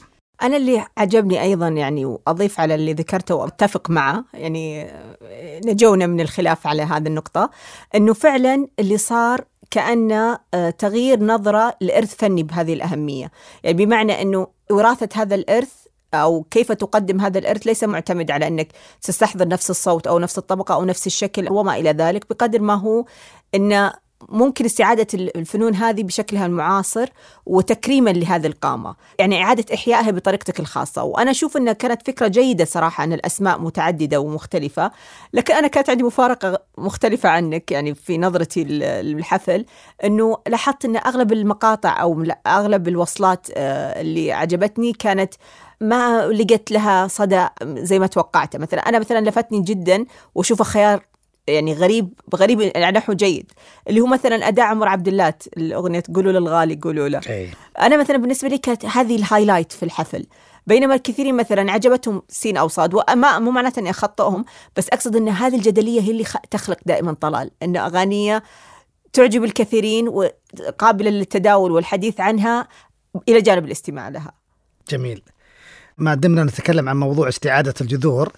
أنا 0.41 0.57
اللي 0.57 0.85
عجبني 0.97 1.41
أيضا 1.41 1.67
يعني 1.67 2.05
وأضيف 2.05 2.59
على 2.59 2.75
اللي 2.75 2.93
ذكرته 2.93 3.35
وأتفق 3.35 3.89
معه 3.89 4.25
يعني 4.33 4.91
نجونا 5.65 6.07
من 6.07 6.21
الخلاف 6.21 6.67
على 6.67 6.83
هذه 6.83 7.07
النقطة 7.07 7.49
أنه 7.95 8.13
فعلا 8.13 8.67
اللي 8.79 8.97
صار 8.97 9.45
كأن 9.71 10.37
تغيير 10.77 11.23
نظرة 11.23 11.77
لإرث 11.81 12.15
فني 12.15 12.43
بهذه 12.43 12.73
الأهمية. 12.73 13.31
يعني 13.63 13.85
بمعنى 13.85 14.21
أنه 14.21 14.47
وراثة 14.71 15.09
هذا 15.21 15.35
الإرث 15.35 15.73
أو 16.13 16.43
كيف 16.51 16.71
تقدم 16.71 17.21
هذا 17.21 17.39
الإرث 17.39 17.61
ليس 17.67 17.83
معتمد 17.83 18.31
على 18.31 18.47
أنك 18.47 18.67
تستحضر 19.01 19.47
نفس 19.47 19.69
الصوت 19.69 20.07
أو 20.07 20.19
نفس 20.19 20.37
الطبقة 20.37 20.75
أو 20.75 20.85
نفس 20.85 21.07
الشكل 21.07 21.51
وما 21.51 21.75
إلى 21.75 21.89
ذلك 21.89 22.29
بقدر 22.29 22.61
ما 22.61 22.73
هو 22.73 23.05
أن 23.55 23.91
ممكن 24.29 24.65
استعادة 24.65 25.07
الفنون 25.13 25.75
هذه 25.75 26.03
بشكلها 26.03 26.45
المعاصر 26.45 27.09
وتكريما 27.45 28.09
لهذه 28.09 28.47
القامة. 28.47 28.95
يعني 29.19 29.43
إعادة 29.43 29.73
إحيائها 29.73 30.11
بطريقتك 30.11 30.59
الخاصة. 30.59 31.03
وأنا 31.03 31.31
أشوف 31.31 31.57
أنها 31.57 31.73
كانت 31.73 32.07
فكرة 32.07 32.27
جيدة 32.27 32.65
صراحة 32.65 33.03
أن 33.03 33.13
الأسماء 33.13 33.61
متعددة 33.61 34.19
ومختلفة. 34.19 34.91
لكن 35.33 35.53
أنا 35.53 35.67
كانت 35.67 35.89
عندي 35.89 36.03
مفارقة 36.03 36.59
مختلفة 36.77 37.29
عنك 37.29 37.71
يعني 37.71 37.95
في 37.95 38.17
نظرتي 38.17 38.63
للحفل 38.63 39.65
أنه 40.03 40.37
لاحظت 40.47 40.85
أن 40.85 40.95
أغلب 40.95 41.33
المقاطع 41.33 42.01
أو 42.01 42.25
أغلب 42.47 42.87
الوصلات 42.87 43.47
آه، 43.55 44.01
اللي 44.01 44.31
عجبتني 44.31 44.93
كانت 44.93 45.33
ما 45.81 46.27
لقيت 46.27 46.71
لها 46.71 47.07
صدى 47.07 47.47
زي 47.63 47.99
ما 47.99 48.07
توقعت. 48.07 48.55
مثلا 48.55 48.79
أنا 48.79 48.99
مثلا 48.99 49.29
لفتني 49.29 49.61
جدا 49.61 50.05
وأشوفه 50.35 50.63
خيار 50.63 51.05
يعني 51.47 51.73
غريب 51.73 52.13
غريب 52.35 52.61
يعني 52.61 52.97
نحو 52.97 53.13
جيد 53.13 53.51
اللي 53.89 54.01
هو 54.01 54.05
مثلا 54.05 54.47
أداء 54.47 54.65
عمر 54.65 54.87
عبد 54.87 55.07
الله 55.07 55.33
الأغنية 55.57 56.03
قولوا 56.15 56.31
للغالي 56.31 56.79
قولوا 56.83 57.07
له 57.07 57.21
أي. 57.29 57.49
أنا 57.79 57.97
مثلا 57.97 58.17
بالنسبة 58.17 58.49
لي 58.49 58.57
كانت 58.57 58.85
هذه 58.85 59.15
ال 59.15 59.21
highlight 59.21 59.71
في 59.71 59.83
الحفل 59.83 60.25
بينما 60.67 60.95
الكثيرين 60.95 61.35
مثلا 61.35 61.71
عجبتهم 61.71 62.21
سين 62.29 62.57
أو 62.57 62.67
صاد 62.67 62.93
وما 62.93 63.39
مو 63.39 63.51
معناته 63.51 63.79
إني 63.79 63.89
اخطئهم 63.89 64.45
بس 64.77 64.89
أقصد 64.89 65.15
إن 65.15 65.29
هذه 65.29 65.55
الجدلية 65.55 66.01
هي 66.01 66.11
اللي 66.11 66.25
تخلق 66.51 66.77
دائما 66.85 67.13
طلال 67.13 67.51
إن 67.63 67.77
أغانية 67.77 68.43
تعجب 69.13 69.43
الكثيرين 69.43 70.07
وقابلة 70.07 71.09
للتداول 71.09 71.71
والحديث 71.71 72.19
عنها 72.19 72.67
إلى 73.29 73.41
جانب 73.41 73.65
الاستماع 73.65 74.09
لها. 74.09 74.31
جميل. 74.89 75.21
ما 75.97 76.15
دمنا 76.15 76.43
نتكلم 76.43 76.89
عن 76.89 76.97
موضوع 76.97 77.29
استعادة 77.29 77.73
الجذور 77.81 78.31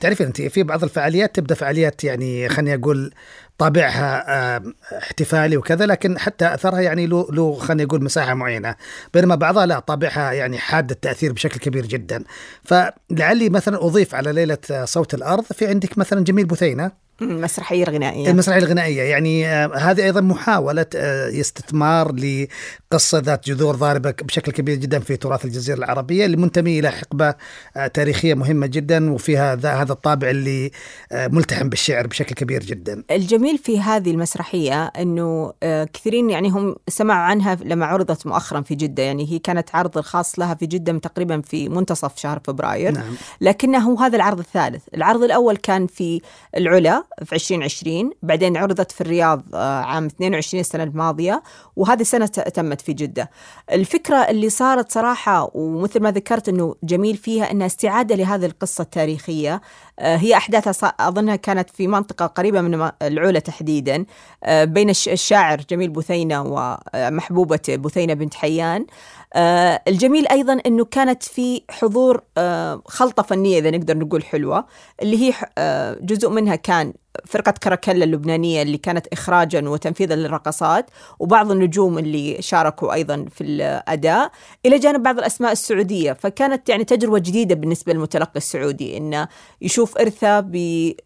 تعرفين 0.00 0.26
أنت 0.26 0.42
في 0.42 0.62
بعض 0.62 0.84
الفعاليات 0.84 1.36
تبدأ 1.36 1.54
فعاليات 1.54 2.04
يعني 2.04 2.48
خليني 2.48 2.74
أقول 2.74 3.14
طابعها 3.58 4.62
احتفالي 4.98 5.56
وكذا 5.56 5.86
لكن 5.86 6.18
حتى 6.18 6.54
أثرها 6.54 6.80
يعني 6.80 7.06
له 7.06 7.28
له 7.32 7.54
خليني 7.54 7.84
أقول 7.84 8.04
مساحة 8.04 8.34
معينة. 8.34 8.74
بينما 9.14 9.34
بعضها 9.34 9.66
لا 9.66 9.78
طابعها 9.78 10.32
يعني 10.32 10.58
حاد 10.58 10.90
التأثير 10.90 11.32
بشكل 11.32 11.60
كبير 11.60 11.86
جدا. 11.86 12.24
فلعلي 12.64 13.48
مثلا 13.48 13.86
أضيف 13.86 14.14
على 14.14 14.32
ليلة 14.32 14.58
صوت 14.84 15.14
الأرض 15.14 15.44
في 15.44 15.66
عندك 15.66 15.98
مثلا 15.98 16.24
جميل 16.24 16.46
بثينه 16.46 16.92
المسرحية 17.22 17.84
الغنائية 17.84 18.30
المسرحية 18.30 18.60
الغنائية 18.60 19.02
يعني 19.02 19.46
آه 19.46 19.76
هذه 19.76 20.04
أيضا 20.04 20.20
محاولة 20.20 20.86
آه 20.96 21.40
استثمار 21.40 22.12
لقصة 22.12 23.18
ذات 23.18 23.46
جذور 23.46 23.74
ضاربة 23.74 24.10
بشكل 24.10 24.52
كبير 24.52 24.76
جدا 24.76 24.98
في 24.98 25.16
تراث 25.16 25.44
الجزيرة 25.44 25.76
العربية 25.76 26.26
اللي 26.26 26.36
منتمي 26.36 26.78
إلى 26.78 26.90
حقبة 26.90 27.34
آه 27.76 27.86
تاريخية 27.86 28.34
مهمة 28.34 28.66
جدا 28.66 29.12
وفيها 29.12 29.54
هذا 29.54 29.92
الطابع 29.92 30.30
اللي 30.30 30.70
ملتحم 31.12 31.68
بالشعر 31.68 32.06
بشكل 32.06 32.34
كبير 32.34 32.62
جدا. 32.62 33.04
الجميل 33.10 33.58
في 33.58 33.80
هذه 33.80 34.10
المسرحية 34.10 34.84
إنه 34.84 35.52
كثيرين 35.92 36.30
يعني 36.30 36.48
هم 36.48 36.76
سمعوا 36.88 37.22
عنها 37.22 37.58
لما 37.64 37.86
عرضت 37.86 38.26
مؤخرا 38.26 38.60
في 38.60 38.74
جدة 38.74 39.02
يعني 39.02 39.32
هي 39.32 39.38
كانت 39.38 39.74
عرض 39.74 39.98
الخاص 39.98 40.38
لها 40.38 40.54
في 40.54 40.66
جدة 40.66 40.98
تقريبا 40.98 41.40
في 41.40 41.68
منتصف 41.68 42.16
شهر 42.16 42.40
فبراير 42.44 42.92
نعم. 42.92 43.14
لكنه 43.40 44.06
هذا 44.06 44.16
العرض 44.16 44.38
الثالث، 44.38 44.82
العرض 44.94 45.22
الأول 45.22 45.56
كان 45.56 45.86
في 45.86 46.20
العلا 46.56 47.04
في 47.24 47.34
2020 47.34 48.10
بعدين 48.22 48.56
عرضت 48.56 48.92
في 48.92 49.00
الرياض 49.00 49.42
آه، 49.54 49.80
عام 49.80 50.06
22 50.06 50.60
السنة 50.60 50.82
الماضية 50.82 51.42
وهذه 51.76 52.00
السنة 52.00 52.26
تمت 52.26 52.80
في 52.80 52.92
جدة. 52.92 53.30
الفكرة 53.72 54.16
اللي 54.16 54.50
صارت 54.50 54.92
صراحة 54.92 55.50
ومثل 55.54 56.00
ما 56.02 56.10
ذكرت 56.10 56.48
أنه 56.48 56.74
جميل 56.82 57.16
فيها 57.16 57.50
أنها 57.50 57.66
استعادة 57.66 58.14
لهذه 58.14 58.46
القصة 58.46 58.82
التاريخية 58.82 59.60
آه، 59.98 60.16
هي 60.16 60.36
أحداثها 60.36 60.88
أظنها 61.00 61.36
كانت 61.36 61.70
في 61.70 61.86
منطقة 61.86 62.26
قريبة 62.26 62.60
من 62.60 62.90
العلا 63.02 63.38
تحديدا 63.38 64.04
آه، 64.44 64.64
بين 64.64 64.90
الشاعر 64.90 65.60
جميل 65.70 65.90
بثينة 65.90 66.42
ومحبوبة 66.94 67.60
بثينة 67.68 68.14
بنت 68.14 68.34
حيان 68.34 68.86
الجميل 69.36 70.28
أيضا 70.28 70.52
إنه 70.66 70.84
كانت 70.84 71.22
في 71.22 71.62
حضور 71.70 72.22
آه 72.38 72.82
خلطة 72.86 73.22
فنية 73.22 73.58
إذا 73.58 73.70
نقدر 73.70 73.98
نقول 73.98 74.24
حلوة 74.24 74.66
اللي 75.02 75.16
هي 75.22 75.34
آه 75.58 75.98
جزء 76.00 76.28
منها 76.28 76.56
كان 76.56 76.92
فرقة 77.26 77.50
كراكلا 77.50 78.04
اللبنانية 78.04 78.62
اللي 78.62 78.78
كانت 78.78 79.06
إخراجا 79.06 79.68
وتنفيذا 79.68 80.14
للرقصات 80.14 80.90
وبعض 81.18 81.50
النجوم 81.50 81.98
اللي 81.98 82.42
شاركوا 82.42 82.92
أيضا 82.92 83.26
في 83.30 83.44
الأداء 83.44 84.30
إلى 84.66 84.78
جانب 84.78 85.02
بعض 85.02 85.18
الأسماء 85.18 85.52
السعودية. 85.52 86.12
فكانت 86.12 86.68
يعني 86.68 86.84
تجربة 86.84 87.18
جديدة 87.18 87.54
بالنسبة 87.54 87.92
للمتلقي 87.92 88.36
السعودي 88.36 88.96
إنه 88.96 89.28
يشوف 89.62 89.98
إرثه 89.98 90.38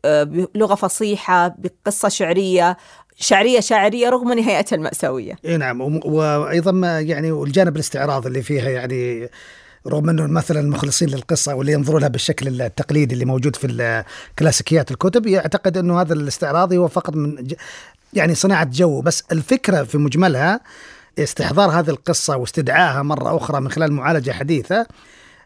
آه، 0.05 0.23
بلغة 0.55 0.75
فصيحة 0.75 1.49
بقصة 1.49 2.09
شعرية 2.09 2.77
شعرية 3.17 3.61
شاعرية 3.61 4.09
رغم 4.09 4.33
نهايتها 4.33 4.77
المأساوية. 4.77 5.37
إي 5.45 5.57
نعم 5.57 5.81
وأيضا 6.05 7.01
يعني 7.01 7.31
الجانب 7.31 7.77
الاستعراض 7.77 8.27
اللي 8.27 8.43
فيها 8.43 8.71
يعني 8.71 9.29
رغم 9.87 10.09
إنه 10.09 10.27
مثلا 10.27 10.61
المخلصين 10.61 11.09
للقصة 11.09 11.55
واللي 11.55 11.73
ينظروا 11.73 12.01
لها 12.01 12.09
بالشكل 12.09 12.63
التقليدي 12.63 13.15
اللي 13.15 13.25
موجود 13.25 13.57
في 13.57 14.05
كلاسيكيات 14.39 14.91
الكتب 14.91 15.27
يعتقد 15.27 15.77
إنه 15.77 16.01
هذا 16.01 16.13
الاستعراضي 16.15 16.77
هو 16.77 16.89
فقط 16.89 17.17
من 17.17 17.49
يعني 18.13 18.35
صناعة 18.35 18.69
جو 18.73 19.01
بس 19.01 19.25
الفكرة 19.33 19.83
في 19.83 19.99
مجملها 19.99 20.61
استحضار 21.19 21.71
هذه 21.71 21.91
القصة 21.91 22.37
واستدعائها 22.37 23.03
مرة 23.03 23.37
أخرى 23.37 23.61
من 23.61 23.71
خلال 23.71 23.93
معالجة 23.93 24.31
حديثة 24.31 24.87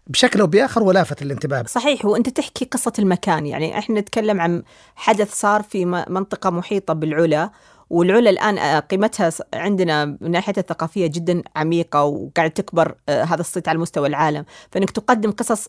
بشكل 0.09 0.41
أو 0.41 0.47
بآخر 0.47 0.83
ولافت 0.83 1.23
الانتباه. 1.23 1.65
صحيح 1.69 2.05
وانت 2.05 2.29
تحكي 2.29 2.65
قصة 2.65 2.93
المكان 2.99 3.47
يعني 3.47 3.79
إحنا 3.79 4.01
نتكلم 4.01 4.41
عن 4.41 4.63
حدث 4.97 5.35
صار 5.35 5.63
في 5.63 5.85
منطقة 5.85 6.51
محيطة 6.51 6.95
بالعلا 6.95 7.51
والعلا 7.91 8.31
الآن 8.31 8.59
آه، 8.59 8.79
قيمتها 8.79 9.31
عندنا 9.55 10.05
من 10.05 10.31
ناحيه 10.31 10.55
الثقافية 10.59 11.07
جدا 11.07 11.43
عميقة 11.57 12.05
وقاعد 12.05 12.51
تكبر 12.51 12.95
آه، 13.09 13.23
هذا 13.23 13.41
الصيت 13.41 13.69
على 13.69 13.79
مستوى 13.79 14.09
العالم، 14.09 14.45
فإنك 14.71 14.91
تقدم 14.91 15.31
قصص 15.31 15.69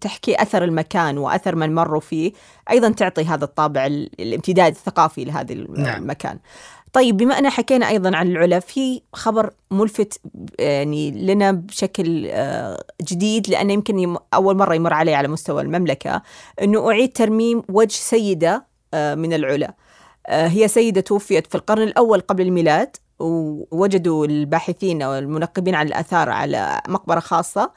تحكي 0.00 0.42
أثر 0.42 0.64
المكان 0.64 1.18
وأثر 1.18 1.56
من 1.56 1.74
مروا 1.74 2.00
فيه، 2.00 2.32
أيضا 2.70 2.90
تعطي 2.90 3.24
هذا 3.24 3.44
الطابع 3.44 3.86
الامتداد 3.86 4.72
الثقافي 4.72 5.24
لهذا 5.24 5.54
نعم. 5.54 6.10
طيب 6.94 7.16
بما 7.16 7.38
أن 7.38 7.50
حكينا 7.50 7.88
أيضا 7.88 8.16
عن 8.16 8.30
العلا 8.30 8.60
في 8.60 9.02
خبر 9.12 9.50
ملفت 9.70 10.20
يعني 10.58 11.10
لنا 11.10 11.52
بشكل 11.52 12.26
آه، 12.30 12.84
جديد 13.02 13.48
لأنه 13.50 13.72
يمكن 13.72 14.16
أول 14.34 14.56
مرة 14.56 14.74
يمر 14.74 14.92
علي 14.92 15.14
على 15.14 15.28
مستوى 15.28 15.62
المملكة 15.62 16.22
أنه 16.62 16.90
أعيد 16.90 17.12
ترميم 17.12 17.62
وجه 17.68 17.92
سيدة 17.92 18.66
آه، 18.94 19.14
من 19.14 19.32
العلا. 19.32 19.74
آه، 20.26 20.46
هي 20.46 20.68
سيدة 20.68 21.00
توفيت 21.00 21.46
في 21.46 21.54
القرن 21.54 21.82
الأول 21.82 22.20
قبل 22.20 22.42
الميلاد 22.42 22.96
ووجدوا 23.18 24.26
الباحثين 24.26 25.02
أو 25.02 25.14
المنقبين 25.14 25.74
عن 25.74 25.86
الآثار 25.86 26.30
على 26.30 26.80
مقبرة 26.88 27.20
خاصة 27.20 27.72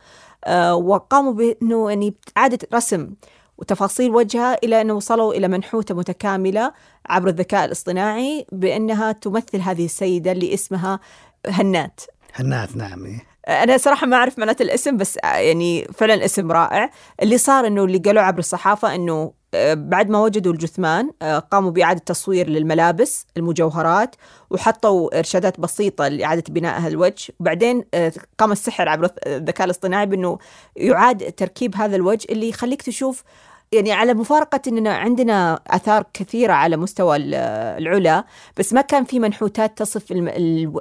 وقاموا 0.72 1.34
بأنه 1.34 1.90
يعني 1.90 2.14
إعادة 2.38 2.68
رسم 2.74 3.10
وتفاصيل 3.58 4.12
وجهها 4.12 4.58
إلى 4.64 4.82
أن 4.82 4.92
وصلوا 4.92 5.34
إلى 5.34 5.48
منحوتة 5.48 5.96
متكاملة 5.96 6.72
عبر 7.10 7.28
الذكاء 7.28 7.66
الاصطناعي 7.66 8.46
بأنها 8.52 9.12
تمثل 9.12 9.62
هذه 9.62 9.86
السيدة 9.86 10.32
اللي 10.32 10.54
اسمها 10.54 11.00
هنات 11.48 12.02
هنات 12.36 12.76
نعم 12.76 13.06
إيه. 13.06 13.38
أنا 13.64 13.78
صراحة 13.78 14.08
ما 14.08 14.18
أعرف 14.18 14.40
معنات 14.40 14.62
الاسم 14.62 14.98
بس 14.98 15.18
يعني 15.24 15.88
فعلا 15.94 16.26
اسم 16.26 16.52
رائع 16.52 16.92
اللي 17.22 17.38
صار 17.38 17.68
إنه 17.68 17.84
اللي 17.84 17.98
قالوه 17.98 18.24
عبر 18.24 18.40
الصحافة 18.40 18.96
إنه 18.96 19.34
بعد 19.74 20.10
ما 20.10 20.20
وجدوا 20.20 20.54
الجثمان 20.54 21.12
آه، 21.22 21.40
قاموا 21.40 21.72
بإعادة 21.72 22.00
تصوير 22.00 22.50
للملابس 22.50 23.26
المجوهرات 23.38 24.16
وحطوا 24.50 25.20
إرشادات 25.20 25.60
بسيطة 25.60 26.08
لإعادة 26.08 26.44
بناء 26.50 26.88
الوجه 26.88 27.34
وبعدين 27.40 27.86
آه، 27.94 28.14
قام 28.38 28.52
السحر 28.52 28.90
عبر 28.90 29.10
الذكاء 29.28 29.66
الاصطناعي 29.66 30.06
بأنه 30.06 30.38
يعاد 30.76 31.32
تركيب 31.32 31.76
هذا 31.76 31.96
الوجه 31.96 32.28
اللي 32.30 32.50
يخليك 32.50 32.82
تشوف 32.82 33.24
يعني 33.72 33.92
على 33.92 34.14
مفارقة 34.14 34.62
أننا 34.68 34.94
عندنا 34.94 35.60
آثار 35.68 36.04
كثيرة 36.14 36.54
على 36.54 36.78
مستوى 36.78 37.18
العلا 37.18 38.26
بس 38.58 38.74
ما 38.74 38.82
كان 38.82 39.04
في 39.04 39.20
منحوتات 39.20 39.78
تصف 39.78 40.12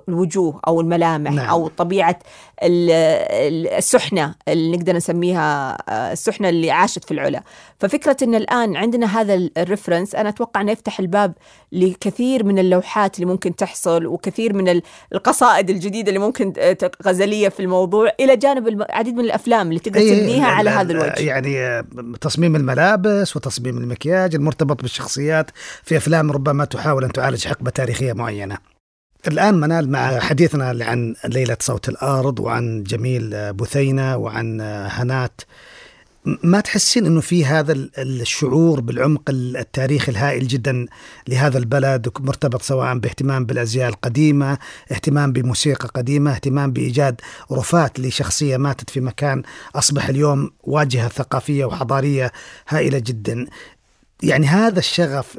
الوجوه 0.09 0.61
أو 0.66 0.80
الملامح 0.80 1.32
نعم. 1.32 1.49
أو 1.49 1.68
طبيعة 1.68 2.18
السحنة 2.62 4.34
اللي 4.49 4.76
نقدر 4.76 4.97
نسميها 4.97 5.78
آه، 5.89 6.12
السحنة 6.12 6.49
اللي 6.49 6.70
عاشت 6.70 7.05
في 7.05 7.11
العلا. 7.11 7.43
ففكرة 7.78 8.16
أن 8.22 8.34
الآن 8.34 8.76
عندنا 8.76 9.20
هذا 9.20 9.49
الريفرنس 9.59 10.14
أنا 10.14 10.28
أتوقع 10.28 10.61
أنه 10.61 10.72
يفتح 10.72 11.01
الباب 11.01 11.32
لكثير 11.72 12.45
من 12.45 12.59
اللوحات 12.59 13.14
اللي 13.14 13.26
ممكن 13.26 13.57
تحصل 13.57 14.07
وكثير 14.07 14.53
من 14.55 14.80
القصائد 15.12 15.70
الجديدة 15.70 16.09
اللي 16.09 16.20
ممكن 16.20 16.53
غزلية 17.07 17.49
في 17.49 17.61
الموضوع 17.61 18.12
إلى 18.20 18.37
جانب 18.37 18.68
العديد 18.68 19.14
من 19.14 19.24
الأفلام 19.24 19.68
اللي 19.68 19.80
تقدر 19.80 20.01
تبنيها 20.01 20.47
على 20.47 20.70
هذا 20.70 20.93
الوجه. 20.93 21.20
يعني 21.20 21.61
آه، 21.61 21.84
تصميم 22.20 22.57
الملابس 22.76 23.36
وتصميم 23.36 23.78
المكياج 23.78 24.34
المرتبط 24.34 24.82
بالشخصيات 24.82 25.50
في 25.82 25.96
أفلام 25.96 26.32
ربما 26.32 26.64
تحاول 26.64 27.04
أن 27.04 27.12
تعالج 27.12 27.46
حقبة 27.46 27.70
تاريخية 27.70 28.12
معينة. 28.12 28.58
الآن 29.28 29.54
منال 29.54 29.90
مع 29.90 30.18
حديثنا 30.18 30.84
عن 30.84 31.14
ليلة 31.24 31.56
صوت 31.60 31.88
الأرض 31.88 32.40
وعن 32.40 32.82
جميل 32.82 33.52
بثينة 33.52 34.16
وعن 34.16 34.60
هنات 34.60 35.40
ما 36.26 36.60
تحسين 36.60 37.06
إنه 37.06 37.20
في 37.20 37.44
هذا 37.44 37.72
الشعور 37.98 38.80
بالعمق 38.80 39.22
التاريخي 39.30 40.12
الهائل 40.12 40.46
جدا 40.46 40.86
لهذا 41.28 41.58
البلد 41.58 42.08
مرتبط 42.20 42.62
سواء 42.62 42.98
باهتمام 42.98 43.44
بالأزياء 43.44 43.88
القديمة، 43.88 44.58
اهتمام 44.92 45.32
بموسيقى 45.32 45.88
قديمة، 45.88 46.32
اهتمام 46.32 46.72
بإيجاد 46.72 47.20
رفات 47.52 48.00
لشخصية 48.00 48.56
ماتت 48.56 48.90
في 48.90 49.00
مكان 49.00 49.42
أصبح 49.74 50.08
اليوم 50.08 50.50
واجهة 50.62 51.08
ثقافية 51.08 51.64
وحضارية 51.64 52.32
هائلة 52.68 52.98
جدا. 52.98 53.46
يعني 54.22 54.46
هذا 54.46 54.78
الشغف 54.78 55.38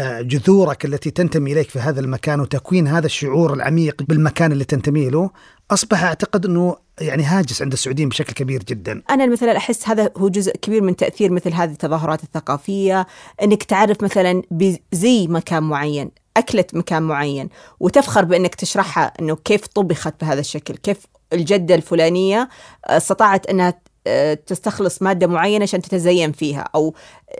بجذورك 0.00 0.84
التي 0.84 1.10
تنتمي 1.10 1.52
إليك 1.52 1.70
في 1.70 1.78
هذا 1.78 2.00
المكان 2.00 2.40
وتكوين 2.40 2.88
هذا 2.88 3.06
الشعور 3.06 3.54
العميق 3.54 4.02
بالمكان 4.02 4.52
اللي 4.52 4.64
تنتمي 4.64 5.10
له 5.10 5.30
أصبح 5.70 6.04
أعتقد 6.04 6.46
إنه 6.46 6.76
يعني 7.00 7.22
هاجس 7.22 7.62
عند 7.62 7.72
السعوديين 7.72 8.08
بشكل 8.08 8.32
كبير 8.32 8.62
جدا. 8.62 9.02
أنا 9.10 9.26
مثلا 9.26 9.56
أحس 9.56 9.88
هذا 9.88 10.10
هو 10.16 10.28
جزء 10.28 10.52
كبير 10.56 10.82
من 10.82 10.96
تأثير 10.96 11.32
مثل 11.32 11.52
هذه 11.52 11.70
التظاهرات 11.70 12.22
الثقافية، 12.22 13.06
إنك 13.42 13.62
تعرف 13.62 14.02
مثلا 14.02 14.42
بزي 14.50 15.26
مكان 15.28 15.62
معين، 15.62 16.10
أكلة 16.36 16.64
مكان 16.72 17.02
معين، 17.02 17.48
وتفخر 17.80 18.24
بإنك 18.24 18.54
تشرحها 18.54 19.12
إنه 19.20 19.36
كيف 19.36 19.66
طبخت 19.66 20.14
بهذا 20.20 20.40
الشكل، 20.40 20.76
كيف 20.76 20.98
الجدة 21.32 21.74
الفلانية 21.74 22.48
استطاعت 22.84 23.46
إنها 23.46 23.74
تستخلص 24.46 25.02
مادة 25.02 25.26
معينة 25.26 25.62
عشان 25.62 25.82
تتزين 25.82 26.32
فيها 26.32 26.64
أو 26.74 26.94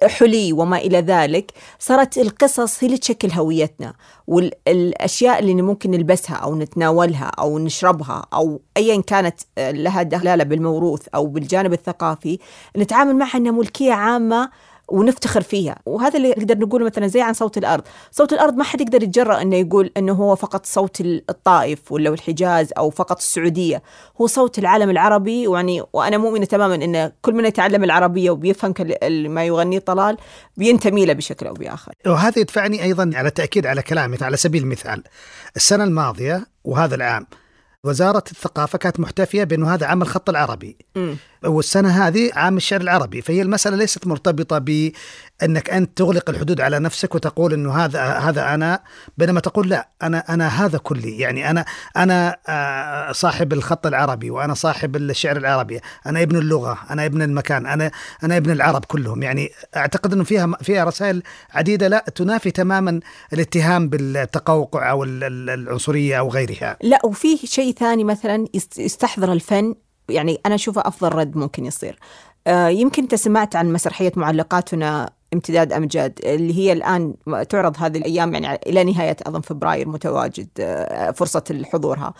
حلي 0.05 0.53
وما 0.53 0.77
إلى 0.77 0.99
ذلك 0.99 1.53
صارت 1.79 2.19
القصص 2.19 2.85
هي 2.85 2.87
اللي 2.87 2.99
تشكل 2.99 3.31
هويتنا 3.31 3.95
والأشياء 4.27 5.39
اللي 5.39 5.55
ممكن 5.55 5.91
نلبسها 5.91 6.37
أو 6.37 6.55
نتناولها 6.55 7.25
أو 7.25 7.59
نشربها 7.59 8.27
أو 8.35 8.61
أيا 8.77 9.01
كانت 9.01 9.41
لها 9.59 10.03
دلالة 10.03 10.45
بالموروث 10.45 11.03
أو 11.15 11.27
بالجانب 11.27 11.73
الثقافي 11.73 12.39
نتعامل 12.77 13.17
معها 13.17 13.37
أنها 13.39 13.53
ملكية 13.53 13.93
عامة 13.93 14.51
ونفتخر 14.89 15.41
فيها. 15.41 15.77
وهذا 15.87 16.17
اللي 16.17 16.31
نقدر 16.31 16.59
نقوله 16.59 16.85
مثلا 16.85 17.07
زي 17.07 17.21
عن 17.21 17.33
صوت 17.33 17.59
الأرض. 17.59 17.83
صوت 18.11 18.33
الأرض 18.33 18.55
ما 18.55 18.65
حد 18.65 18.81
يقدر 18.81 19.03
يتجرأ 19.03 19.43
إنه 19.43 19.57
يقول 19.57 19.91
إنه 19.97 20.13
هو 20.13 20.37
فقط 20.37 20.67
صوت 20.67 21.01
الطائف 21.01 21.93
ولا 21.93 22.11
الحجاز 22.11 22.73
أو 22.79 22.91
فقط 22.91 23.17
السعودية. 23.17 23.83
هو 24.21 24.27
صوت 24.27 24.59
العالم 24.59 24.91
العربي 24.91 25.53
يعني 25.53 25.83
وأنا 25.93 26.19
مؤمنة 26.19 26.45
تماما 26.45 26.75
إن 26.75 27.13
كل 27.23 27.35
من 27.35 27.45
يتعلم 27.45 27.85
العربية 27.85 28.31
وبيفهم 28.31 28.75
ما 29.29 29.45
يغنيه 29.45 29.79
طلال 29.79 30.17
بينتمي 30.57 31.07
له 31.07 31.13
بشكل 31.13 31.47
أو 31.47 31.55
بآخر. 31.55 31.93
وهذا 32.07 32.39
يدفعني 32.39 32.83
أيضا 32.83 33.11
على 33.15 33.29
التاكيد 33.29 33.67
على 33.67 33.83
كلامك 33.83 34.23
على 34.23 34.37
سبيل 34.37 34.63
المثال 34.63 35.03
السنة 35.57 35.85
الماضية 35.85 36.47
وهذا 36.65 36.95
العام 36.95 37.27
وزارة 37.85 38.25
الثقافة 38.31 38.79
كانت 38.79 39.01
محتفية 39.01 39.45
بأنه 39.45 39.75
هذا 39.75 39.87
عام 39.87 40.03
الخط 40.03 40.31
العربي. 40.31 40.77
م. 40.97 41.15
والسنة 41.45 41.89
هذه 41.89 42.31
عام 42.35 42.57
الشعر 42.57 42.81
العربي. 42.81 43.23
فهي 43.23 43.43
المسألة 43.43 43.77
ليست 43.77 44.07
مرتبطة 44.07 44.59
بأنك 44.59 45.71
أنت 45.71 45.99
تغلق 45.99 46.31
الحدود 46.31 46.61
على 46.61 46.79
نفسك 46.79 47.15
وتقول 47.15 47.53
أنه 47.53 47.73
هذا 47.85 48.03
هذا 48.03 48.55
أنا 48.55 48.81
بينما 49.19 49.41
تقول 49.41 49.69
لا 49.69 49.89
أنا 50.03 50.19
أنا 50.29 50.49
هذا 50.49 50.79
كلي. 50.79 51.19
يعني 51.19 51.51
أنا 51.51 51.65
أنا 51.97 52.37
آه، 52.49 53.13
صاحب 53.13 53.53
الخط 53.53 53.87
العربي 53.87 54.31
وأنا 54.31 54.55
صاحب 54.55 54.97
الشعر 54.97 55.37
العربي. 55.37 55.81
أنا 56.07 56.23
ابن 56.23 56.37
اللغة 56.37 56.79
أنا 56.91 57.07
ابن 57.07 57.23
المكان 57.23 57.67
أنا 57.67 57.91
أنا 58.25 58.37
ابن 58.37 58.51
العرب 58.51 58.85
كلهم. 58.85 59.23
يعني 59.23 59.51
أعتقد 59.77 60.13
أنه 60.13 60.25
فيها 60.25 60.51
فيها 60.63 60.85
رسائل 60.85 61.23
عديدة 61.51 61.89
لا 61.89 62.05
تنافي 62.15 62.51
تماما 62.51 63.01
الاتهام 63.33 63.89
بالتقوقع 63.89 64.91
أو 64.91 65.05
العنصرية 65.05 66.19
أو 66.19 66.31
غيرها. 66.31 66.77
لا 66.83 66.99
وفي 67.05 67.37
شيء 67.37 67.74
ثاني 67.79 68.05
مثلا 68.05 68.47
يستحضر 68.79 69.33
الفن 69.33 69.75
يعني 70.09 70.41
أنا 70.47 70.55
أشوفه 70.55 70.81
أفضل 70.85 71.09
رد 71.15 71.37
ممكن 71.37 71.67
يصير. 71.67 71.99
آه 72.47 72.69
يمكن 72.69 73.03
أنت 73.03 73.15
سمعت 73.15 73.57
عن 73.57 73.73
مسرحية 73.73 74.13
معلقاتنا 74.17 75.11
امتداد 75.35 75.73
أمجاد 75.73 76.19
اللي 76.25 76.59
هي 76.59 76.73
الآن 76.73 77.15
تعرض 77.49 77.77
هذه 77.79 77.99
الأيام 77.99 78.35
يعني 78.35 78.61
إلى 78.67 78.85
نهاية 78.85 79.17
أظن 79.27 79.41
فبراير 79.41 79.89
متواجد 79.89 80.49
آه 80.61 81.11
فرصة 81.11 81.63
حضورها 81.73 82.15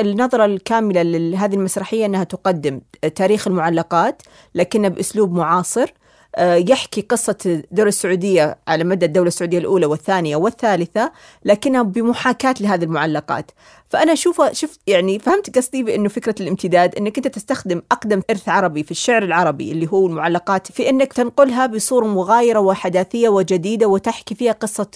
النظرة 0.00 0.44
الكاملة 0.44 1.02
لهذه 1.02 1.54
المسرحية 1.54 2.06
أنها 2.06 2.24
تقدم 2.24 2.80
تاريخ 3.14 3.48
المعلقات 3.48 4.22
لكنها 4.54 4.88
بأسلوب 4.88 5.32
معاصر 5.32 5.92
يحكي 6.40 7.00
قصة 7.00 7.62
دور 7.70 7.86
السعودية 7.86 8.58
على 8.68 8.84
مدى 8.84 9.06
الدولة 9.06 9.28
السعودية 9.28 9.58
الأولى 9.58 9.86
والثانية 9.86 10.36
والثالثة 10.36 11.12
لكنها 11.44 11.82
بمحاكاة 11.82 12.54
لهذه 12.60 12.84
المعلقات. 12.84 13.50
فأنا 13.88 14.12
أشوف 14.12 14.42
شفت 14.52 14.80
يعني 14.86 15.18
فهمت 15.18 15.56
قصدي 15.58 15.82
بأنه 15.82 16.08
فكرة 16.08 16.34
الامتداد 16.40 16.94
أنك 16.94 17.16
أنت 17.16 17.28
تستخدم 17.28 17.82
أقدم 17.92 18.22
إرث 18.30 18.48
عربي 18.48 18.82
في 18.82 18.90
الشعر 18.90 19.22
العربي 19.22 19.72
اللي 19.72 19.88
هو 19.92 20.06
المعلقات 20.06 20.72
في 20.72 20.88
أنك 20.88 21.12
تنقلها 21.12 21.66
بصورة 21.66 22.06
مغايرة 22.06 22.58
وحداثية 22.58 23.28
وجديدة 23.28 23.86
وتحكي 23.86 24.34
فيها 24.34 24.52
قصة 24.52 24.88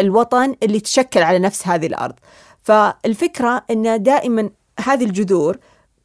الوطن 0.00 0.54
اللي 0.62 0.80
تشكل 0.80 1.22
على 1.22 1.38
نفس 1.38 1.68
هذه 1.68 1.86
الأرض. 1.86 2.14
فالفكرة 2.62 3.64
أن 3.70 4.02
دائما 4.02 4.50
هذه 4.80 5.04
الجذور 5.04 5.58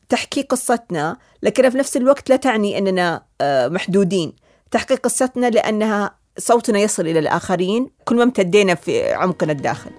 تحكي 0.09 0.41
قصتنا 0.41 1.17
لكنها 1.43 1.69
في 1.69 1.77
نفس 1.77 1.97
الوقت 1.97 2.29
لا 2.29 2.35
تعني 2.35 2.77
أننا 2.77 3.23
آه، 3.41 3.67
محدودين. 3.67 4.33
تحقيق 4.71 4.99
قصتنا 4.99 5.49
لأنها 5.49 6.15
صوتنا 6.37 6.79
يصل 6.79 7.07
إلى 7.07 7.19
الآخرين 7.19 7.89
كل 8.05 8.15
ما 8.15 8.23
امتدينا 8.23 8.75
في 8.75 9.13
عمقنا 9.13 9.51
الداخل 9.51 9.91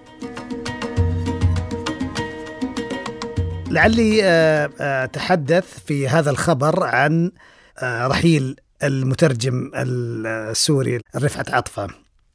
لعلي 3.69 4.23
آه، 4.23 4.69
آه، 4.79 5.03
أتحدث 5.03 5.79
في 5.85 6.07
هذا 6.07 6.29
الخبر 6.31 6.83
عن 6.83 7.31
آه، 7.79 8.07
رحيل 8.07 8.55
المترجم 8.83 9.71
السوري 9.75 10.99
رفعت 11.15 11.53
عطفة. 11.53 11.87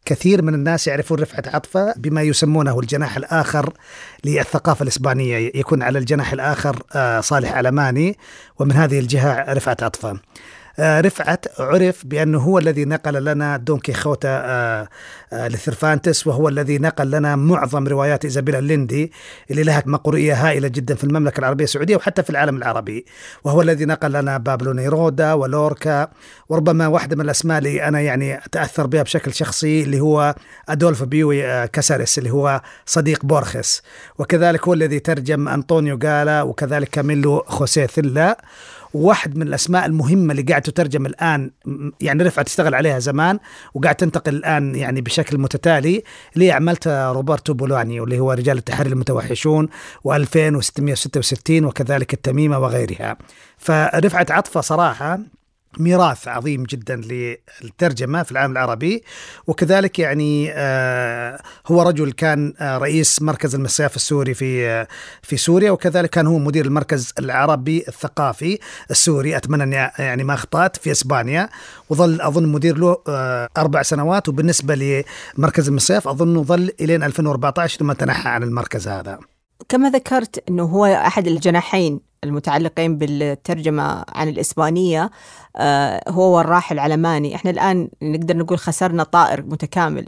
كثير 0.04 0.42
من 0.42 0.54
الناس 0.54 0.86
يعرفون 0.86 1.20
رفعت 1.20 1.48
عطفة 1.48 1.94
بما 1.96 2.22
يسمونه 2.22 2.80
الجناح 2.80 3.16
الآخر 3.16 3.72
للثقافة 4.24 4.82
الإسبانية. 4.82 5.52
يكون 5.54 5.82
على 5.82 5.98
الجناح 5.98 6.32
الآخر 6.32 6.82
صالح 7.20 7.52
علماني 7.52 8.18
ومن 8.58 8.72
هذه 8.72 8.98
الجهة 8.98 9.52
رفعت 9.52 9.82
عطفة. 9.82 10.20
رفعت 10.80 11.60
عرف 11.60 12.06
بأنه 12.06 12.38
هو 12.38 12.58
الذي 12.58 12.84
نقل 12.84 13.24
لنا 13.24 13.56
دون 13.56 13.78
كيخوتا 13.78 14.28
آه، 14.28 14.88
آه، 15.32 15.48
لثربانتس 15.48 16.26
وهو 16.26 16.48
الذي 16.48 16.78
نقل 16.78 17.10
لنا 17.10 17.36
معظم 17.36 17.88
روايات 17.88 18.24
إيزابيلا 18.24 18.58
الليندي 18.58 19.12
اللي 19.50 19.62
لها 19.62 19.82
مقروئية 19.86 20.48
هائلة 20.48 20.68
جدا 20.68 20.94
في 20.94 21.04
المملكة 21.04 21.38
العربية 21.38 21.64
السعودية 21.64 21.96
وحتى 21.96 22.22
في 22.22 22.30
العالم 22.30 22.56
العربي. 22.56 23.04
وهو 23.44 23.62
الذي 23.62 23.84
نقل 23.84 24.12
لنا 24.12 24.38
بابلو 24.38 24.72
نيرودا 24.72 25.32
ولوركا 25.32 26.08
وربما 26.48 26.86
واحدة 26.86 27.16
من 27.16 27.22
الأسماء 27.22 27.58
اللي 27.58 27.82
أنا 27.88 28.00
يعني 28.00 28.38
أتأثر 28.38 28.86
بها 28.86 29.02
بشكل 29.02 29.34
شخصي 29.34 29.82
اللي 29.82 30.00
هو 30.00 30.34
أدولف 30.68 31.02
بيوي 31.02 31.68
كاساريس 31.68 32.18
اللي 32.18 32.30
هو 32.30 32.62
صديق 32.86 33.24
بورخس 33.24 33.82
وكذلك 34.18 34.68
هو 34.68 34.74
الذي 34.74 34.98
ترجم 34.98 35.48
أنطونيو 35.48 35.98
جالا 35.98 36.42
وكذلك 36.42 36.88
كاميلو 36.88 37.44
خوسيه 37.46 37.86
ثلا 37.86 38.38
وواحد 38.94 39.36
من 39.36 39.42
الأسماء 39.48 39.86
المهمة 39.86 40.32
اللي 40.32 40.42
قاعد 40.42 40.62
تترجم 40.62 41.06
الآن 41.06 41.50
يعني 42.00 42.22
رفعت 42.22 42.46
تشتغل 42.46 42.74
عليها 42.74 42.98
زمان 42.98 43.38
وقاعد 43.74 43.94
تنتقل 43.94 44.34
الآن 44.34 44.74
يعني 44.74 45.00
بشكل 45.00 45.38
متتالي 45.38 46.02
اللي 46.34 46.46
هي 46.46 46.50
عملتها 46.52 47.12
روبرتو 47.12 47.54
بولاني 47.54 48.00
واللي 48.00 48.18
هو 48.20 48.32
رجال 48.32 48.58
التحرير 48.58 48.92
المتوحشون 48.92 49.68
و2666 50.08 51.50
وكذلك 51.50 52.14
التميمة 52.14 52.58
وغيرها. 52.58 53.16
فرفعت 53.58 54.30
عطفة 54.30 54.60
صراحة 54.60 55.18
ميراث 55.78 56.28
عظيم 56.28 56.62
جدا 56.62 56.96
للترجمة 56.96 58.22
في 58.22 58.32
العالم 58.32 58.52
العربي. 58.52 59.02
وكذلك 59.46 59.98
يعني 59.98 60.50
آه، 60.52 61.40
هو 61.66 61.82
رجل 61.82 62.12
كان 62.12 62.54
آه، 62.60 62.78
رئيس 62.78 63.22
مركز 63.22 63.54
المصياف 63.54 63.96
السوري 63.96 64.34
في 64.34 64.68
آه، 64.68 64.88
في 65.22 65.36
سوريا 65.36 65.70
وكذلك 65.70 66.10
كان 66.10 66.26
هو 66.26 66.38
مدير 66.38 66.66
المركز 66.66 67.12
العربي 67.18 67.84
الثقافي 67.88 68.58
السوري. 68.90 69.36
أتمنى 69.36 69.62
أني 69.62 69.90
يعني 69.98 70.24
ما 70.24 70.34
أخطأت 70.34 70.76
في 70.76 70.90
إسبانيا. 70.90 71.48
وظل 71.90 72.20
أظن 72.20 72.46
مدير 72.46 72.78
له 72.78 72.96
أربع 73.56 73.82
سنوات. 73.82 74.28
وبالنسبة 74.28 75.04
لمركز 75.38 75.68
المصياف 75.68 76.08
أظنه 76.08 76.42
ظل 76.42 76.70
إلين 76.80 77.02
2014 77.02 77.78
ثم 77.78 77.92
تنحى 77.92 78.28
عن 78.28 78.42
المركز 78.42 78.88
هذا. 78.88 79.18
كما 79.68 79.90
ذكرت 79.90 80.44
أنه 80.48 80.62
هو 80.62 80.86
أحد 80.86 81.26
الجناحين 81.26 82.07
المتعلقين 82.24 82.98
بالترجمة 82.98 84.04
عن 84.08 84.28
الإسبانية 84.28 85.10
آه، 85.56 86.02
هو 86.10 86.40
الراحل 86.40 86.78
علماني 86.78 87.34
إحنا 87.34 87.50
الآن 87.50 87.88
نقدر 88.02 88.36
نقول 88.36 88.58
خسرنا 88.58 89.02
طائر 89.02 89.42
متكامل 89.42 90.06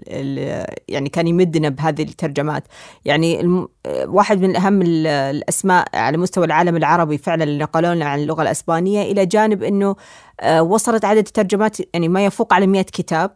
يعني 0.89 1.09
كان 1.09 1.27
يمدنا 1.27 1.69
بهذه 1.69 2.03
الترجمات. 2.03 2.65
يعني 3.05 3.41
آه، 3.87 4.07
واحد 4.07 4.41
من 4.41 4.57
أهم 4.57 4.83
ال- 4.83 5.07
الأسماء 5.07 5.89
على 5.97 6.17
مستوى 6.17 6.45
العالم 6.45 6.77
العربي 6.77 7.19
فعلا 7.19 7.45
اللي 7.45 7.65
نقلوا 7.65 7.95
لنا 7.95 8.05
عن 8.05 8.19
اللغة 8.19 8.43
الإسبانية 8.43 9.03
إلى 9.13 9.27
جانب 9.27 9.63
أنه 9.63 9.97
آه، 10.41 10.63
وصلت 10.63 11.05
عدد 11.05 11.27
الترجمات 11.27 11.77
يعني 11.95 12.09
ما 12.09 12.25
يفوق 12.25 12.55
على 12.55 12.67
100 12.67 12.83
كتاب 12.83 13.31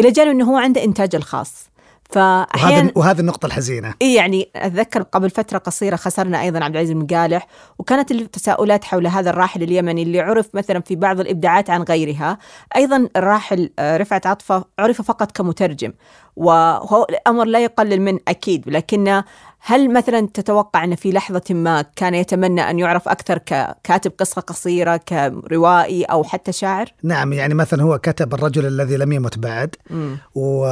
إلى 0.00 0.10
جانب 0.10 0.30
أنه 0.30 0.50
هو 0.52 0.56
عنده 0.56 0.84
إنتاج 0.84 1.14
الخاص. 1.14 1.68
فأحيانا 2.08 2.92
وهذه 2.94 3.20
النقطة 3.20 3.46
الحزينة 3.46 3.94
إيه 4.02 4.16
يعني 4.16 4.48
أتذكر 4.56 5.02
قبل 5.02 5.30
فترة 5.30 5.58
قصيرة 5.58 5.96
خسرنا 5.96 6.42
أيضا 6.42 6.64
عبد 6.64 6.74
العزيز 6.74 6.90
المقالح 6.90 7.46
وكانت 7.78 8.10
التساؤلات 8.10 8.84
حول 8.84 9.06
هذا 9.06 9.30
الراحل 9.30 9.62
اليمني 9.62 10.02
اللي 10.02 10.20
عرف 10.20 10.54
مثلا 10.54 10.80
في 10.80 10.96
بعض 10.96 11.20
الإبداعات 11.20 11.70
عن 11.70 11.82
غيرها 11.82 12.38
أيضا 12.76 13.08
الراحل 13.16 13.70
آه، 13.78 13.96
رفعت 13.96 14.26
عطفة 14.26 14.64
عرف 14.78 15.02
فقط 15.02 15.32
كمترجم 15.32 15.92
وهو 16.36 17.06
الأمر 17.10 17.44
لا 17.44 17.64
يقلل 17.64 18.00
من 18.00 18.18
أكيد 18.28 18.68
لكن 18.68 19.22
هل 19.60 19.92
مثلا 19.92 20.28
تتوقع 20.34 20.84
أن 20.84 20.94
في 20.94 21.12
لحظة 21.12 21.42
ما 21.50 21.82
كان 21.96 22.14
يتمنى 22.14 22.70
أن 22.70 22.78
يعرف 22.78 23.08
أكثر 23.08 23.38
ككاتب 23.38 24.12
قصة 24.18 24.40
قصيرة 24.40 24.96
كروائي 24.96 26.04
أو 26.04 26.24
حتى 26.24 26.52
شاعر؟ 26.52 26.92
نعم 27.02 27.32
يعني 27.32 27.54
مثلا 27.54 27.82
هو 27.82 27.98
كتب 27.98 28.34
الرجل 28.34 28.66
الذي 28.66 28.96
لم 28.96 29.12
يمت 29.12 29.38
بعد 29.38 29.74
مم. 29.90 30.18
و... 30.34 30.66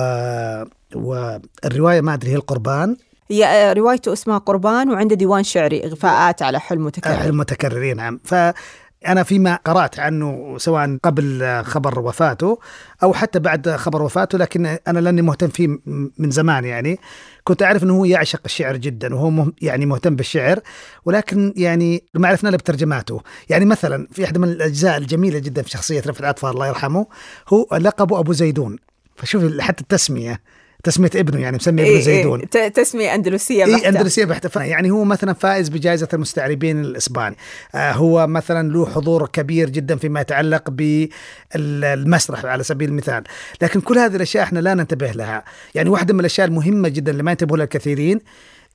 والرواية 0.95 2.01
ما 2.01 2.14
أدري 2.14 2.30
هي 2.30 2.37
القربان. 2.37 2.97
هي 3.30 3.45
آه، 3.45 3.72
روايته 3.72 4.12
اسمها 4.12 4.39
قربان 4.39 4.91
وعنده 4.91 5.16
ديوان 5.16 5.45
شعري 5.45 5.84
إغفاءات 5.84 6.43
على 6.43 6.61
حلم 6.61 6.84
متكرر. 6.84 7.24
المتكررين 7.24 7.97
نعم. 7.97 8.20
فأنا 8.24 9.22
فيما 9.22 9.59
قرأت 9.64 9.99
عنه 9.99 10.55
سواء 10.59 10.99
قبل 11.03 11.62
خبر 11.64 12.01
وفاته 12.01 12.59
أو 13.03 13.14
حتى 13.14 13.39
بعد 13.39 13.70
خبر 13.70 14.03
وفاته 14.03 14.39
لكن 14.39 14.66
أنا 14.66 14.99
لأني 14.99 15.22
مهتم 15.22 15.49
فيه 15.49 15.78
من 16.18 16.30
زمان 16.30 16.64
يعني 16.64 16.99
كنت 17.45 17.62
أعرف 17.62 17.82
أنه 17.82 17.97
هو 17.99 18.05
يعشق 18.05 18.41
الشعر 18.45 18.76
جدا 18.76 19.14
وهو 19.14 19.53
يعني 19.62 19.87
مهتم 19.87 20.16
بالشعر 20.16 20.61
ولكن 21.05 21.55
يعني 21.57 22.05
ما 22.14 22.28
عرفنا 22.28 22.49
له 22.49 22.57
بترجماته. 22.57 23.20
يعني 23.49 23.64
مثلا 23.64 24.09
في 24.12 24.24
أحد 24.24 24.39
من 24.39 24.49
الأجزاء 24.49 24.97
الجميلة 24.97 25.39
جدا 25.39 25.62
في 25.62 25.70
شخصية 25.70 26.01
رفعت 26.01 26.24
عطفة 26.24 26.51
الله 26.51 26.66
يرحمه 26.66 27.07
هو 27.49 27.66
لقبه 27.72 28.18
أبو 28.18 28.32
زيدون. 28.32 28.76
فشوف 29.16 29.61
حتى 29.61 29.82
التسمية. 29.82 30.41
تسمية 30.87 31.11
ابنه 31.14 31.41
يعني 31.41 31.57
مسمي 31.57 31.82
ابنه 31.82 31.95
إيه 31.95 32.01
زيدون. 32.01 32.41
إيه 32.41 32.47
ت- 32.47 32.76
تسمية 32.76 33.14
أندلسية 33.14 33.64
اي 33.64 33.72
بحتة. 33.72 33.89
أندلسية 33.89 34.24
بحتة. 34.24 34.62
يعني 34.62 34.91
هو 34.91 35.05
مثلا 35.05 35.32
فائز 35.32 35.68
بجائزة 35.68 36.09
المستعربين 36.14 36.80
الإسباني. 36.80 37.37
آه 37.74 37.93
هو 37.93 38.26
مثلا 38.26 38.72
له 38.72 38.87
حضور 38.87 39.26
كبير 39.28 39.70
جدا 39.70 39.97
فيما 39.97 40.20
يتعلق 40.20 40.70
بالمسرح 40.70 42.45
على 42.45 42.62
سبيل 42.62 42.89
المثال. 42.89 43.24
لكن 43.62 43.80
كل 43.80 43.99
هذه 43.99 44.16
الأشياء 44.16 44.45
إحنا 44.45 44.59
لا 44.59 44.74
ننتبه 44.74 45.11
لها. 45.12 45.45
يعني 45.74 45.91
واحدة 45.91 46.14
من 46.14 46.20
الأشياء 46.20 46.47
المهمة 46.47 46.89
جدا 46.89 47.12
اللي 47.12 47.22
ما 47.22 47.30
ينتبه 47.30 47.57
لها 47.57 47.64
الكثيرين 47.64 48.20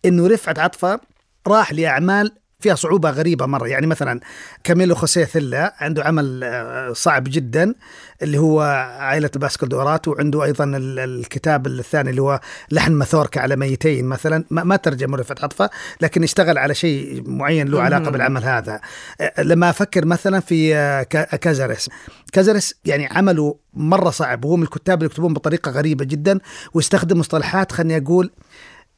إنه 0.05 0.27
رفعت 0.27 0.59
عطفة 0.59 0.99
راح 1.47 1.73
لأعمال 1.73 2.31
فيها 2.61 2.75
صعوبة 2.75 3.09
غريبة 3.09 3.45
مرة. 3.45 3.67
يعني 3.67 3.87
مثلا 3.87 4.19
كاميلو 4.63 4.95
خوسيه 4.95 5.23
ثيلا 5.25 5.75
عنده 5.79 6.03
عمل 6.03 6.41
آه، 6.43 6.93
صعب 6.93 7.23
جدا 7.27 7.73
اللي 8.21 8.37
هو 8.37 8.61
عائلة 8.99 9.29
الباسكل 9.35 9.67
دورات 9.69 10.07
وعنده 10.07 10.43
أيضا 10.43 10.63
ال- 10.63 10.99
الكتاب 10.99 11.67
الثاني 11.67 12.09
اللي 12.09 12.21
هو 12.21 12.39
لحن 12.71 12.91
مثوركا 12.93 13.41
على 13.41 13.55
ميتين 13.55 14.05
مثلا. 14.05 14.43
ما, 14.49 14.75
ترجم 14.75 15.15
رفعت 15.15 15.43
عطفة 15.43 15.69
لكن 16.01 16.23
اشتغل 16.23 16.57
على 16.57 16.73
شيء 16.75 17.23
معين 17.25 17.67
له 17.67 17.81
علاقة 17.81 18.01
مهم. 18.03 18.11
بالعمل 18.11 18.43
هذا. 18.43 18.81
آه، 19.21 19.41
لما 19.43 19.69
أفكر 19.69 20.05
مثلا 20.05 20.39
في 20.39 20.75
آه، 20.75 21.03
كا- 21.03 21.35
كازاريس. 21.35 21.89
كازاريس 22.33 22.75
يعني 22.85 23.05
عمله 23.05 23.55
مرة 23.73 24.09
صعب. 24.09 24.45
وهو 24.45 24.55
من 24.55 24.63
الكتاب 24.63 24.97
اللي 24.97 25.05
يكتبون 25.05 25.33
بطريقة 25.33 25.71
غريبة 25.71 26.05
جدا 26.05 26.39
ويستخدم 26.73 27.19
مصطلحات 27.19 27.71
خلني 27.71 27.97
أقول 27.97 28.31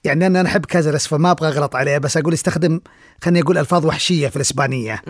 يعني 0.03 0.27
أنا 0.27 0.47
أحب 0.47 0.65
كازارس 0.65 1.07
فما 1.07 1.31
أبغى 1.31 1.47
أغلط 1.47 1.75
عليه 1.75 1.97
بس 1.97 2.17
أقول 2.17 2.33
يستخدم 2.33 2.79
خليني 3.23 3.41
أقول 3.41 3.57
ألفاظ 3.57 3.85
وحشية 3.85 4.27
في 4.27 4.35
الإسبانية. 4.35 5.01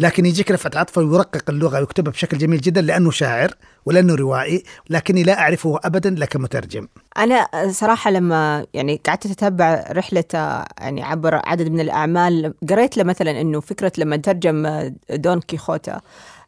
لكن 0.00 0.26
يجيك 0.26 0.50
رفعت 0.50 0.76
عطفة 0.76 1.02
ويرقق 1.02 1.50
اللغة 1.50 1.78
ويكتبها 1.80 2.12
بشكل 2.12 2.38
جميل 2.38 2.60
جدا 2.60 2.80
لأنه 2.80 3.10
شاعر 3.10 3.54
ولأنه 3.86 4.14
روائي 4.14 4.62
لكني 4.90 5.22
لا 5.22 5.40
أعرفه 5.40 5.80
ابدا 5.84 6.10
لكمترجم 6.10 6.88
أنا 7.18 7.48
صراحة 7.70 8.10
لما 8.10 8.66
يعني 8.74 9.00
قعدت 9.06 9.26
أتتبع 9.26 9.84
رحلته 9.90 10.38
يعني 10.78 11.02
عبر 11.02 11.34
عدد 11.34 11.68
من 11.68 11.80
الأعمال 11.80 12.54
قريت 12.70 12.96
له 12.96 13.04
مثلا 13.04 13.40
أنه 13.40 13.60
فكرة 13.60 13.92
لما 13.98 14.16
ترجم 14.16 14.90
دون 15.10 15.40
كيخوتا. 15.40 16.00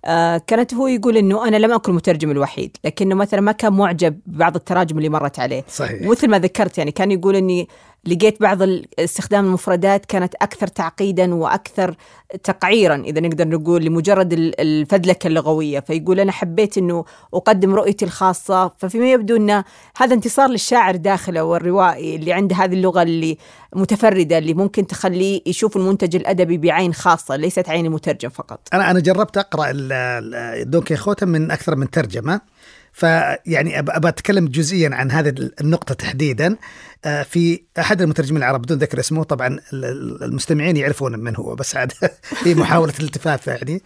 آه، 0.09 0.39
كانت 0.47 0.75
هو 0.75 0.87
يقول 0.87 1.17
إنه 1.17 1.49
أنا 1.49 1.57
لم 1.57 1.73
أكن 1.73 1.91
المترجم 1.93 2.31
الوحيد 2.31 2.77
لكنه 2.85 3.15
مثلا 3.15 3.41
ما 3.41 3.53
كان 3.53 3.73
معجب 3.73 4.21
ببعض 4.27 4.57
التراجم 4.57 4.99
اللي 4.99 5.09
مرت 5.09 5.39
عليه. 5.39 5.65
صحيح. 5.69 6.03
مثل 6.03 6.29
ما 6.31 6.39
ذكرت 6.39 6.79
يعني 6.79 6.91
كان 6.93 7.11
يقول 7.11 7.37
إني 7.37 7.69
لقيت 8.09 8.41
بعض 8.41 8.59
استخدام 8.99 9.47
المفردات 9.47 10.07
كانت 10.07 10.35
أكثر 10.35 10.67
تعقيدا 10.67 11.35
وأكثر 11.35 11.95
تقعيرا 12.45 12.95
إذا 12.97 13.21
نقدر 13.21 13.49
نقول 13.49 13.85
لمجرد 13.85 14.33
ال- 14.33 14.61
الفذلكه 14.61 15.27
اللغوية. 15.27 15.81
فيقول 15.81 16.21
أنا 16.21 16.33
حبيت 16.33 16.79
إنه 16.79 17.05
أقدم 17.35 17.75
رؤيتي 17.75 18.05
الخاصة 18.05 18.69
ففيما 18.79 19.13
يبدو 19.13 19.37
أن 19.37 19.65
هذا 19.97 20.15
انتصار 20.15 20.49
للشاعر 20.49 20.97
داخله 20.97 21.45
والروائي 21.45 22.17
اللي 22.17 22.33
عنده 22.33 22.57
هذه 22.57 22.75
اللغة 22.75 23.03
اللي 23.03 23.39
متفردة 23.75 24.39
اللي 24.39 24.55
ممكن 24.55 24.87
تخليه 24.87 25.41
يشوف 25.47 25.77
المنتج 25.77 26.17
الأدبي 26.17 26.59
بعين 26.59 26.95
خاصة 26.95 27.37
ليست 27.37 27.69
عين 27.69 27.87
المترجم 27.87 28.29
فقط. 28.29 28.61
أنا 28.73 28.91
أنا 28.91 29.01
جربت 29.01 29.47
ال- 29.59 30.71
دون 30.71 30.83
كيخوتا 30.83 31.27
من 31.27 31.51
أكثر 31.51 31.77
من 31.77 31.91
ترجمة. 31.91 32.41
فيعني 32.99 33.79
ابى 33.79 34.09
أتكلم 34.09 34.49
جزئيا 34.49 34.91
عن 34.95 35.11
هذه 35.11 35.35
النقطة 35.61 35.95
تحديدا. 35.95 36.57
آه، 37.05 37.23
في 37.23 37.61
أحد 37.79 38.03
المترجمين 38.03 38.43
العرب 38.43 38.63
بدون 38.63 38.79
ذكر 38.79 39.01
اسمه 39.01 39.23
طبعا 39.25 39.47
ال- 39.47 39.85
ال- 39.85 40.23
المستمعين 40.25 40.77
يعرفون 40.77 41.19
من 41.19 41.37
هو 41.37 41.55
بس 41.55 41.77
عاد 41.77 41.93
في 42.43 42.55
محاولة 42.55 42.93
الالتفاف 43.01 43.47
يعني. 43.47 43.83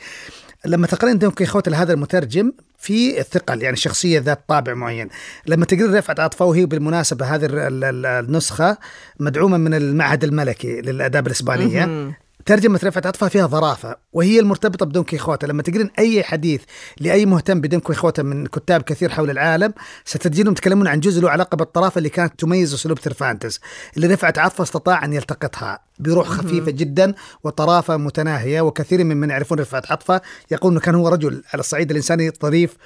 لما 0.64 0.86
تقرين 0.86 1.18
دون 1.18 1.30
كيخوت 1.30 1.68
لهذا 1.68 1.92
المترجم 1.92 2.52
في 2.78 3.20
الثقل 3.20 3.62
يعني 3.62 3.76
شخصية 3.76 4.20
ذات 4.20 4.44
طابع 4.48 4.74
معين. 4.74 5.08
لما 5.46 5.64
تقرين 5.64 5.94
رفعت 5.94 6.20
عطفه 6.20 6.44
وهي 6.44 6.66
بالمناسبة 6.66 7.26
هذه 7.34 7.44
ال- 7.44 7.84
ال- 7.84 8.06
النسخة 8.06 8.78
مدعومة 9.20 9.56
من 9.56 9.74
المعهد 9.74 10.24
الملكي 10.24 10.80
للآداب 10.80 11.26
الإسبانية. 11.26 12.12
ترجمة 12.46 12.80
رفعت 12.84 13.06
عطفة 13.06 13.28
فيها 13.28 13.46
ظرافة 13.46 13.96
وهي 14.12 14.40
المرتبطة 14.40 14.86
بدون 14.86 15.04
كيخوتا 15.04 15.46
لما 15.46 15.62
تقرين 15.62 15.90
أي 15.98 16.22
حديث 16.22 16.62
لأي 17.00 17.26
مهتم 17.26 17.60
بدون 17.60 17.80
كيخوتا 17.80 18.22
من 18.22 18.46
كتاب 18.46 18.82
كثير 18.82 19.10
حول 19.10 19.30
العالم 19.30 19.74
ستجدينهم 20.04 20.52
يتكلمون 20.52 20.86
عن 20.88 21.00
جزء 21.00 21.22
له 21.22 21.30
علاقة 21.30 21.56
بالطرافة 21.56 21.98
اللي 21.98 22.08
كانت 22.08 22.40
تميز 22.40 22.74
أسلوب 22.74 22.98
سيرفانتس 22.98 23.60
اللي 23.96 24.06
رفعت 24.06 24.38
عطفة 24.38 24.62
استطاع 24.62 25.04
أن 25.04 25.12
يلتقطها 25.12 25.78
بروح 25.98 26.28
خفيفة 26.28 26.70
جدا 26.70 27.14
وطرافة 27.44 27.96
متناهية 27.96 28.60
وكثير 28.60 29.04
من 29.04 29.16
من 29.16 29.30
يعرفون 29.30 29.58
رفعت 29.58 29.92
عطفة 29.92 30.20
يقول 30.50 30.72
أنه 30.72 30.80
كان 30.80 30.94
هو 30.94 31.08
رجل 31.08 31.42
على 31.52 31.60
الصعيد 31.60 31.90
الإنساني 31.90 32.30
ظريف 32.42 32.76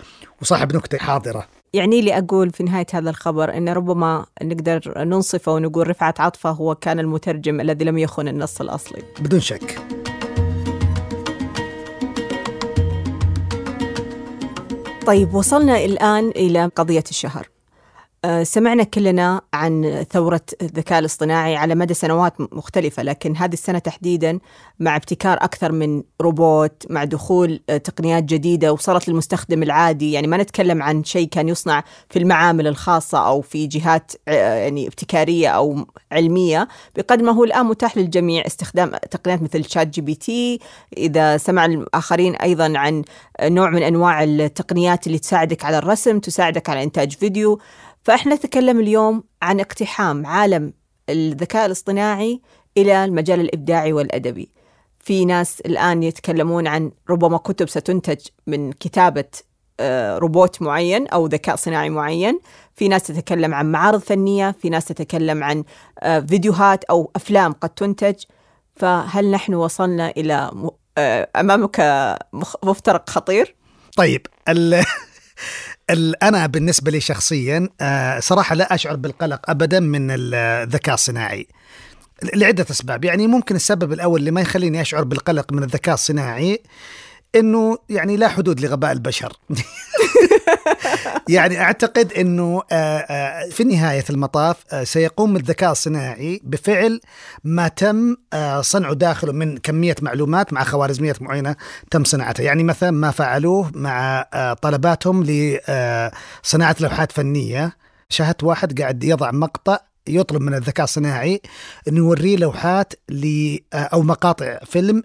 وصاحب 0.42 0.76
نكتة 0.76 0.98
حاضرة. 0.98 1.46
يعني 1.77 2.01
لي 2.01 2.18
أقول 2.18 2.51
في 2.51 2.62
نهاية 2.62 2.87
هذا 2.93 3.11
الخبر 3.11 3.57
أن 3.57 3.68
ربما 3.68 4.27
نقدر 4.43 4.95
ننصفه 4.97 5.53
ونقول 5.53 5.89
رفعت 5.91 6.20
عطفة 6.20 6.51
هو 6.51 6.74
كان 6.74 7.01
المترجم 7.01 7.61
الذي 7.61 7.85
لم 7.85 7.99
يخن 7.99 8.29
النص 8.29 8.61
الأصلي. 8.61 9.03
بدون 9.20 9.41
شك. 9.41 9.79
طيب 15.07 15.35
وصلنا 15.35 15.85
الآن 15.85 16.29
إلى 16.29 16.70
قضية 16.77 17.05
الشهر. 17.11 17.49
سمعنا 18.43 18.83
كلنا 18.83 19.41
عن 19.55 20.05
ثورة 20.11 20.41
الذكاء 20.62 20.99
الاصطناعي 20.99 21.57
على 21.57 21.74
مدى 21.74 21.95
سنوات 21.95 22.41
مختلفة 22.41 23.03
لكن 23.03 23.37
هذه 23.37 23.53
السنة 23.53 23.79
تحديدا 23.79 24.39
مع 24.81 24.97
ابتكار 24.97 25.37
أكثر 25.41 25.72
من 25.72 26.03
روبوت 26.20 26.87
مع 26.91 27.05
دخول 27.05 27.61
آه، 27.70 27.77
تقنيات 27.77 28.24
جديدة 28.24 28.72
وصلت 28.72 29.09
للمستخدم 29.09 29.62
العادي. 29.62 30.12
يعني 30.12 30.27
ما 30.27 30.37
نتكلم 30.37 30.83
عن 30.83 31.05
شيء 31.05 31.29
كان 31.29 31.49
يصنع 31.49 31.85
في 32.11 32.18
المعامل 32.18 32.66
الخاصة 32.66 33.27
أو 33.27 33.41
في 33.41 33.66
جهات 33.66 34.12
آه، 34.29 34.55
يعني 34.55 34.87
ابتكارية 34.87 35.49
أو 35.49 35.87
علمية. 36.12 36.68
بقدر 36.97 37.22
ما 37.22 37.33
هو 37.33 37.45
الآن 37.45 37.66
متاح 37.66 37.97
للجميع 37.97 38.47
استخدام 38.47 38.91
تقنيات 39.11 39.43
مثل 39.43 39.64
ChatGPT 39.64 40.61
إذا 40.97 41.37
سمع 41.37 41.64
الآخرين 41.64 42.37
أيضا 42.37 42.72
عن 42.77 43.05
نوع 43.43 43.70
من 43.70 43.83
أنواع 43.83 44.24
التقنيات 44.24 45.07
اللي 45.07 45.18
تساعدك 45.18 45.64
على 45.64 45.79
الرسم 45.79 46.18
تساعدك 46.18 46.70
على 46.70 46.83
إنتاج 46.83 47.12
فيديو. 47.12 47.61
فإحنا 48.07 48.34
نتكلم 48.34 48.80
اليوم 48.80 49.24
عن 49.42 49.61
اقتحام 49.61 50.26
عالم 50.26 50.72
الذكاء 51.09 51.66
الاصطناعي 51.66 52.40
إلى 52.76 53.04
المجال 53.04 53.40
الإبداعي 53.40 53.92
والأدبي. 53.92 54.50
في 55.00 55.24
ناس 55.24 55.61
الآن 55.61 56.02
يتكلمون 56.02 56.66
عن 56.66 56.92
ربما 57.11 57.38
كتب 57.38 57.68
ستنتج 57.68 58.26
من 58.46 58.72
كتابة 58.72 59.24
آه، 59.80 60.18
روبوت 60.18 60.62
معين 60.62 61.07
أو 61.07 61.26
ذكاء 61.26 61.57
صناعي 61.57 61.90
معين. 61.90 62.40
في 62.74 62.88
ناس 62.88 63.02
تتكلم 63.02 63.54
عن 63.54 63.72
معارض 63.72 64.00
فنية 64.00 64.57
في 64.61 64.70
ناس 64.70 64.84
تتكلم 64.84 65.44
عن 65.44 65.64
آه، 65.98 66.20
فيديوهات 66.20 66.84
أو 66.84 67.11
أفلام 67.16 67.52
قد 67.52 67.70
تنتج. 67.70 68.14
فهل 68.76 69.30
نحن 69.30 69.54
وصلنا 69.54 70.11
إلى 70.11 70.50
آه، 70.98 71.28
أمامك 71.36 71.80
مفترق 72.64 73.11
خطير؟ 73.11 73.54
طيب 73.96 74.26
أنا 76.22 76.47
بالنسبة 76.47 76.91
لي 76.91 77.01
شخصيا 77.01 77.68
آه، 77.80 78.20
صراحة 78.20 78.55
لا 78.55 78.74
أشعر 78.74 78.97
بالقلق 78.97 79.51
ابدا 79.51 79.80
من 79.80 80.09
الذكاء 80.11 80.95
الصناعي 80.95 81.47
لعدة 82.34 82.66
أسباب. 82.70 83.05
يعني 83.05 83.26
ممكن 83.26 83.57
السبب 83.57 83.93
الأول 83.93 84.20
اللي 84.20 84.30
ما 84.30 84.41
يخليني 84.41 84.80
أشعر 84.80 85.05
بالقلق 85.05 85.53
من 85.53 85.62
الذكاء 85.62 85.95
الصناعي 85.95 86.61
إنه 87.37 87.78
يعني 87.89 88.16
لا 88.16 88.28
حدود 88.28 88.61
لغباء 88.61 88.93
البشر. 88.93 89.32
يعني 91.28 91.61
أعتقد 91.61 92.12
إنه 92.12 92.62
آه، 92.72 92.99
آه، 92.99 93.49
في 93.51 93.64
نهاية 93.64 94.05
المطاف 94.11 94.57
آه، 94.72 94.84
سيقوم 94.84 95.37
الذكاء 95.37 95.72
الصناعي 95.72 96.41
بفعل 96.45 97.01
ما 97.45 97.68
تم 97.68 98.16
صنعه 98.61 98.95
داخله 98.95 99.32
من 99.32 99.59
كمية 99.59 99.95
معلومات 100.03 100.53
مع 100.53 100.64
خوارزميات 100.64 101.22
معينة 101.22 101.57
تم 101.91 102.05
صناعتها، 102.05 102.45
يعني 102.45 102.64
مثلا 102.64 102.91
ما 102.91 103.11
فعلوه 103.11 103.70
مع 103.74 104.26
طلباتهم 104.62 105.24
لصناعه 105.24 106.76
لوحات 106.80 107.12
فنية، 107.12 107.76
شاهدت 108.09 108.45
واحد 108.45 108.80
قاعد 108.80 109.05
يضع 109.05 109.30
مقطع 109.30 109.78
يطلب 110.09 110.43
من 110.43 110.55
الذكاء 110.55 110.84
الصناعي 110.84 111.41
إنه 111.89 111.97
يوريه 111.97 112.37
لوحات 112.37 112.93
أو 113.74 114.03
مقاطع 114.03 114.59
فيلم 114.64 115.03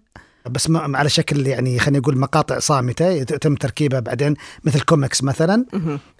بس 0.49 0.69
ما 0.69 0.97
على 0.97 1.09
شكل 1.09 1.47
يعني 1.47 1.79
خلينا 1.79 1.99
نقول 1.99 2.17
مقاطع 2.17 2.59
صامتة 2.59 3.09
يتم 3.09 3.55
تركيبها 3.55 3.99
بعدين 3.99 4.35
مثل 4.63 4.81
كوميكس 4.81 5.23
مثلا 5.23 5.65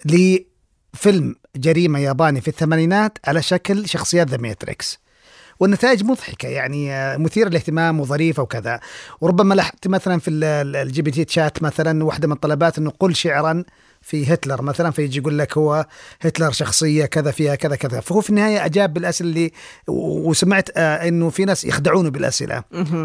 لفيلم 0.04 1.34
جريمة 1.56 1.98
ياباني 1.98 2.40
في 2.40 2.48
الثمانينات 2.48 3.18
على 3.24 3.42
شكل 3.42 3.88
شخصيات 3.88 4.28
The 4.28 4.36
Matrix 4.36 4.98
والنتائج 5.60 6.04
مضحكة 6.04 6.48
يعني 6.48 7.18
مثيرة 7.18 7.48
للاهتمام 7.48 8.00
وظريفة 8.00 8.42
وكذا. 8.42 8.80
وربما 9.20 9.54
لاحظت 9.54 9.88
مثلا 9.88 10.20
في 10.20 10.30
ال 10.30 11.02
GPT 11.02 11.24
chat 11.24 11.62
مثلا 11.62 12.04
واحدة 12.04 12.28
من 12.28 12.34
الطلبات 12.34 12.78
إنه 12.78 12.90
قل 12.90 13.14
شعرا 13.14 13.64
في 14.02 14.34
هتلر 14.34 14.62
مثلا 14.62 14.90
فيجي 14.90 15.18
يقول 15.18 15.38
لك 15.38 15.58
هو 15.58 15.86
هتلر 16.20 16.50
شخصية 16.50 17.04
كذا 17.04 17.30
فيها 17.30 17.54
كذا 17.54 17.76
كذا. 17.76 18.00
فهو 18.00 18.20
في 18.20 18.30
النهاية 18.30 18.64
أجاب 18.64 18.94
بالأسئلة 18.94 19.30
اللي 19.30 19.52
وسمعت 19.88 20.70
آه 20.76 21.08
إنه 21.08 21.30
في 21.30 21.44
ناس 21.44 21.64
يخدعونه 21.64 22.10
بالأسئلة. 22.10 22.62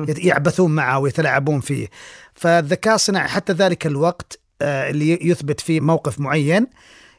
يعبثون 0.07 0.75
معه 0.75 0.99
ويتلاعبون 0.99 1.59
فيه. 1.59 1.87
فالذكاء 2.33 2.95
الصناعي 2.95 3.27
حتى 3.27 3.53
ذلك 3.53 3.87
الوقت 3.87 4.39
آه 4.61 4.89
اللي 4.89 5.19
يثبت 5.21 5.59
فيه 5.59 5.79
موقف 5.79 6.19
معين 6.19 6.67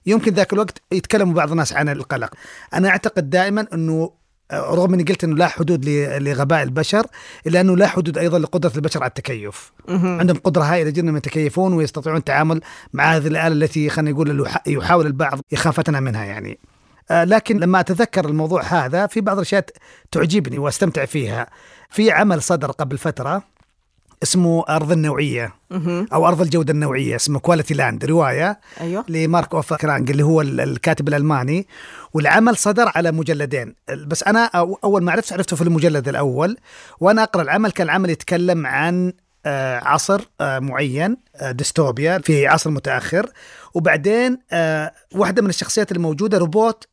يمكن 0.06 0.34
ذاك 0.34 0.52
الوقت 0.52 0.82
يتكلموا 0.92 1.34
بعض 1.34 1.50
الناس 1.50 1.72
عن 1.72 1.88
القلق. 1.88 2.34
أنا 2.74 2.88
أعتقد 2.88 3.30
دائما 3.30 3.66
إنه 3.72 4.17
رغم 4.52 4.94
إني 4.94 5.02
قلت 5.02 5.24
إنه 5.24 5.36
لا 5.36 5.46
حدود 5.46 5.88
لغباء 6.18 6.62
البشر 6.62 7.06
إلا 7.46 7.60
أنه 7.60 7.76
لا 7.76 7.86
حدود 7.86 8.18
أيضا 8.18 8.38
لقدرة 8.38 8.72
البشر 8.76 9.02
على 9.02 9.08
التكيف. 9.08 9.72
عندهم 10.20 10.36
قدرة 10.36 10.62
هائلة 10.62 10.90
جدا 10.90 11.02
إنهم 11.02 11.16
يتكيفون 11.16 11.72
ويستطيعون 11.72 12.18
التعامل 12.18 12.60
مع 12.92 13.16
هذه 13.16 13.26
الآلة 13.26 13.64
التي 13.64 13.88
خلينا 13.88 14.10
نقول 14.10 14.48
يحاول 14.66 15.06
البعض 15.06 15.40
اخافتنا 15.52 16.00
منها 16.00 16.24
يعني. 16.24 16.58
آه، 17.10 17.24
لكن 17.24 17.58
لما 17.58 17.80
أتذكر 17.80 18.28
الموضوع 18.28 18.62
هذا 18.62 19.06
في 19.06 19.20
بعض 19.20 19.36
الأشياء 19.36 19.64
تعجبني 20.10 20.58
وأستمتع 20.58 21.04
فيها. 21.04 21.46
في 21.90 22.10
عمل 22.10 22.42
صدر 22.42 22.70
قبل 22.70 22.98
فترة 22.98 23.42
اسمه 24.22 24.64
أرض 24.68 24.92
النوعية. 24.92 25.54
أو 26.12 26.28
أرض 26.28 26.40
الجودة 26.40 26.72
النوعية 26.72 27.16
اسمه 27.16 27.38
Quality 27.38 27.74
Land 27.74 28.04
رواية 28.04 28.60
أيوه؟ 28.80 29.04
لمارك 29.08 29.54
أوفه 29.54 29.74
كلينج 29.74 30.10
اللي 30.10 30.22
هو 30.22 30.40
الكاتب 30.40 31.08
الألماني. 31.08 31.66
والعمل 32.12 32.56
صدر 32.56 32.92
على 32.94 33.12
مجلدين. 33.12 33.74
بس 34.06 34.22
أنا 34.22 34.50
أول 34.84 35.02
ما 35.02 35.12
عرفت 35.12 35.32
عرفته 35.32 35.56
في 35.56 35.62
المجلد 35.62 36.08
الأول. 36.08 36.56
وأنا 37.00 37.22
أقرأ 37.22 37.42
العمل 37.42 37.70
كان 37.70 37.86
العمل 37.86 38.10
يتكلم 38.10 38.66
عن 38.66 39.12
آه، 39.46 39.78
عصر 39.84 40.20
آه، 40.40 40.58
معين 40.58 41.16
آه، 41.36 41.50
ديستوبيا 41.50 42.18
في 42.18 42.46
عصر 42.46 42.70
متأخر. 42.70 43.30
وبعدين 43.74 44.38
واحدة 45.14 45.42
من 45.42 45.48
الشخصيات 45.48 45.92
الموجودة 45.92 46.38
روبوت 46.38 46.88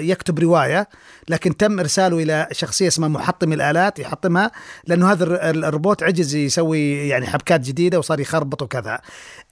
يكتب 0.00 0.38
رواية 0.38 0.88
لكن 1.28 1.56
تم 1.56 1.78
إرساله 1.80 2.18
إلى 2.18 2.48
شخصية 2.52 2.88
اسمها 2.88 3.08
محطم 3.08 3.52
الآلات 3.52 3.98
يحطمها 3.98 4.50
لأنه 4.86 5.12
هذا 5.12 5.50
الروبوت 5.50 6.02
عجز 6.02 6.34
يسوي 6.34 7.08
يعني 7.08 7.26
حبكات 7.26 7.60
جديدة 7.60 7.98
وصار 7.98 8.20
يخربط 8.20 8.62
وكذا. 8.62 9.00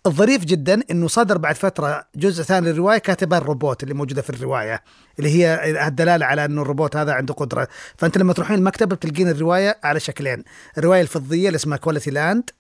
الظريف 0.07 0.45
جدا 0.45 0.81
إنه 0.91 1.09
صدر 1.09 1.39
بعد 1.39 1.55
فترة 1.55 2.05
جزء 2.17 2.43
ثاني 2.43 2.73
للرواية 2.73 2.99
كاتبها 2.99 3.39
الروبوت 3.39 3.83
اللي 3.83 3.95
موجودة 3.95 4.23
في 4.23 4.31
الرواية 4.31 4.83
اللي 5.19 5.31
هي 5.31 5.71
الدلالة 5.87 6.27
على 6.27 6.45
إنه 6.45 6.63
الروبوت 6.63 6.97
هذا 6.97 7.13
عنده 7.13 7.35
قدرة، 7.35 7.69
فأنت 7.97 8.19
لما 8.19 8.33
تروحين 8.33 8.59
المكتبة 8.59 8.97
بتلقين 8.97 9.29
الرواية 9.29 9.79
على 9.85 10.01
شكلين، 10.01 10.45
الرواية 10.79 11.01
الفضية 11.01 11.49
اللي 11.49 11.57
اسمها 11.57 11.79
Quality 11.79 12.11
Land 12.11 12.51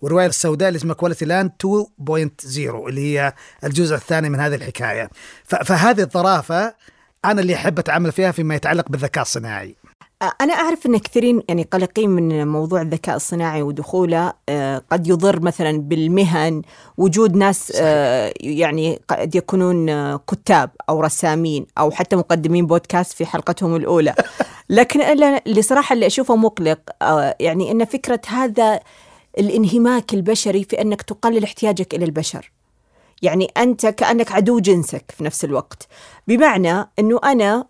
والرواية 0.00 0.26
السوداء 0.26 0.68
اللي 0.68 0.76
اسمها 0.76 0.94
Quality 0.94 1.24
Land 1.24 1.50
2.0 1.58 2.88
اللي 2.88 3.00
هي 3.00 3.32
الجزء 3.64 3.94
الثاني 3.94 4.28
من 4.30 4.40
هذه 4.40 4.54
الحكاية. 4.54 5.10
فهذه 5.44 6.00
الظرافة 6.00 6.74
أنا 7.30 7.40
اللي 7.40 7.54
أحب 7.54 7.78
أتعامل 7.78 8.12
فيها 8.12 8.30
فيما 8.30 8.54
يتعلق 8.54 8.88
بالذكاء 8.88 9.22
الصناعي. 9.22 9.76
أنا 10.40 10.54
أعرف 10.54 10.86
أن 10.86 10.98
كثيرين 10.98 11.42
يعني 11.48 11.62
قلقين 11.62 12.10
من 12.10 12.48
موضوع 12.48 12.82
الذكاء 12.82 13.16
الصناعي 13.16 13.62
ودخوله. 13.62 14.32
قد 14.90 15.06
يضر 15.06 15.40
مثلا 15.40 15.78
بالمهن. 15.80 16.62
وجود 16.96 17.36
ناس 17.36 17.70
يعني 18.40 19.00
قد 19.08 19.34
يكونون 19.34 20.16
كتاب 20.16 20.70
أو 20.88 21.00
رسامين 21.00 21.66
أو 21.78 21.90
حتى 21.90 22.16
مقدمين 22.16 22.66
بودكاست 22.66 23.12
في 23.12 23.26
حلقتهم 23.26 23.76
الأولى. 23.76 24.14
لكن 24.70 25.00
اللي 25.46 25.62
صراحة 25.62 25.92
اللي 25.92 26.06
أشوفه 26.06 26.36
مقلق 26.36 26.78
يعني 27.40 27.70
أن 27.70 27.84
فكرة 27.84 28.20
هذا 28.28 28.80
الانهماك 29.38 30.14
البشري 30.14 30.64
في 30.64 30.80
أنك 30.80 31.02
تقلل 31.02 31.44
احتياجك 31.44 31.94
إلى 31.94 32.04
البشر. 32.04 32.52
يعني 33.22 33.50
أنت 33.56 33.86
كأنك 33.86 34.32
عدو 34.32 34.58
جنسك 34.58 35.04
في 35.16 35.24
نفس 35.24 35.44
الوقت. 35.44 35.88
بمعنى 36.26 36.90
أنه 36.98 37.20
أنا 37.24 37.66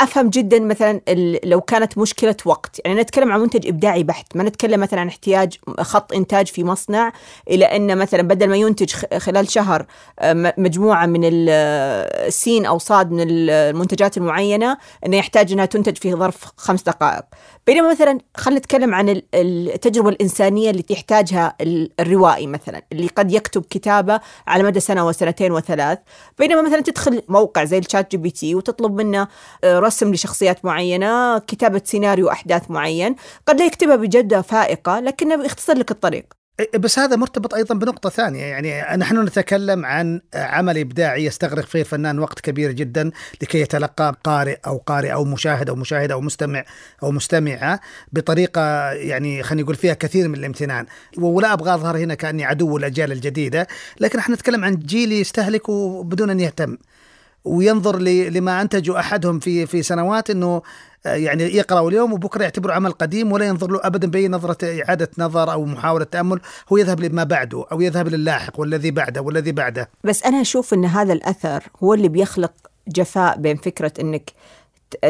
أفهم 0.00 0.30
جدا 0.30 0.60
مثلا 0.60 1.00
لو 1.44 1.60
كانت 1.60 1.98
مشكلة 1.98 2.36
وقت. 2.44 2.80
يعني 2.84 3.00
نتكلم 3.00 3.32
عن 3.32 3.40
منتج 3.40 3.66
إبداعي 3.66 4.02
بحت. 4.02 4.36
ما 4.36 4.42
نتكلم 4.44 4.80
مثلا 4.80 5.00
عن 5.00 5.08
احتياج 5.08 5.56
خط 5.80 6.12
إنتاج 6.12 6.46
في 6.46 6.64
مصنع 6.64 7.12
إلى 7.50 7.64
إن 7.64 7.98
مثلا 7.98 8.22
بدل 8.22 8.48
ما 8.48 8.56
ينتج 8.56 8.92
خلال 9.18 9.50
شهر 9.50 9.86
آه، 10.18 10.54
مجموعة 10.58 11.06
من 11.06 11.20
السين 11.24 12.66
أو 12.66 12.78
صاد 12.78 13.10
من 13.10 13.26
المنتجات 13.28 14.16
المعينة 14.16 14.78
إنه 15.06 15.16
يحتاج 15.16 15.52
إنها 15.52 15.66
تنتج 15.66 15.96
في 15.96 16.14
ظرف 16.14 16.44
خمس 16.56 16.82
دقائق. 16.82 17.24
بينما 17.68 17.90
مثلا 17.90 18.18
خلينا 18.36 18.60
نتكلم 18.60 18.94
عن 18.94 19.22
التجربة 19.34 20.08
الإنسانية 20.08 20.70
اللي 20.70 20.82
تحتاجها 20.82 21.56
الروائي 22.00 22.46
مثلا 22.46 22.82
اللي 22.92 23.06
قد 23.06 23.32
يكتب 23.32 23.64
كتابة 23.70 24.20
على 24.46 24.62
مدى 24.62 24.80
سنة 24.80 25.06
وسنتين 25.06 25.52
وثلاث. 25.52 25.98
بينما 26.38 26.62
مثلا 26.62 26.80
تدخل 26.80 27.22
موقع 27.28 27.64
زي 27.64 27.78
ال 27.78 28.10
ChatGPT 28.10 28.54
وتطلب 28.54 28.94
منه 28.94 29.28
آه، 29.64 29.78
رسم 29.78 30.12
لشخصيات 30.14 30.64
معينة 30.64 31.38
كتابة 31.38 31.82
سيناريو 31.84 32.30
أحداث 32.30 32.70
معين. 32.70 33.16
قد 33.46 33.58
لا 33.58 33.66
يكتبها 33.66 33.96
بجوده 33.96 34.42
فائقة 34.42 35.00
لكنه 35.00 35.36
بيختصر 35.36 35.78
لك 35.78 35.90
الطريق. 35.90 36.37
بس 36.76 36.98
هذا 36.98 37.16
مرتبط 37.16 37.54
أيضا 37.54 37.74
بنقطة 37.74 38.10
ثانية. 38.10 38.44
يعني 38.44 38.96
نحن 38.96 39.24
نتكلم 39.24 39.86
عن 39.86 40.20
عمل 40.34 40.78
إبداعي 40.78 41.24
يستغرق 41.24 41.64
فيه 41.64 41.80
الفنان 41.80 42.18
وقت 42.18 42.40
كبير 42.40 42.72
جدا 42.72 43.10
لكي 43.42 43.60
يتلقى 43.60 44.14
قارئ 44.24 44.56
أو 44.66 44.76
قارئ 44.76 45.12
أو 45.12 45.24
مشاهد 45.24 45.68
أو 45.68 45.76
مشاهد 45.76 46.10
أو 46.12 46.20
مستمع 46.20 46.64
أو 47.02 47.10
مستمعة 47.10 47.80
بطريقة 48.12 48.92
يعني 48.92 49.42
خلينا 49.42 49.62
نقول 49.62 49.74
فيها 49.74 49.94
كثير 49.94 50.28
من 50.28 50.34
الامتنان. 50.34 50.86
ولا 51.18 51.52
أبغى 51.52 51.74
أظهر 51.74 51.96
هنا 51.96 52.14
كأني 52.14 52.44
عدو 52.44 52.76
الأجيال 52.76 53.12
الجديدة 53.12 53.66
لكن 54.00 54.18
إحنا 54.18 54.34
نتكلم 54.34 54.64
عن 54.64 54.76
جيل 54.76 55.12
يستهلك 55.12 55.70
بدون 56.04 56.30
أن 56.30 56.40
يهتم. 56.40 56.76
وينظر 57.44 57.98
لما 57.98 58.62
انتجوا 58.62 58.98
أحدهم 58.98 59.38
في 59.38 59.66
في 59.66 59.82
سنوات 59.82 60.30
إنه 60.30 60.62
يعني 61.04 61.42
يقرأ 61.42 61.88
اليوم 61.88 62.12
وبكرة 62.12 62.42
يعتبره 62.42 62.72
عمل 62.72 62.92
قديم 62.92 63.32
ولا 63.32 63.46
ينظر 63.46 63.70
له 63.70 63.80
ابدا 63.82 64.10
بأي 64.10 64.28
نظرة 64.28 64.82
إعادة 64.82 65.10
نظر 65.18 65.52
أو 65.52 65.64
محاولة 65.64 66.04
تأمل. 66.04 66.40
هو 66.72 66.76
يذهب 66.76 67.00
لما 67.00 67.24
بعده 67.24 67.64
أو 67.72 67.80
يذهب 67.80 68.08
للاحق 68.08 68.60
والذي 68.60 68.90
بعده 68.90 69.20
والذي 69.20 69.52
بعده. 69.52 69.90
بس 70.04 70.22
أنا 70.22 70.40
أشوف 70.40 70.74
إن 70.74 70.84
هذا 70.84 71.12
الأثر 71.12 71.62
هو 71.82 71.94
اللي 71.94 72.08
بيخلق 72.08 72.52
جفاء 72.88 73.38
بين 73.38 73.56
فكرة 73.56 73.92
إنك 74.00 74.30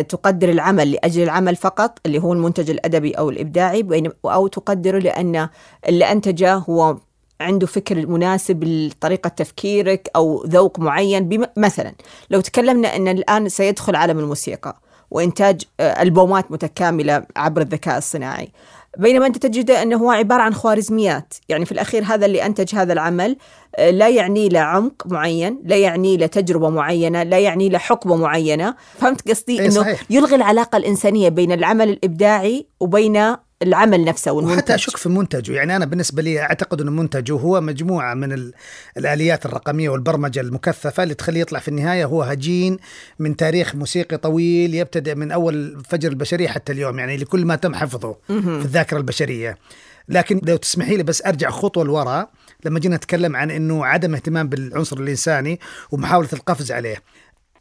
تقدر 0.08 0.48
العمل 0.48 0.92
لأجل 0.92 1.22
العمل 1.22 1.56
فقط 1.56 1.98
اللي 2.06 2.18
هو 2.18 2.32
المنتج 2.32 2.70
الأدبي 2.70 3.12
أو 3.12 3.30
الإبداعي 3.30 4.10
أو 4.24 4.46
تقدره 4.46 4.98
لأن 4.98 5.48
اللي 5.88 6.12
أنتجه 6.12 6.54
هو 6.54 6.96
عنده 7.40 7.66
فكر 7.66 8.06
مناسب 8.06 8.64
لطريقة 8.64 9.28
تفكيرك 9.28 10.10
أو 10.16 10.44
ذوق 10.46 10.78
معين. 10.78 11.46
مثلا 11.56 11.92
لو 12.30 12.40
تكلمنا 12.40 12.96
أن 12.96 13.08
الآن 13.08 13.48
سيدخل 13.48 13.96
عالم 13.96 14.18
الموسيقى 14.18 14.80
وإنتاج 15.10 15.62
آه، 15.80 16.02
ألبومات 16.02 16.52
متكاملة 16.52 17.22
عبر 17.36 17.60
الذكاء 17.60 17.98
الصناعي. 17.98 18.48
بينما 18.98 19.26
أنت 19.26 19.38
تجد 19.38 19.70
أنه 19.70 19.96
هو 19.96 20.10
عبارة 20.10 20.42
عن 20.42 20.54
خوارزميات. 20.54 21.34
يعني 21.48 21.64
في 21.64 21.72
الأخير 21.72 22.04
هذا 22.04 22.26
اللي 22.26 22.46
أنتج 22.46 22.74
هذا 22.74 22.92
العمل 22.92 23.36
آه، 23.76 23.90
لا 23.90 24.08
يعني 24.08 24.48
له 24.48 24.60
عمق 24.60 25.06
معين 25.06 25.60
لا 25.64 25.76
يعني 25.76 26.16
له 26.16 26.26
تجربة 26.26 26.68
معينة 26.68 27.22
لا 27.22 27.38
يعني 27.38 27.68
له 27.68 27.78
حقبة 27.78 28.16
معينة. 28.16 28.74
فهمت 28.98 29.28
قصدي؟ 29.28 29.60
إيه، 29.60 29.66
أنه 29.66 29.70
صحيح. 29.70 30.02
يلغي 30.10 30.36
العلاقة 30.36 30.76
الإنسانية 30.76 31.28
بين 31.28 31.52
العمل 31.52 31.88
الإبداعي 31.88 32.66
وبين 32.80 33.36
العمل 33.62 34.04
نفسه 34.04 34.32
والمنتج. 34.32 34.56
وحتى 34.56 34.74
أشك 34.74 34.96
في 34.96 35.08
منتجه. 35.08 35.52
يعني 35.52 35.76
أنا 35.76 35.84
بالنسبة 35.84 36.22
لي 36.22 36.40
أعتقد 36.40 36.80
ان 36.80 36.96
منتجه 36.96 37.32
هو 37.32 37.60
مجموعة 37.60 38.14
من 38.14 38.52
الآليات 38.96 39.46
الرقمية 39.46 39.88
والبرمجة 39.88 40.40
المكثفة 40.40 41.02
اللي 41.02 41.14
تخليه 41.14 41.40
يطلع 41.40 41.58
في 41.58 41.68
النهاية 41.68 42.04
هو 42.04 42.22
هجين 42.22 42.76
من 43.18 43.36
تاريخ 43.36 43.74
موسيقي 43.74 44.16
طويل 44.16 44.74
يبتدئ 44.74 45.14
من 45.14 45.32
أول 45.32 45.82
فجر 45.88 46.10
البشريه 46.10 46.48
حتى 46.48 46.72
اليوم 46.72 46.98
يعني 46.98 47.16
لكل 47.16 47.44
ما 47.44 47.56
تم 47.56 47.74
حفظه 47.74 48.16
في 48.26 48.64
الذاكرة 48.64 48.98
البشرية. 48.98 49.58
لكن 50.08 50.40
لو 50.44 50.56
تسمحي 50.56 50.96
لي 50.96 51.02
بس 51.02 51.22
أرجع 51.26 51.50
خطوة 51.50 51.84
لورا 51.84 52.26
لما 52.64 52.80
جينا 52.80 52.96
نتكلم 52.96 53.36
عن 53.36 53.50
إنه 53.50 53.86
عدم 53.86 54.14
اهتمام 54.14 54.48
بالعنصر 54.48 54.96
الإنساني 54.96 55.60
ومحاولة 55.90 56.28
القفز 56.32 56.72
عليه. 56.72 57.02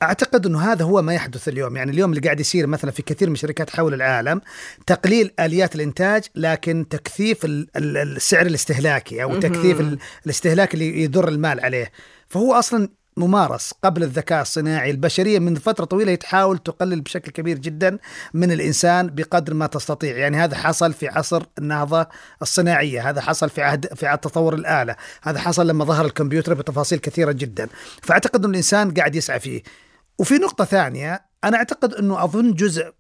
أعتقد 0.03 0.45
إنه 0.45 0.71
هذا 0.71 0.85
هو 0.85 1.01
ما 1.01 1.13
يحدث 1.13 1.47
اليوم، 1.47 1.77
يعني 1.77 1.91
اليوم 1.91 2.09
اللي 2.09 2.21
قاعد 2.21 2.39
يصير 2.39 2.67
مثلا 2.67 2.91
في 2.91 3.01
كثير 3.01 3.27
من 3.27 3.33
الشركات 3.33 3.69
حول 3.69 3.93
العالم 3.93 4.41
تقليل 4.87 5.31
آليات 5.39 5.75
الإنتاج 5.75 6.23
لكن 6.35 6.85
تكثيف 6.89 7.37
السعر 7.45 8.45
الاستهلاكي 8.45 9.23
أو 9.23 9.39
تكثيف 9.39 9.97
الاستهلاك 10.25 10.73
اللي 10.73 11.03
يضر 11.03 11.27
المال 11.27 11.59
عليه، 11.59 11.91
فهو 12.27 12.53
أصلا 12.53 12.89
ممارس 13.17 13.73
قبل 13.83 14.03
الذكاء 14.03 14.41
الصناعي. 14.41 14.91
البشرية 14.91 15.39
من 15.39 15.55
فترة 15.55 15.85
طويلة 15.85 16.15
تحاول 16.15 16.57
تقلل 16.57 17.01
بشكل 17.01 17.31
كبير 17.31 17.57
جدا 17.57 17.97
من 18.33 18.51
الإنسان 18.51 19.07
بقدر 19.07 19.53
ما 19.53 19.67
تستطيع. 19.67 20.17
يعني 20.17 20.37
هذا 20.37 20.55
حصل 20.55 20.93
في 20.93 21.07
عصر 21.07 21.43
النهضة 21.57 22.07
الصناعية. 22.41 23.09
هذا 23.09 23.21
حصل 23.21 23.49
في 23.49 23.61
عهد 23.61 23.93
في 23.95 24.07
عهد 24.07 24.17
تطور 24.17 24.53
الآلة. 24.53 24.95
هذا 25.21 25.39
حصل 25.39 25.67
لما 25.67 25.85
ظهر 25.85 26.05
الكمبيوتر 26.05 26.53
بتفاصيل 26.53 26.99
كثيرة 26.99 27.31
جدا. 27.31 27.67
فأعتقد 28.01 28.45
أن 28.45 28.51
الإنسان 28.51 28.91
قاعد 28.91 29.15
يسعى 29.15 29.39
فيه. 29.39 29.61
وفي 30.19 30.33
نقطة 30.33 30.65
ثانية 30.65 31.25
أنا 31.43 31.57
أعتقد 31.57 31.93
أنه 31.93 32.23
أظن 32.23 32.53
جزء 32.53 32.93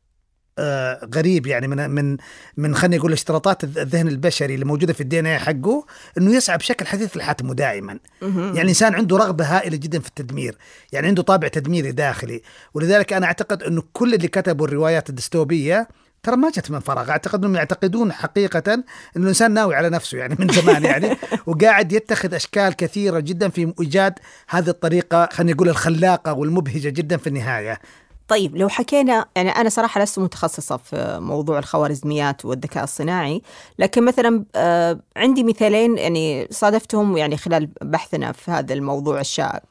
آه 0.59 1.09
غريب 1.15 1.47
يعني 1.47 1.67
من 1.67 1.89
من 1.89 2.17
من 2.57 2.75
خلينا 2.75 2.97
نقول 2.97 3.13
اشتراطات 3.13 3.63
الذهن 3.63 4.07
البشري 4.07 4.53
اللي 4.53 4.65
موجودة 4.65 4.93
في 4.93 5.01
الدي 5.01 5.19
إن 5.19 5.25
اي 5.25 5.39
حقه 5.39 5.85
إنه 6.17 6.35
يسعى 6.35 6.57
بشكل 6.57 6.85
حثيث 6.85 7.17
لحاتمه 7.17 7.53
دائما 7.53 7.99
يعني 8.21 8.61
الانسان 8.61 8.95
عنده 8.95 9.17
رغبة 9.17 9.45
هائلة 9.45 9.77
جدا 9.77 9.99
في 9.99 10.07
التدمير 10.07 10.57
يعني 10.91 11.07
عنده 11.07 11.23
طابع 11.23 11.47
تدميري 11.47 11.91
داخلي. 11.91 12.41
ولذلك 12.73 13.13
أنا 13.13 13.25
أعتقد 13.25 13.63
إنه 13.63 13.83
كل 13.93 14.13
اللي 14.13 14.27
كتبوا 14.27 14.67
الروايات 14.67 15.09
الدستوبية 15.09 15.87
ترى 16.27 16.37
ما 16.37 16.49
جت 16.49 16.71
من 16.71 16.79
فراغ. 16.79 17.09
أعتقد 17.09 17.39
إنهم 17.39 17.55
يعتقدون 17.55 18.11
حقيقة 18.13 18.73
إن 18.73 18.83
الإنسان 19.15 19.53
ناوي 19.53 19.75
على 19.75 19.89
نفسه 19.89 20.17
يعني 20.17 20.35
من 20.39 20.47
زمان 20.47 20.83
يعني 20.83 21.17
وقاعد 21.47 21.91
يتخذ 21.91 22.33
أشكال 22.33 22.75
كثيرة 22.75 23.19
جدا 23.19 23.49
في 23.49 23.73
إيجاد 23.79 24.13
هذه 24.49 24.69
الطريقة 24.69 25.29
خلينا 25.31 25.53
نقول 25.53 25.69
الخلاقة 25.69 26.33
والمبهجة 26.33 26.89
جدا 26.89 27.17
في 27.17 27.27
النهاية. 27.27 27.79
طيب 28.27 28.57
لو 28.57 28.69
حكينا 28.69 29.25
يعني 29.35 29.49
أنا 29.49 29.69
صراحة 29.69 30.01
لست 30.01 30.19
متخصصة 30.19 30.77
في 30.77 31.17
موضوع 31.21 31.59
الخوارزميات 31.59 32.45
والذكاء 32.45 32.83
الصناعي 32.83 33.41
لكن 33.79 34.05
مثلا 34.05 34.45
آه، 34.55 34.99
عندي 35.17 35.43
مثالين 35.43 35.97
يعني 35.97 36.47
صادفتهم 36.51 37.17
يعني 37.17 37.37
خلال 37.37 37.69
بحثنا 37.81 38.31
في 38.31 38.51
هذا 38.51 38.73
الموضوع 38.73 39.19
الشائق. 39.19 39.61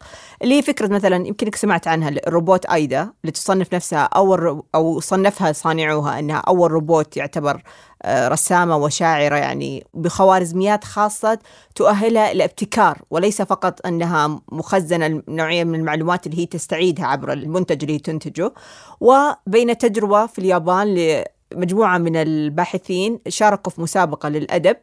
اللي 0.42 0.54
هي 0.54 0.62
فكرة 0.62 0.88
مثلا 0.88 1.26
يمكنك 1.26 1.56
سمعت 1.56 1.88
عنها 1.88 2.08
الروبوت 2.08 2.66
أيدا 2.66 3.10
اللي 3.24 3.32
تصنف 3.32 3.74
نفسها 3.74 4.02
أول 4.02 4.62
أو 4.74 5.00
صنفها 5.00 5.52
صانعوها 5.52 6.18
أنها 6.18 6.36
أول 6.36 6.70
روبوت 6.70 7.16
يعتبر 7.16 7.62
رسامة 8.08 8.76
وشاعرة 8.76 9.36
يعني 9.36 9.86
بخوارزميات 9.94 10.84
خاصة 10.84 11.38
تؤهلها 11.74 12.32
الابتكار 12.32 12.98
وليس 13.10 13.42
فقط 13.42 13.86
أنها 13.86 14.40
مخزنة 14.52 15.22
نوعية 15.28 15.64
من 15.64 15.74
المعلومات 15.74 16.26
اللي 16.26 16.38
هي 16.38 16.46
تستعيدها 16.46 17.06
عبر 17.06 17.32
المنتج 17.32 17.84
اللي 17.84 17.98
تنتجه. 17.98 18.52
وبين 19.00 19.78
تجربة 19.78 20.26
في 20.26 20.38
اليابان 20.38 21.22
لمجموعة 21.54 21.98
من 21.98 22.16
الباحثين 22.16 23.20
شاركوا 23.28 23.72
في 23.72 23.80
مسابقة 23.80 24.28
للأدب 24.28 24.76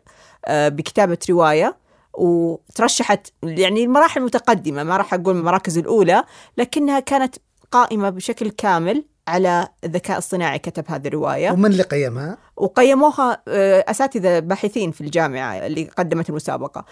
آه، 0.45 0.69
بكتابة 0.69 1.17
رواية 1.30 1.78
وترشحت 2.13 3.28
يعني 3.43 3.84
المراحل 3.84 4.19
المتقدمة 4.19 4.84
ما 4.84 4.97
راح 4.97 5.13
أقول 5.13 5.38
المراكز 5.38 5.78
الأولى 5.78 6.24
لكنها 6.57 6.99
كانت 6.99 7.36
قائمة 7.71 8.09
بشكل 8.09 8.49
كامل. 8.49 9.03
على 9.28 9.67
الذكاء 9.84 10.17
الصناعي 10.17 10.59
كتب 10.59 10.84
هذه 10.88 11.07
الرواية 11.07 11.51
ومن 11.51 11.71
اللي 11.71 11.84
قيمها؟ 11.84 12.38
وقيموها 12.57 13.41
آه، 13.47 13.86
أساتذة 13.88 14.39
باحثين 14.39 14.91
في 14.91 15.01
الجامعة 15.01 15.53
اللي 15.53 15.84
قدمت 15.84 16.30
المسابقة 16.30 16.86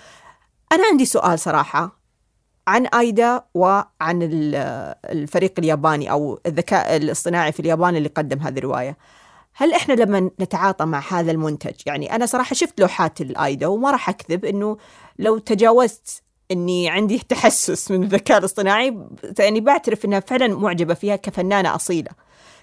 أنا 0.71 0.83
عندي 0.91 1.05
سؤال 1.05 1.39
صراحة 1.39 2.01
عن 2.67 2.85
آيدا 2.85 3.43
وعن 3.53 4.19
الفريق 5.05 5.53
الياباني 5.57 6.11
أو 6.11 6.39
الذكاء 6.45 6.95
الاصطناعي 6.95 7.51
في 7.51 7.59
اليابان 7.59 7.95
اللي 7.95 8.09
قدم 8.09 8.39
هذه 8.39 8.57
الرواية. 8.57 8.97
هل 9.53 9.73
إحنا 9.73 9.93
لما 9.93 10.31
نتعاطى 10.39 10.85
مع 10.85 11.03
هذا 11.09 11.31
المنتج 11.31 11.75
يعني 11.85 12.15
أنا 12.15 12.25
صراحة 12.25 12.53
شفت 12.53 12.79
لوحات 12.79 13.21
الآيدا 13.21 13.67
وما 13.67 13.91
راح 13.91 14.09
أكذب 14.09 14.45
إنه 14.45 14.77
لو 15.19 15.37
تجاوزت 15.37 16.23
إني 16.51 16.89
عندي 16.89 17.21
تحسس 17.29 17.91
من 17.91 18.03
الذكاء 18.03 18.37
الاصطناعي 18.37 18.97
يعني 19.39 19.61
بعترف 19.61 20.05
إنها 20.05 20.19
فعلا 20.19 20.47
معجبة 20.47 20.93
فيها 20.93 21.15
كفنانة 21.15 21.75
أصيلة. 21.75 22.11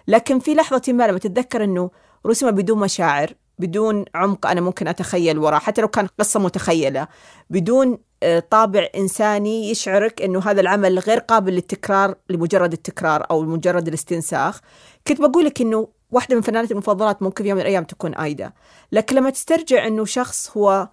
لكن 0.08 0.38
في 0.38 0.54
لحظة 0.54 0.92
ما 0.92 1.06
لما 1.06 1.18
تتذكر 1.18 1.64
إنه 1.64 1.90
رسمه 2.26 2.50
بدون 2.50 2.78
مشاعر 2.78 3.34
بدون 3.58 4.04
عمق 4.14 4.46
أنا 4.46 4.60
ممكن 4.60 4.88
أتخيل 4.88 5.38
وراه 5.38 5.58
حتى 5.58 5.80
لو 5.80 5.88
كان 5.88 6.06
قصة 6.18 6.40
متخيلة 6.40 7.08
بدون 7.50 7.98
آه، 8.22 8.38
طابع 8.50 8.88
إنساني 8.96 9.70
يشعرك 9.70 10.22
إنه 10.22 10.40
هذا 10.40 10.60
العمل 10.60 10.98
غير 10.98 11.18
قابل 11.18 11.52
للتكرار 11.52 12.14
لمجرد 12.30 12.72
التكرار 12.72 13.26
أو 13.30 13.42
لمجرد 13.42 13.88
الاستنساخ. 13.88 14.60
كنت 15.06 15.20
بقول 15.20 15.44
لك 15.44 15.60
إنه 15.60 15.88
واحدة 16.10 16.36
من 16.36 16.42
فناناتي 16.42 16.72
المفضلات 16.72 17.22
ممكن 17.22 17.44
في 17.44 17.50
يوم 17.50 17.58
من 17.58 17.62
الأيام 17.62 17.84
تكون 17.84 18.14
آيدا. 18.14 18.52
لكن 18.92 19.16
لما 19.16 19.30
تسترجع 19.30 19.86
إنه 19.86 20.04
شخص 20.04 20.56
هو 20.56 20.88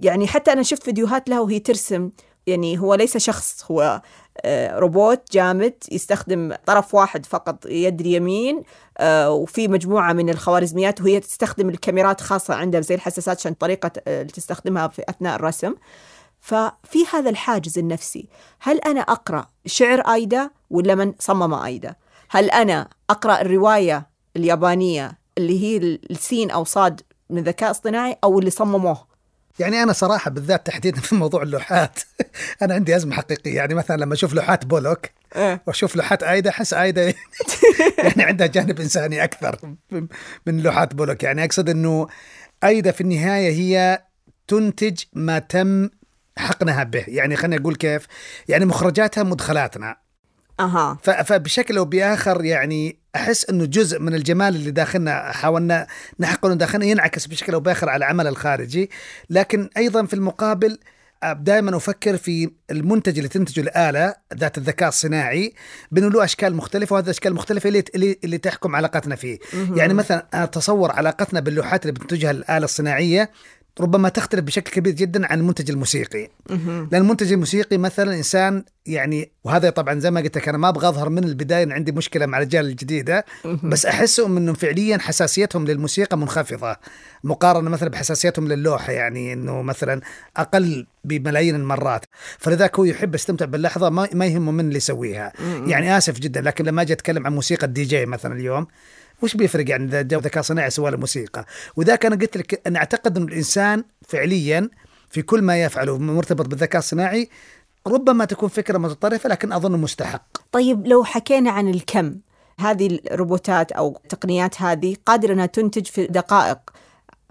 يعني 0.00 0.26
حتى 0.26 0.52
أنا 0.52 0.62
شفت 0.62 0.82
فيديوهات 0.82 1.28
لها 1.28 1.40
وهي 1.40 1.58
ترسم 1.58 2.10
يعني 2.46 2.78
هو 2.78 2.94
ليس 2.94 3.16
شخص 3.16 3.64
هو 3.70 4.02
آه، 4.44 4.78
روبوت 4.78 5.32
جامد 5.32 5.74
يستخدم 5.92 6.54
طرف 6.66 6.94
واحد 6.94 7.26
فقط 7.26 7.66
يد 7.66 8.00
اليمين 8.00 8.62
آه، 8.98 9.30
وفي 9.30 9.68
مجموعة 9.68 10.12
من 10.12 10.30
الخوارزميات 10.30 11.00
وهي 11.00 11.20
تستخدم 11.20 11.68
الكاميرات 11.68 12.20
خاصة 12.20 12.54
عندها 12.54 12.80
زي 12.80 12.94
الحساسات 12.94 13.38
عشان 13.38 13.54
طريقة 13.54 13.90
آه، 14.08 14.22
تستخدمها 14.22 14.88
في 14.88 15.02
أثناء 15.08 15.36
الرسم. 15.36 15.74
ففي 16.40 16.98
هذا 17.12 17.30
الحاجز 17.30 17.78
النفسي 17.78 18.28
هل 18.60 18.78
أنا 18.78 19.00
أقرأ 19.00 19.46
شعر 19.66 20.00
آيدا 20.00 20.50
ولا 20.70 20.94
من 20.94 21.14
صمم 21.18 21.54
آيدا؟ 21.54 21.94
هل 22.30 22.50
أنا 22.50 22.88
أقرأ 23.10 23.40
الرواية 23.40 24.10
اليابانية 24.36 25.18
اللي 25.38 25.62
هي 25.62 25.76
السين 26.10 26.50
أو 26.50 26.64
صاد 26.64 27.00
من 27.30 27.42
ذكاء 27.42 27.70
اصطناعي 27.70 28.16
أو 28.24 28.38
اللي 28.38 28.50
صمموه؟ 28.50 29.09
يعني 29.58 29.82
أنا 29.82 29.92
صراحة 29.92 30.30
بالذات 30.30 30.66
تحديدا 30.66 31.00
في 31.00 31.14
موضوع 31.14 31.42
اللوحات 31.42 32.00
أنا 32.62 32.74
عندي 32.74 32.96
أزمة 32.96 33.14
حقيقية. 33.14 33.56
يعني 33.56 33.74
مثلا 33.74 33.96
لما 33.96 34.14
أشوف 34.14 34.34
لوحات 34.34 34.64
بولوك 34.64 35.06
إيه. 35.36 35.62
وأشوف 35.66 35.96
لوحات 35.96 36.22
آيدا 36.22 36.50
أحس 36.50 36.74
آيدا 36.74 37.02
يعني 38.04 38.22
عندها 38.22 38.46
جانب 38.46 38.80
إنساني 38.80 39.24
أكثر 39.24 39.58
من 40.46 40.60
لوحات 40.60 40.94
بولوك. 40.94 41.22
يعني 41.22 41.44
أقصد 41.44 41.68
إنه 41.68 42.06
آيدا 42.64 42.90
في 42.90 43.00
النهاية 43.00 43.52
هي 43.52 44.02
تنتج 44.48 45.02
ما 45.12 45.38
تم 45.38 45.88
حقنها 46.38 46.84
به. 46.84 47.04
يعني 47.08 47.36
خليني 47.36 47.62
أقول 47.62 47.76
كيف. 47.76 48.06
يعني 48.48 48.64
مخرجاتها 48.64 49.22
مدخلاتنا. 49.22 49.96
أها. 50.60 50.98
فبشكل 51.02 51.76
أو 51.76 51.84
بآخر 51.84 52.44
يعني 52.44 52.99
أحس 53.16 53.50
إنه 53.50 53.64
جزء 53.64 53.98
من 54.00 54.14
الجمال 54.14 54.56
اللي 54.56 54.70
داخلنا 54.70 55.32
حاولنا 55.32 55.86
نحقنه 56.20 56.54
داخلنا 56.54 56.84
ينعكس 56.86 57.26
بشكل 57.26 57.54
أو 57.54 57.60
بآخر 57.60 57.88
على 57.88 57.98
العمل 57.98 58.26
الخارجي. 58.26 58.90
لكن 59.30 59.70
أيضا 59.76 60.06
في 60.06 60.14
المقابل 60.14 60.78
دائما 61.32 61.76
أفكر 61.76 62.16
في 62.16 62.50
المنتج 62.70 63.16
اللي 63.16 63.28
تنتجه 63.28 63.60
الآلة 63.60 64.14
ذات 64.34 64.58
الذكاء 64.58 64.88
الصناعي 64.88 65.54
بأنه 65.90 66.10
له 66.10 66.24
أشكال 66.24 66.56
مختلفة 66.56 66.94
وهذه 66.94 67.04
الأشكال 67.04 67.30
المختلفه 67.30 67.68
اللي 67.68 67.84
اللي, 68.24 68.38
تحكم 68.38 68.76
علاقتنا 68.76 69.16
فيه. 69.16 69.38
يعني 69.74 69.94
مثلا 69.94 70.26
أتصور 70.34 70.92
علاقتنا 70.92 71.40
باللوحات 71.40 71.82
اللي 71.82 71.92
بتنتجها 71.92 72.30
الآلة 72.30 72.64
الصناعية 72.64 73.30
ربما 73.80 74.08
تختلف 74.08 74.40
بشكل 74.40 74.70
كبير 74.70 74.92
جدا 74.92 75.26
عن 75.26 75.38
المنتج 75.38 75.70
الموسيقي. 75.70 76.28
لأن 76.92 77.02
المنتج 77.02 77.32
الموسيقي 77.32 77.78
مثلا 77.78 78.14
إنسان 78.14 78.64
يعني 78.86 79.30
وهذا 79.44 79.70
طبعا 79.70 79.98
زي 79.98 80.10
ما 80.10 80.20
قلت 80.20 80.36
لك 80.36 80.48
أنا 80.48 80.58
ما 80.58 80.68
أبغى 80.68 80.88
أظهر 80.88 81.08
من 81.08 81.24
البداية 81.24 81.62
ان 81.62 81.72
عندي 81.72 81.92
مشكلة 81.92 82.26
مع 82.26 82.38
الرجال 82.38 82.66
الجديدة 82.66 83.24
بس 83.64 83.86
احسهم 83.86 84.36
انهم 84.36 84.54
فعليا 84.54 84.98
حساسيتهم 84.98 85.66
للموسيقى 85.66 86.18
منخفضة. 86.18 86.76
مقارنة 87.24 87.70
مثلا 87.70 87.88
بحساسيتهم 87.88 88.48
للوحه 88.48 88.92
يعني 88.92 89.32
إنه 89.32 89.62
مثلا 89.62 90.00
أقل 90.36 90.86
بملايين 91.04 91.54
المرات. 91.54 92.04
فلذلك 92.38 92.78
هو 92.78 92.84
يحب 92.84 93.14
يستمتع 93.14 93.44
باللحظة 93.44 93.90
ما 93.90 94.26
يهمه 94.26 94.52
من 94.52 94.60
اللي 94.60 94.76
يسويها. 94.76 95.32
يعني 95.66 95.98
آسف 95.98 96.18
جدا 96.18 96.40
لكن 96.40 96.64
لما 96.64 96.82
أجي 96.82 96.92
أتكلم 96.92 97.26
عن 97.26 97.34
موسيقى 97.34 97.66
الدي 97.66 97.84
جي 97.84 98.06
مثلا 98.06 98.34
اليوم 98.34 98.66
وش 99.22 99.36
بيفرق 99.36 99.70
يعني 99.70 99.84
إذا 99.84 100.18
ذكاء 100.18 100.42
صناعي 100.42 100.70
سوى 100.70 100.88
الموسيقى 100.88 101.46
وذاك 101.76 102.06
أنا 102.06 102.16
قلت 102.16 102.36
لك 102.36 102.66
أنا 102.66 102.78
أعتقد 102.78 103.16
ان 103.16 103.22
الإنسان 103.22 103.84
فعليا 104.08 104.70
في 105.10 105.22
كل 105.22 105.42
ما 105.42 105.62
يفعله 105.62 105.98
مرتبط 105.98 106.46
بالذكاء 106.46 106.78
الصناعي 106.78 107.28
ربما 107.86 108.24
تكون 108.24 108.48
فكرة 108.48 108.78
متطرفة 108.78 109.28
لكن 109.28 109.52
أظن 109.52 109.80
مستحق. 109.80 110.22
طيب 110.52 110.86
لو 110.86 111.04
حكينا 111.04 111.50
عن 111.50 111.68
الكم 111.68 112.16
هذه 112.60 113.00
الروبوتات 113.10 113.72
أو 113.72 114.00
التقنيات 114.04 114.62
هذه 114.62 114.96
قادرة 115.06 115.32
أنها 115.32 115.46
تنتج 115.46 115.86
في 115.86 116.06
دقائق. 116.06 116.58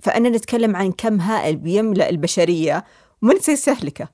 فأنا 0.02 0.30
نتكلم 0.30 0.76
عن 0.76 0.92
كم 0.92 1.22
هائل 1.22 1.56
بيملأ 1.56 2.10
البشرية. 2.10 2.86
ومن 3.22 3.40
سيستهلكه 3.40 4.10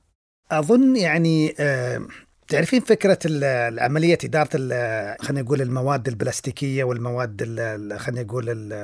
أظن 0.51 0.95
يعني 0.95 1.55
آه 1.59 2.07
تعرفين 2.47 2.81
فكرة 2.81 3.19
العملية 3.25 4.17
إدارة 4.23 4.49
خلينا 5.21 5.41
نقول 5.41 5.61
المواد 5.61 6.07
البلاستيكية 6.07 6.83
والمواد 6.83 7.41
خلينا 7.97 8.23
نقول 8.23 8.83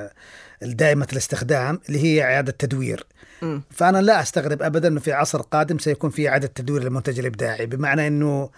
الدائمة 0.63 1.07
الاستخدام 1.11 1.79
اللي 1.89 2.03
هي 2.03 2.23
إعادة 2.23 2.51
تدوير. 2.51 3.05
م. 3.41 3.59
فأنا 3.71 4.01
لا 4.01 4.21
أستغرب 4.21 4.61
أبدا 4.61 4.87
أنه 4.87 4.99
في 4.99 5.13
عصر 5.13 5.41
قادم 5.41 5.77
سيكون 5.77 6.09
في 6.09 6.29
إعادة 6.29 6.47
تدوير 6.47 6.83
للمنتج 6.83 7.19
الإبداعي 7.19 7.65
بمعنى 7.65 8.07
أنه 8.07 8.49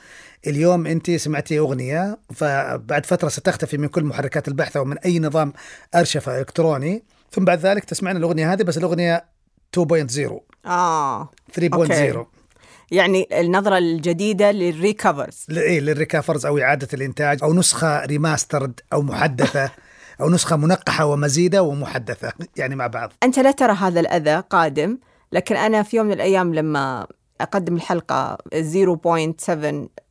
اليوم 0.47 0.87
أنت 0.87 1.11
سمعتي 1.11 1.59
أغنية 1.59 2.17
فبعد 2.33 3.05
فترة 3.05 3.29
ستختفي 3.29 3.77
من 3.77 3.87
كل 3.87 4.03
محركات 4.03 4.47
البحث 4.47 4.77
أو 4.77 4.85
من 4.85 4.97
أي 4.97 5.19
نظام 5.19 5.53
أرشفة 5.95 6.39
إلكتروني 6.39 7.03
ثم 7.31 7.45
بعد 7.45 7.59
ذلك 7.59 7.83
تسمعين 7.83 8.17
الأغنية 8.17 8.53
هذه 8.53 8.63
بس 8.63 8.77
الأغنية 8.77 9.25
2.0 9.79 10.31
آه 10.65 11.29
3.0 11.59 12.32
يعني 12.91 13.27
النظرة 13.31 13.77
الجديدة 13.77 14.51
للريكفرز. 14.51 15.45
اي 15.57 15.79
للريكفرز 15.79 16.45
أو 16.45 16.57
إعادة 16.57 16.87
الإنتاج 16.93 17.43
أو 17.43 17.53
نسخة 17.53 18.05
remastered 18.05 18.79
أو 18.93 19.01
محدثة 19.01 19.71
أو 20.21 20.29
نسخة 20.29 20.55
منقحة 20.55 21.05
ومزيدة 21.05 21.63
ومحدثة 21.63 22.33
يعني 22.57 22.75
مع 22.75 22.87
بعض. 22.87 23.13
أنت 23.23 23.39
لا 23.39 23.51
ترى 23.51 23.73
هذا 23.73 23.99
الأذى 23.99 24.43
قادم 24.49 24.97
لكن 25.31 25.55
أنا 25.55 25.83
في 25.83 25.97
يوم 25.97 26.05
من 26.05 26.13
الأيام 26.13 26.53
لما 26.53 27.07
أقدم 27.41 27.75
الحلقة 27.75 28.37
0.7 28.55 29.51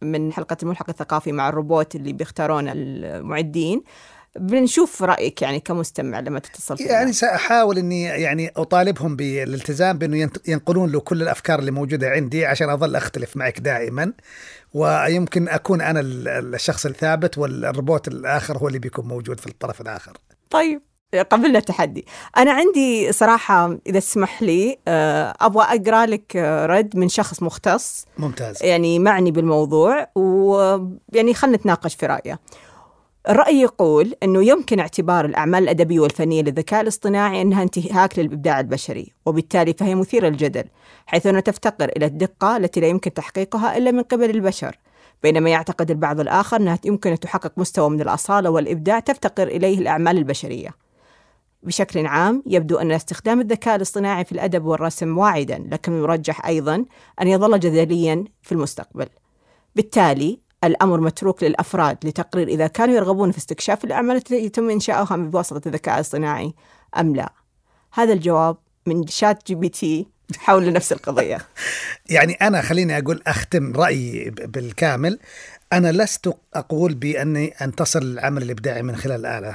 من 0.02 0.32
حلقة 0.32 0.56
الملحق 0.62 0.90
الثقافي 0.90 1.32
مع 1.32 1.48
الروبوت 1.48 1.94
اللي 1.94 2.12
بيختارون 2.12 2.68
المعدين 2.68 3.82
بنشوف 4.38 5.02
رأيك 5.02 5.42
يعني 5.42 5.60
كمستمع 5.60 6.20
لما 6.20 6.38
تتصل 6.38 6.76
فينا. 6.76 6.90
يعني 6.90 7.12
سأحاول 7.12 7.78
إني 7.78 8.02
يعني 8.02 8.52
أطالبهم 8.56 9.16
بالالتزام 9.16 9.98
بأنه 9.98 10.30
ينقلون 10.48 10.92
له 10.92 11.00
كل 11.00 11.22
الأفكار 11.22 11.58
اللي 11.58 11.70
موجودة 11.70 12.08
عندي 12.08 12.46
عشان 12.46 12.68
أظل 12.68 12.96
أختلف 12.96 13.36
معك 13.36 13.60
دائما 13.60 14.12
ويمكن 14.74 15.48
أكون 15.48 15.80
أنا 15.80 16.00
الشخص 16.04 16.86
الثابت 16.86 17.38
والروبوت 17.38 18.08
الآخر 18.08 18.58
هو 18.58 18.68
اللي 18.68 18.78
بيكون 18.78 19.08
موجود 19.08 19.40
في 19.40 19.46
الطرف 19.46 19.80
الآخر. 19.80 20.18
طيب 20.50 20.82
قبلنا 21.30 21.58
التحدي 21.58 22.06
أنا 22.36 22.52
عندي 22.52 23.12
صراحة 23.12 23.78
إذا 23.86 24.00
تسمح 24.00 24.42
لي 24.42 24.78
آه، 24.88 25.34
أبغى 25.40 25.64
أقرأ 25.64 26.06
لك 26.06 26.36
رد 26.66 26.96
من 26.96 27.08
شخص 27.08 27.42
مختص 27.42 28.06
ممتاز 28.18 28.62
يعني 28.62 28.98
معني 28.98 29.30
بالموضوع 29.30 30.06
ويعني 30.14 31.34
خلنا 31.34 31.56
نتناقش 31.56 31.94
في 31.94 32.06
رأيه 32.06 32.38
الرأي 33.28 33.60
يقول 33.60 34.14
أنه 34.22 34.44
يمكن 34.44 34.80
اعتبار 34.80 35.24
الأعمال 35.24 35.62
الأدبية 35.62 36.00
والفنية 36.00 36.42
للذكاء 36.42 36.80
الاصطناعي 36.80 37.42
أنها 37.42 37.62
انتهاك 37.62 38.18
للإبداع 38.18 38.60
البشري 38.60 39.12
وبالتالي 39.26 39.72
فهي 39.72 39.94
مثيرة 39.94 40.28
للجدل 40.28 40.64
حيث 41.06 41.26
أنها 41.26 41.40
تفتقر 41.40 41.88
إلى 41.96 42.06
الدقة 42.06 42.56
التي 42.56 42.80
لا 42.80 42.86
يمكن 42.86 43.14
تحقيقها 43.14 43.76
إلا 43.76 43.90
من 43.90 44.02
قبل 44.02 44.30
البشر. 44.30 44.78
بينما 45.22 45.50
يعتقد 45.50 45.90
البعض 45.90 46.20
الآخر 46.20 46.56
أنها 46.56 46.78
يمكن 46.84 47.10
أن 47.10 47.20
تحقق 47.20 47.52
مستوى 47.56 47.90
من 47.90 48.00
الأصالة 48.00 48.50
والإبداع 48.50 48.98
تفتقر 49.00 49.48
إليه 49.48 49.78
الأعمال 49.78 50.18
البشرية. 50.18 50.70
بشكل 51.62 52.06
عام 52.06 52.42
يبدو 52.46 52.76
أن 52.76 52.92
استخدام 52.92 53.40
الذكاء 53.40 53.76
الاصطناعي 53.76 54.24
في 54.24 54.32
الأدب 54.32 54.64
والرسم 54.64 55.18
واعدا 55.18 55.66
لكن 55.70 55.92
يرجح 55.92 56.46
أيضا 56.46 56.84
أن 57.20 57.28
يظل 57.28 57.60
جدليا 57.60 58.24
في 58.42 58.52
المستقبل. 58.52 59.06
بالتالي 59.76 60.40
الأمر 60.64 61.00
متروك 61.00 61.42
للأفراد 61.42 61.98
لتقرير 62.04 62.48
إذا 62.48 62.66
كانوا 62.66 62.94
يرغبون 62.94 63.32
في 63.32 63.38
استكشاف 63.38 63.84
الأعمال 63.84 64.16
التي 64.16 64.34
يتم 64.34 64.70
إنشاؤها 64.70 65.16
بواسطة 65.16 65.68
الذكاء 65.68 66.00
الصناعي 66.00 66.54
أم 66.98 67.16
لا؟ 67.16 67.32
هذا 67.92 68.12
الجواب 68.12 68.56
من 68.86 69.06
ChatGPT 69.06 70.06
حول 70.38 70.72
نفس 70.72 70.92
القضية. 70.92 71.38
يعني 72.10 72.32
أنا 72.32 72.62
خليني 72.62 72.98
أقول 72.98 73.22
أختم 73.26 73.72
رأيي 73.72 74.30
بالكامل. 74.30 75.18
أنا 75.72 75.92
لست 75.92 76.34
أقول 76.54 76.94
بأني 76.94 77.48
أنتصر 77.48 78.02
للعمل 78.02 78.42
الإبداعي 78.42 78.82
من 78.82 78.96
خلال 78.96 79.26
الآلة 79.26 79.54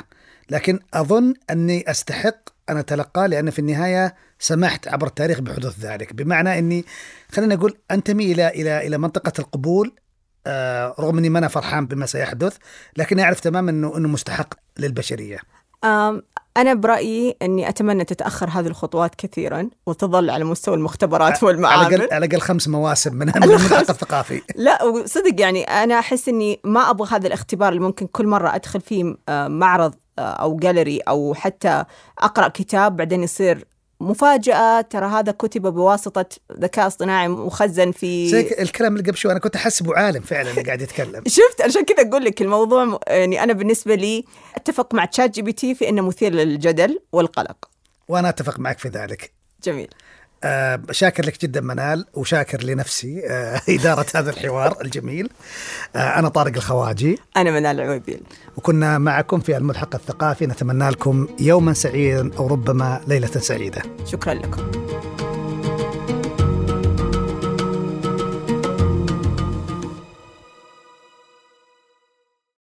لكن 0.49 0.79
أظن 0.93 1.33
أني 1.49 1.91
أستحق 1.91 2.37
أن 2.69 2.77
أتلقاه 2.77 3.27
لأن 3.27 3.49
في 3.49 3.59
النهاية 3.59 4.15
سمحت 4.39 4.87
عبر 4.87 5.07
التاريخ 5.07 5.39
بحدوث 5.41 5.79
ذلك. 5.79 6.13
بمعنى 6.13 6.59
أني 6.59 6.85
خلينا 7.31 7.55
نقول 7.55 7.77
أنتمي 7.91 8.31
إلى 8.31 8.47
إلى 8.47 8.87
إلى 8.87 8.97
منطقة 8.97 9.33
القبول 9.39 9.93
رغم 10.99 11.17
إني 11.17 11.29
ما 11.29 11.39
أنا 11.39 11.47
فرحان 11.47 11.85
بما 11.85 12.05
سيحدث 12.05 12.57
لكن 12.97 13.19
أعرف 13.19 13.39
تماما 13.39 13.71
انه 13.71 13.97
إنه 13.97 14.07
مستحق 14.07 14.53
للبشرية. 14.79 15.39
أنا 16.57 16.73
برأيي 16.73 17.37
أني 17.41 17.69
أتمنى 17.69 18.03
تتأخر 18.03 18.49
هذه 18.49 18.67
الخطوات 18.67 19.15
كثيرا 19.15 19.69
وتظل 19.85 20.29
على 20.29 20.43
مستوى 20.43 20.75
المختبرات 20.75 21.43
والمعامل 21.43 22.07
على 22.11 22.25
الأقل 22.25 22.41
خمس 22.41 22.67
مواسم 22.67 23.15
من 23.15 23.35
الملحق 23.35 23.77
الثقافي. 23.77 24.41
لا 24.55 25.03
صدق 25.05 25.41
يعني 25.41 25.63
أنا 25.63 25.99
أحس 25.99 26.29
أني 26.29 26.59
ما 26.63 26.89
أبغى 26.89 27.15
هذا 27.15 27.27
الاختبار 27.27 27.69
اللي 27.69 27.79
ممكن 27.79 28.07
كل 28.07 28.27
مرة 28.27 28.55
أدخل 28.55 28.81
فيه 28.81 29.15
آه، 29.29 29.47
معرض 29.47 29.95
آه، 30.19 30.21
أو 30.21 30.55
جاليري 30.55 30.99
أو 30.99 31.33
حتى 31.33 31.83
أقرأ 32.19 32.47
كتاب 32.47 32.95
بعدين 32.95 33.23
يصير 33.23 33.65
مفاجأة 33.99 34.81
ترى 34.81 35.05
هذا 35.05 35.31
كتب 35.31 35.61
بواسطة 35.61 36.25
ذكاء 36.59 36.87
اصطناعي 36.87 37.27
مخزن 37.27 37.91
في 37.91 38.27
زي 38.29 38.55
الكلام 38.59 38.93
اللي 38.93 39.07
قبل 39.07 39.17
شوي 39.17 39.31
أنا 39.31 39.39
كنت 39.39 39.55
أحسبه 39.55 39.95
عالم 39.95 40.21
فعلا 40.21 40.49
اللي 40.51 40.61
قاعد 40.61 40.81
يتكلم. 40.81 41.23
شفت؟ 41.37 41.61
عشان 41.61 41.85
كذا 41.85 42.09
أقول 42.09 42.25
لك 42.25 42.41
الموضوع 42.41 42.99
يعني 43.07 43.43
أنا 43.43 43.53
بالنسبة 43.53 43.95
لي 43.95 44.25
أتفق 44.55 44.93
مع 44.93 45.05
تشات 45.05 45.29
جي 45.29 45.41
بي 45.41 45.51
تي 45.51 45.75
في 45.75 45.89
أنه 45.89 46.01
مثير 46.01 46.33
للجدل 46.33 46.99
والقلق. 47.11 47.69
وأنا 48.07 48.29
أتفق 48.29 48.59
معك 48.59 48.79
في 48.79 48.87
ذلك. 48.87 49.33
جميل. 49.63 49.87
آه 50.43 50.79
شاكر 50.91 51.25
لك 51.25 51.41
جدا 51.41 51.61
منال 51.61 52.05
وشاكر 52.13 52.63
لنفسي 52.63 53.21
آه 53.27 53.61
إدارة 53.69 54.05
هذا 54.15 54.29
الحوار 54.29 54.77
الجميل. 54.81 55.29
آه 55.95 56.19
أنا 56.19 56.29
طارق 56.29 56.55
الخواجي. 56.55 57.19
أنا 57.37 57.51
منال 57.51 57.79
العويبيل 57.79 58.21
وكنا 58.57 58.97
معكم 58.97 59.39
في 59.39 59.57
الملحق 59.57 59.95
الثقافي 59.95 60.47
نتمنى 60.47 60.89
لكم 60.89 61.27
يوما 61.39 61.73
سعيدا 61.73 62.31
أو 62.37 62.47
ربما 62.47 63.01
ليلة 63.07 63.27
سعيدة. 63.27 63.81
شكرا 64.05 64.33
لكم. 64.33 64.71